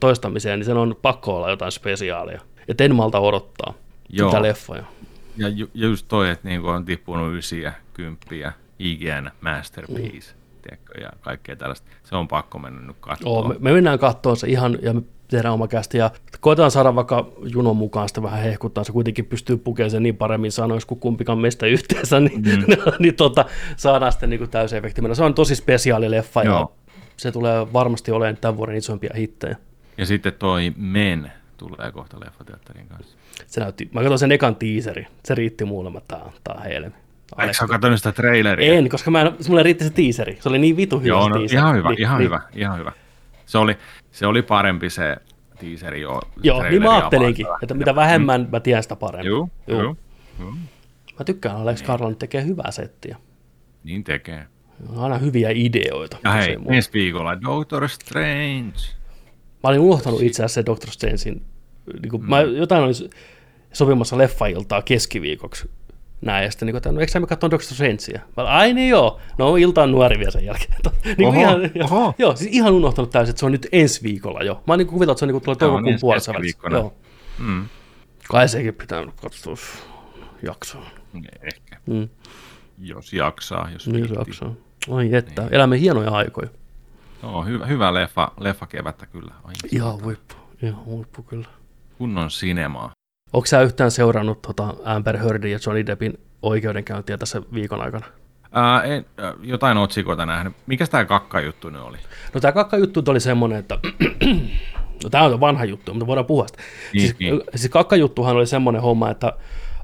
[0.00, 2.40] toistamiseen, niin sen on pakko olla jotain spesiaalia.
[2.68, 3.74] Et en malta odottaa
[4.08, 4.30] Joo.
[4.30, 4.84] tätä leffoja.
[5.36, 10.62] Ja ju, just toi, että niinku on tippunut ysiä, kymppiä, IGN, Masterpiece, mm.
[10.62, 11.86] tiedätkö, ja kaikkea tällaista.
[12.04, 13.30] Se on pakko mennä nyt katsoa.
[13.30, 16.94] Oo, me, me mennään katsomaan se ihan, ja me tehdään oma kästi, ja koetaan saada
[16.94, 21.00] vaikka Junon mukaan sitä vähän hehkuttaa, se kuitenkin pystyy pukemaan sen niin paremmin sanoisi kuin
[21.00, 22.64] kumpikaan meistä yhteensä, niin, mm.
[22.98, 23.44] niin tota,
[23.76, 25.14] saadaan sitten niin täysin mennä.
[25.14, 26.76] Se on tosi spesiaali leffa, ja Joo.
[27.16, 29.56] se tulee varmasti olemaan tämän vuoden isoimpia hittejä.
[29.98, 33.17] Ja sitten toi Men tulee kohta leffateatterin kanssa.
[33.46, 36.92] Se näytti, mä katsoin sen ekan tiiseri, se riitti mulle, mä tää, tää helmi.
[37.38, 38.74] Eikö sä katsonut sitä traileria?
[38.74, 41.38] En, koska mä en, mulle riitti se tiiseri, se oli niin vitu hyvä Joo, no,
[41.38, 41.58] tiiseri.
[41.58, 42.24] ihan hyvä, Niin, ihan niin.
[42.26, 42.92] hyvä, ihan hyvä.
[43.46, 43.76] Se oli,
[44.10, 45.16] se oli parempi se
[45.58, 46.20] teaseri jo.
[46.42, 47.58] Joo, niin mä ajattelinkin, vastaan.
[47.64, 49.26] että mitä vähemmän mä tiedän sitä paremmin.
[49.30, 49.82] Joo, Joo.
[49.82, 49.96] joo,
[50.40, 50.50] joo.
[51.18, 53.16] Mä tykkään, Alex Garland tekee hyvää settiä.
[53.84, 54.46] Niin tekee.
[54.88, 56.16] On aina hyviä ideoita.
[56.24, 58.78] Ja hei, ensi viikolla Doctor Strange.
[59.64, 61.42] Mä olin unohtanut itse asiassa se Doctor Strangein.
[62.02, 62.28] Niin kuin, mm.
[62.30, 62.94] Mä jotain olin
[63.72, 65.70] sopimassa leffailtaa keskiviikoksi
[66.20, 68.20] näin, ja sitten niin kuin, no, eikö me katsoa Doctor Strangea?
[68.36, 70.74] Mä ai niin joo, no ilta on nuori vielä sen jälkeen.
[71.18, 72.14] niin Oho, ihan, oho.
[72.18, 74.62] Joo, siis ihan unohtanut täysin, että se on nyt ensi viikolla jo.
[74.66, 76.32] Mä olin niin kuvitellut, että se on niin kuin, on toukokuun ensi puolessa.
[76.70, 76.94] Joo.
[77.38, 77.64] Mm.
[78.28, 79.54] Kai sekin pitää katsoa
[80.42, 80.86] jaksoa.
[81.42, 81.76] Ehkä.
[81.86, 82.08] Mm.
[82.78, 84.18] Jos jaksaa, jos Niin viittii.
[84.18, 84.52] jaksoa.
[84.90, 86.48] Ai että, elämme hienoja aikoja.
[87.22, 89.34] Joo, hyvä, hyvä leffa, leffa kevättä kyllä.
[89.44, 91.48] Ai, Ihan huippu, ihan huippu kyllä.
[91.98, 92.92] Kunnon sinemaa.
[93.32, 98.06] Onko sä yhtään seurannut tota Amber Heardin ja Johnny Deppin oikeudenkäyntiä tässä viikon aikana?
[98.52, 99.06] Ää, en,
[99.42, 100.52] jotain otsikoita nähnyt.
[100.66, 101.96] Mikäs tää kakka-juttu nyt oli?
[102.34, 103.78] No tämä kakkajuttu oli semmoinen, että
[105.04, 106.62] no tämä on vanha juttu, mutta voidaan puhua sitä.
[106.92, 107.42] Niin, siis, niin.
[107.54, 109.32] siis kakkajuttuhan oli semmoinen homma, että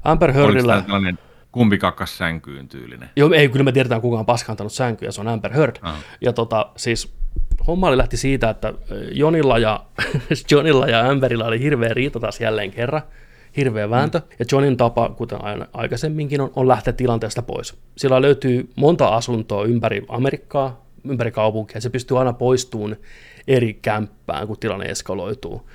[0.03, 0.73] Amber Oliko Heardillä...
[0.73, 1.19] tämä tällainen
[1.55, 3.09] kumpi kakkas sänkyyn tyylinen?
[3.15, 5.75] Joo, ei, kyllä me tiedetään, kuka on paskantanut sänkyä, se on Amber Heard.
[5.81, 6.03] Ah.
[6.21, 7.13] Ja tota, siis
[7.67, 8.73] homma oli lähti siitä, että
[9.11, 9.85] Jonilla ja,
[10.51, 13.01] Johnilla ja Amberilla oli hirveä riita taas jälleen kerran,
[13.57, 14.25] hirveä vääntö, mm.
[14.39, 17.75] ja Johnin tapa, kuten aina aikaisemminkin, on, on lähteä tilanteesta pois.
[17.97, 22.95] Sillä löytyy monta asuntoa ympäri Amerikkaa, ympäri kaupunkia, ja se pystyy aina poistumaan
[23.47, 25.69] eri kämppään, kun tilanne eskaloituu.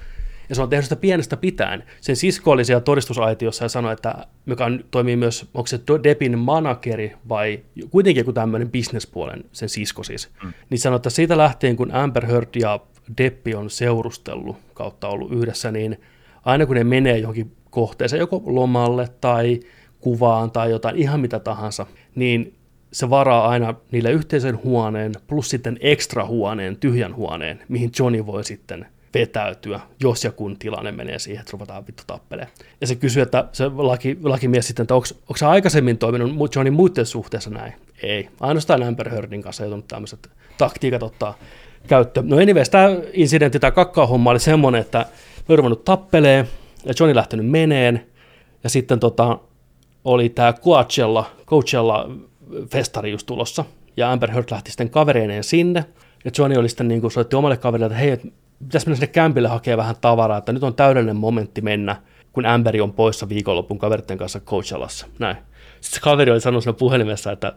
[0.50, 1.84] Ja se on tehnyt sitä pienestä pitäen.
[2.00, 6.38] Sen sisko oli siellä todistusaitiossa ja sanoi, että mikä on, toimii myös, onko se Depin
[6.38, 7.60] manageri vai
[7.90, 10.30] kuitenkin joku tämmöinen bisnespuolen, sen sisko siis.
[10.44, 10.52] Mm.
[10.70, 12.80] Niin sanoi, että siitä lähtien, kun Amber Heard ja
[13.18, 16.00] Deppi on seurustellut kautta ollut yhdessä, niin
[16.44, 19.60] aina kun ne menee johonkin kohteeseen, joko lomalle tai
[20.00, 22.54] kuvaan tai jotain, ihan mitä tahansa, niin
[22.92, 28.44] se varaa aina niille yhteisen huoneen plus sitten ekstra huoneen, tyhjän huoneen, mihin Johnny voi
[28.44, 32.48] sitten vetäytyä, jos ja kun tilanne menee siihen, että ruvetaan vittu tappelee.
[32.80, 37.06] Ja se kysyy, että se laki, lakimies sitten, että onko se aikaisemmin toiminut Johnny muiden
[37.06, 37.72] suhteessa näin?
[38.02, 38.28] Ei.
[38.40, 41.38] Ainoastaan Amber Heardin kanssa joutunut tämmöiset taktiikat ottaa
[41.88, 42.28] käyttöön.
[42.28, 45.06] No anyways, tämä incidentti, tämä kakkaahomma oli semmoinen, että
[45.48, 46.46] me ruvennut tappelee,
[46.84, 48.06] ja Johnny lähtenyt meneen,
[48.64, 49.38] ja sitten tota,
[50.04, 52.10] oli tämä Coachella, Coachella
[52.70, 53.64] festari just tulossa,
[53.96, 55.84] ja Amber Heard lähti sitten kavereineen sinne,
[56.24, 58.18] ja Johnny oli sitten niin kuin soitti omalle kaverille, että hei,
[58.64, 61.96] pitäisi mennä sinne kämpille hakea vähän tavaraa, että nyt on täydellinen momentti mennä,
[62.32, 65.06] kun Amberi on poissa viikonlopun kaveritten kanssa Coachellassa.
[65.18, 65.36] Näin.
[65.80, 67.52] Sitten se kaveri oli sanonut siinä puhelimessa, että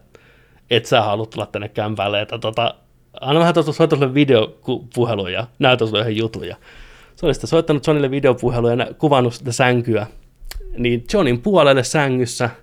[0.70, 2.76] et sä halua tulla tänne kämpälle, että tota,
[3.22, 6.48] anna vähän tuosta soittaa sulle videopuhelua ja näytä sulle yhden jutun.
[6.48, 6.56] Ja
[7.16, 10.08] se oli sitten soittanut Johnille videopuhelua ja kuvannut sitä sänkyä.
[10.78, 12.50] Niin Johnin puolelle sängyssä–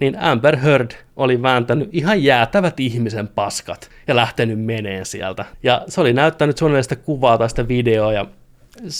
[0.00, 5.44] niin Amber Heard oli vääntänyt ihan jäätävät ihmisen paskat ja lähtenyt meneen sieltä.
[5.62, 8.26] Ja se oli näyttänyt Johnille sitä kuvaa tai sitä videoa ja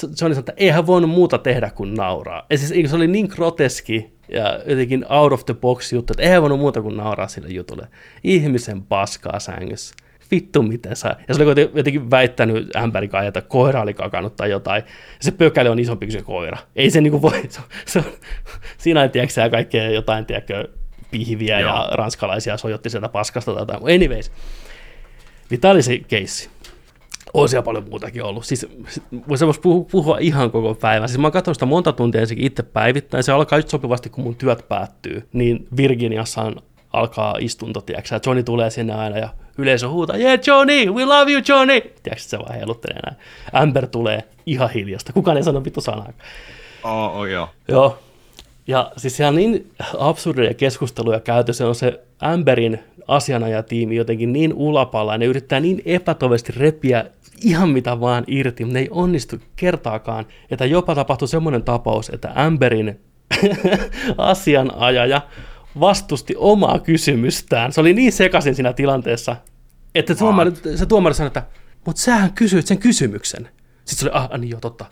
[0.03, 2.47] Johnny sanoi, että eihän voinut muuta tehdä kuin nauraa.
[2.51, 6.43] Ja siis se oli niin groteski ja jotenkin out of the box juttu, että eihän
[6.43, 7.89] voinut muuta kuin nauraa sille jutulle.
[8.25, 9.95] Ihmisen paskaa sängyssä
[10.31, 11.17] vittu miten sä...
[11.29, 14.83] Ja se oli jotenkin väittänyt ämpärin kanssa, että koira oli kakannut tai jotain.
[15.21, 16.59] Se pökäli on isompi kuin se koira.
[16.77, 17.43] Ei se niinku voi...
[17.51, 18.05] Se, se,
[18.79, 20.69] siinä ei tiedä kaikkea jotain, tiedätkö,
[21.11, 21.71] pihviä Joo.
[21.71, 23.95] ja ranskalaisia sojotti sieltä paskasta tai jotain.
[23.95, 24.33] Anyways,
[25.51, 26.51] niin tämä oli se keissi.
[27.35, 28.45] On siellä paljon muutakin ollut.
[28.45, 28.67] Siis
[29.29, 31.09] voisi puhua, puhua ihan koko päivän.
[31.09, 33.25] Siis mä oon sitä monta tuntia ensinnäkin itse päivittäin.
[33.25, 35.29] Se alkaa just sopivasti, kun mun työt päättyy.
[35.33, 36.53] Niin Virginiassa
[36.93, 37.83] alkaa istunto?
[37.89, 39.29] Ja Johnny tulee sinne aina ja
[39.59, 41.81] yleisö huutaa, yeah Johnny, we love you Johnny.
[41.81, 43.17] Tiedätkö, se vaan heiluttelee näin.
[43.53, 45.13] Amber tulee ihan hiljasta.
[45.13, 46.13] Kukaan ei sano vittu sanaa.
[46.85, 47.49] Oh, oh, joo.
[47.69, 47.99] Joo,
[48.69, 52.79] ja siis siellä on niin absurdeja keskusteluja käyty, se on se Amberin
[53.09, 57.05] asianajatiimi jotenkin niin ulapalla, ja ne yrittää niin epätoivesti repiä
[57.43, 62.33] ihan mitä vaan irti, mutta ne ei onnistu kertaakaan, että jopa tapahtui semmoinen tapaus, että
[62.35, 63.01] Amberin
[64.19, 65.21] asianajaja
[65.81, 67.73] vastusti omaa kysymystään.
[67.73, 69.37] Se oli niin sekaisin siinä tilanteessa,
[69.95, 71.43] että tuomari, se tuomari sanoi, että
[71.87, 73.49] mutta sähän kysyit sen kysymyksen.
[73.85, 74.87] Sitten se oli, ah, niin joo, totta.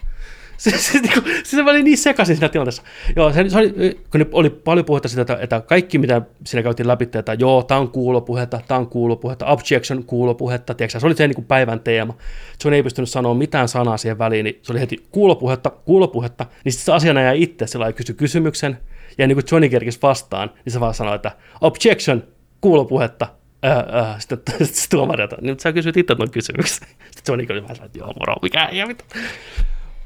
[0.58, 2.82] Se, se, niin kuin, se oli niin sekaisin siinä tilanteessa.
[3.16, 6.88] Joo, se, se oli, kun oli paljon puhetta siitä, että, että kaikki mitä siinä käytiin
[6.88, 11.26] läpi, että joo, tämä on kuulopuhetta, tämä on kuulopuhetta, objection kuulopuhetta, tiedätkö, se oli se
[11.26, 12.14] niin kuin päivän teema.
[12.58, 16.72] Se ei pystynyt sanoa mitään sanaa siihen väliin, niin se oli heti kuulopuhetta, kuulopuhetta, niin
[16.72, 18.78] sitten se asianajaja itse sillä kysyi kysymyksen,
[19.18, 22.24] ja niin kuin Johnny kerkisi vastaan, niin se vaan sanoi, että objection,
[22.60, 23.28] kuulopuhetta,
[23.64, 25.00] Äh, äh, sitten, sitten
[25.40, 26.88] nyt sä kysyt itse tuon kysymyksen.
[27.16, 29.04] Sitten Johnny oli vähän että joo, moro, mikä ei mitä.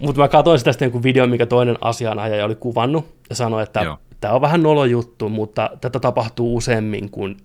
[0.00, 3.96] Mutta mä katsoin sitä sitten joku video, mikä toinen asianajaja oli kuvannut ja sanoi, että
[4.20, 7.36] tämä on vähän nolo juttu, mutta tätä tapahtuu useammin kuin,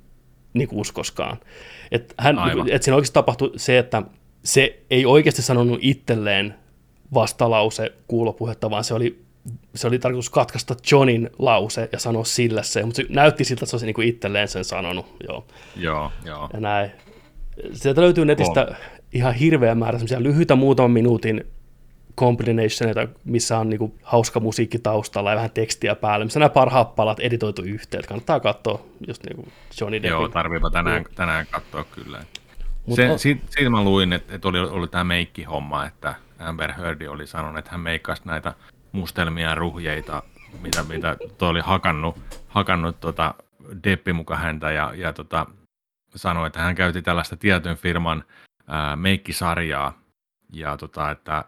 [0.54, 1.38] niin kuin uskoskaan.
[1.92, 2.38] Että hän,
[2.72, 4.04] et siinä oikeasti tapahtui se, että
[4.44, 6.56] se ei oikeasti sanonut itselleen
[7.14, 9.24] vastalause kuulopuhetta, vaan se oli,
[9.76, 13.70] se oli tarkoitus katkaista Johnin lause ja sanoa sille se, mutta se näytti siltä, että
[13.70, 15.06] se olisi niin kuin itselleen sen sanonut.
[15.28, 15.46] Joo,
[15.76, 16.12] joo.
[16.26, 16.50] joo.
[16.54, 16.92] Ja näin.
[17.74, 18.76] Sieltä löytyy netistä oh.
[19.14, 21.55] ihan hirveä määrä lyhyitä muutaman minuutin
[22.20, 27.20] combinationeita, missä on niinku hauska musiikki taustalla ja vähän tekstiä päälle, missä nämä parhaat palat
[27.20, 28.04] editoitu yhteen.
[28.08, 29.52] Kannattaa katsoa just niinku
[29.82, 30.10] Johnny Deppin.
[30.10, 31.14] Joo, tarviipa tänään, Joo.
[31.16, 32.24] tänään katsoa kyllä.
[32.86, 33.20] Mut Se, on...
[33.20, 37.60] siitä, siitä mä luin, että, että oli ollut tämä meikki-homma, että Amber Heard oli sanonut,
[37.60, 38.54] että hän meikkasi näitä
[38.92, 40.24] mustelmia ja ruhjeita,
[40.62, 42.18] mitä, mitä toi oli hakannut,
[42.48, 43.34] hakannut tota
[43.84, 45.46] Deppi muka häntä ja, ja tota,
[46.16, 48.24] sanoi, että hän käytti tällaista tietyn firman
[48.68, 50.00] ää, meikkisarjaa
[50.54, 51.46] ja tota, että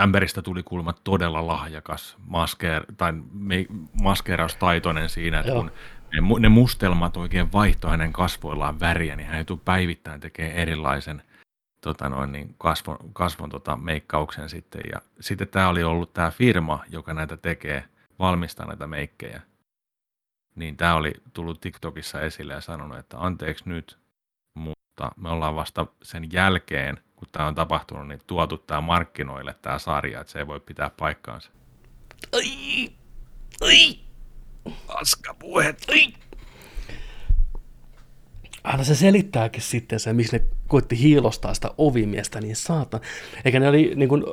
[0.00, 3.12] Ämberistä tuli kuulemma todella lahjakas maskeer, tai
[4.02, 5.62] maskeeraustaitoinen siinä, että Joo.
[5.62, 5.72] kun
[6.12, 11.22] ne, ne mustelmat oikein vaihtoi hänen kasvoillaan väriä, niin hän joutuu päivittäin tekemään erilaisen
[11.80, 14.80] tota noin, niin kasvon, kasvon tota, meikkauksen sitten.
[14.92, 17.84] Ja sitten tämä oli ollut tämä firma, joka näitä tekee,
[18.18, 19.42] valmistaa näitä meikkejä.
[20.54, 23.98] niin tämä oli tullut TikTokissa esille ja sanonut, että anteeksi nyt,
[24.54, 29.78] mutta me ollaan vasta sen jälkeen, kun tämä on tapahtunut, niin tuotu tämä markkinoille tämä
[29.78, 31.50] sarja, että se ei voi pitää paikkaansa.
[32.32, 32.88] Ai,
[33.60, 33.98] ai,
[34.86, 35.86] Paskapuhet.
[35.88, 36.12] ai.
[38.64, 43.00] Aina se selittääkin sitten se, miksi ne koitti hiilostaa sitä ovimiestä niin saatan.
[43.44, 44.24] Eikä ne oli niin kuin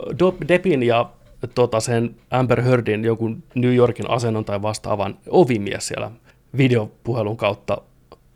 [0.47, 1.11] Deppin ja
[1.55, 6.11] tota, sen Amber Heardin joku New Yorkin asennon tai vastaavan ovimies siellä
[6.57, 7.81] videopuhelun kautta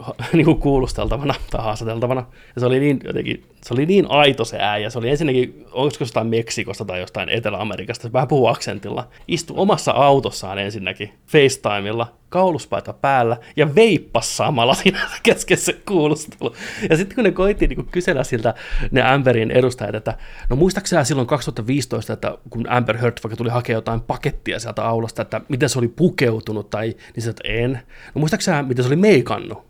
[0.34, 2.26] niin kuin kuulusteltavana tai haastateltavana.
[2.55, 4.89] Ja se oli niin, jotenkin, se oli niin aito se ääjä.
[4.89, 9.07] Se oli ensinnäkin, olisiko jostain Meksikosta tai jostain Etelä-Amerikasta, se vähän puhuu aksentilla.
[9.27, 16.55] Istui omassa autossaan ensinnäkin FaceTimella, kauluspaita päällä ja veippas samalla siinä kesken se kuulustelu.
[16.89, 18.53] Ja sitten kun ne koitti niin kysellä siltä
[18.91, 20.17] ne Amberin edustajat, että
[20.49, 25.21] no muistaakseni silloin 2015, että kun Amber Heard vaikka tuli hakea jotain pakettia sieltä aulasta,
[25.21, 27.80] että miten se oli pukeutunut tai niin se, että en.
[28.15, 29.69] No muistaakseni miten se oli meikannut?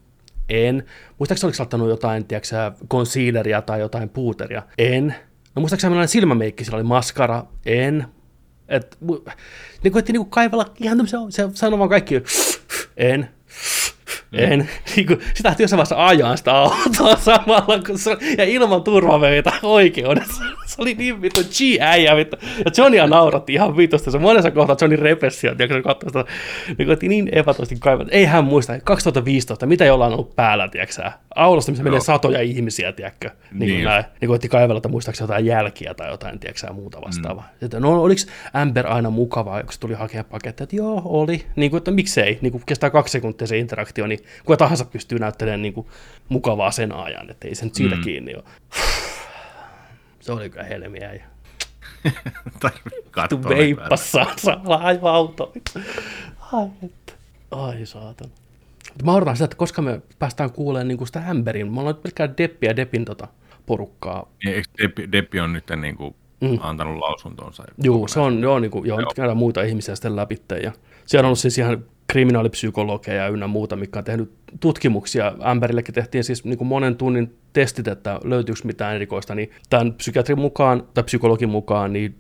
[0.50, 0.84] En.
[1.20, 4.64] Muistaakseni oliko laittanut jotain, tiedätkö, concealeria tai jotain puuteria?
[4.78, 5.16] En.
[5.56, 7.44] No muistaakseni millainen silmämeikki sillä oli maskara?
[7.66, 8.06] En.
[8.68, 8.98] Et,
[9.84, 12.24] ne koitti niinku kaivella ihan tämmöisiä, se sanoi vaan kaikki,
[12.98, 13.30] en,
[14.34, 14.70] en.
[14.96, 20.44] Niin kuin, sitä jossain vaiheessa ajaa sitä autoa samalla, kun se, ja ilman turvaveita oikeudessa.
[20.70, 22.38] Se oli niin vittu G-äijä, vittu.
[22.66, 24.12] Ja Johnia nauratti ihan vitusta.
[24.12, 26.26] Se monessa kohtaa Johnny repessio, tiedätkö, se katsoi sitä.
[26.78, 28.06] Niin koitti niin epätoisesti kaivaa.
[28.12, 31.12] Ei hän muista, 2015, mitä jollain on ollut päällä, tiedätkö?
[31.40, 33.30] Aulasta, missä menee satoja ihmisiä, tiedätkö?
[33.52, 34.04] Niin, Niin näin.
[34.22, 37.50] Niin koitti kaivella, että muistaakseni jotain jälkiä tai jotain, tiedätkö muuta vastaavaa.
[37.62, 37.66] Mm.
[37.66, 38.22] Että, no oliko
[38.54, 40.64] Amber aina mukavaa, kun se tuli hakemaan paketteja?
[40.64, 41.46] Että joo, oli.
[41.56, 42.40] Niin kuin, että miksei.
[42.42, 45.88] Niin kuin kestää kaksi sekuntia se interaktio, niin kuka tahansa pystyy näyttelemään niin kuin,
[46.30, 48.02] mukavaa sen ajan, että ei se nyt siitä mm.
[48.02, 48.44] kiinni ole.
[50.20, 51.14] Se oli kyllä helmiä.
[51.14, 51.24] Ja
[52.60, 53.60] Tarvii tu katsoa ylipäätään.
[53.60, 55.54] veippassa samalla aivan auto.
[56.54, 57.14] Ai, että.
[57.52, 58.32] Ai saatana.
[58.90, 61.72] Mutta mä odotan sitä, että koska me päästään kuulemaan niin kuin sitä Amberin.
[61.74, 63.28] Me ollaan nyt pelkkää Deppiä ja Deppin tota
[63.66, 64.30] porukkaa.
[64.44, 66.58] Niin, Eikö Deppi, Deppi on nyt niin kuin mm.
[66.62, 67.64] antanut lausuntonsa?
[67.84, 70.38] Joo, se on, joo, niin kuin, joo, nyt käydään muita ihmisiä sitten läpi.
[70.64, 70.72] Ja
[71.06, 75.34] siellä on ollut siis ihan kriminaalipsykologeja ynnä muuta, mikä on tehnyt tutkimuksia.
[75.40, 79.36] Amberillekin tehtiin siis niin kuin monen tunnin testit, että löytyykö mitään erikoista.
[79.36, 82.16] Niin tämän psykiatrin mukaan tai psykologin mukaan, niin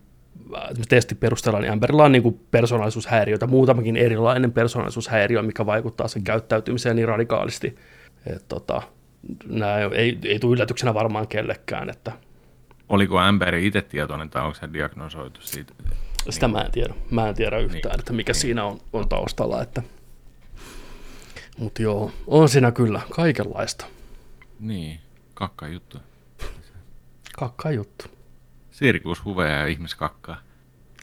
[0.56, 6.24] äh, testin perusteella, niin Amberilla on niin kuin persoonallisuushäiriöitä, muutamakin erilainen persoonallisuushäiriö, mikä vaikuttaa sen
[6.24, 7.76] käyttäytymiseen niin radikaalisti.
[8.26, 8.82] Et, tota,
[9.46, 12.12] nämä ei, ei tule yllätyksenä varmaan kellekään, että
[12.90, 15.74] Oliko Amberi itse tietoinen tai onko se diagnosoitu siitä?
[16.30, 16.94] Sitä mä en tiedä.
[17.12, 18.00] Mä en tiedä yhtään, Niin.
[18.00, 19.62] että mikä siinä on, on taustalla.
[19.62, 19.82] Että...
[21.58, 23.86] Mutta joo, on siinä kyllä kaikenlaista.
[24.60, 25.00] Niin,
[25.34, 25.98] kakka juttu.
[27.38, 28.06] Kakka juttu.
[28.80, 30.38] Sirkushuveja ja ihmiskakkaa.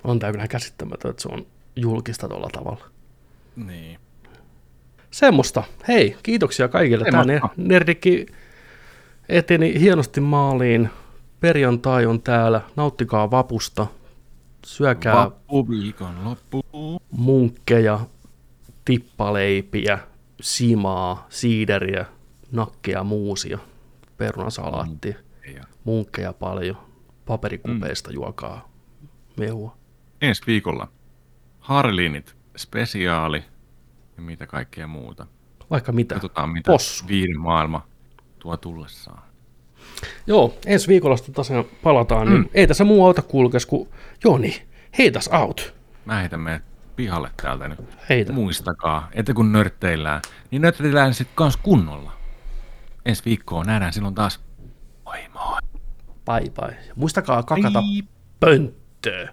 [0.05, 1.47] On tää kyllä käsittämätön, että se on
[1.77, 2.85] julkista tuolla tavalla.
[3.57, 4.01] Niin.
[5.11, 5.63] Semmosta.
[5.89, 7.05] Hei, kiitoksia kaikille.
[7.11, 7.49] Tämä Semmosta.
[7.57, 8.27] Nerdikki
[9.29, 10.91] eteni hienosti maaliin.
[11.41, 12.61] Perjantai on täällä.
[12.77, 13.87] Nauttikaa vapusta.
[14.67, 16.63] Syökää Vappu viikon loppu.
[17.11, 18.01] munkkeja,
[18.85, 19.99] tippaleipiä,
[20.41, 22.07] simaa, siideriä,
[22.53, 23.59] nakkeja, muusia,
[24.17, 25.15] perunasalaattia,
[25.55, 26.86] Ja munkkeja paljon,
[27.27, 28.15] paperikupeista mm.
[28.15, 28.69] juokaa
[29.37, 29.77] mehua.
[30.21, 30.89] ensi viikolla
[31.61, 33.45] Harlinit spesiaali
[34.17, 35.27] ja mitä kaikkea muuta.
[35.71, 36.15] Vaikka mitä.
[36.15, 37.09] Katsotaan mitä Possu.
[37.09, 37.87] viiden maailma
[38.39, 39.23] tuo tullessaan.
[40.27, 42.35] Joo, ensi viikolla sitten tosiaan palataan, mm.
[42.35, 43.89] niin ei tässä muu auta kulkes kuin
[44.25, 44.63] Joni,
[44.99, 45.75] heitäs out.
[46.05, 46.63] Mä heitän meidät
[46.97, 47.79] pihalle täältä nyt.
[48.09, 48.33] Heitä.
[48.33, 52.13] Muistakaa, että kun nörtteillään, niin nörtteillään sitten kans kunnolla.
[53.05, 54.41] Ensi viikkoon nähdään silloin taas.
[55.05, 55.76] Moi moi.
[56.27, 56.77] Bye bye.
[56.97, 57.83] Muistakaa kakata
[58.41, 59.29] pönttöä.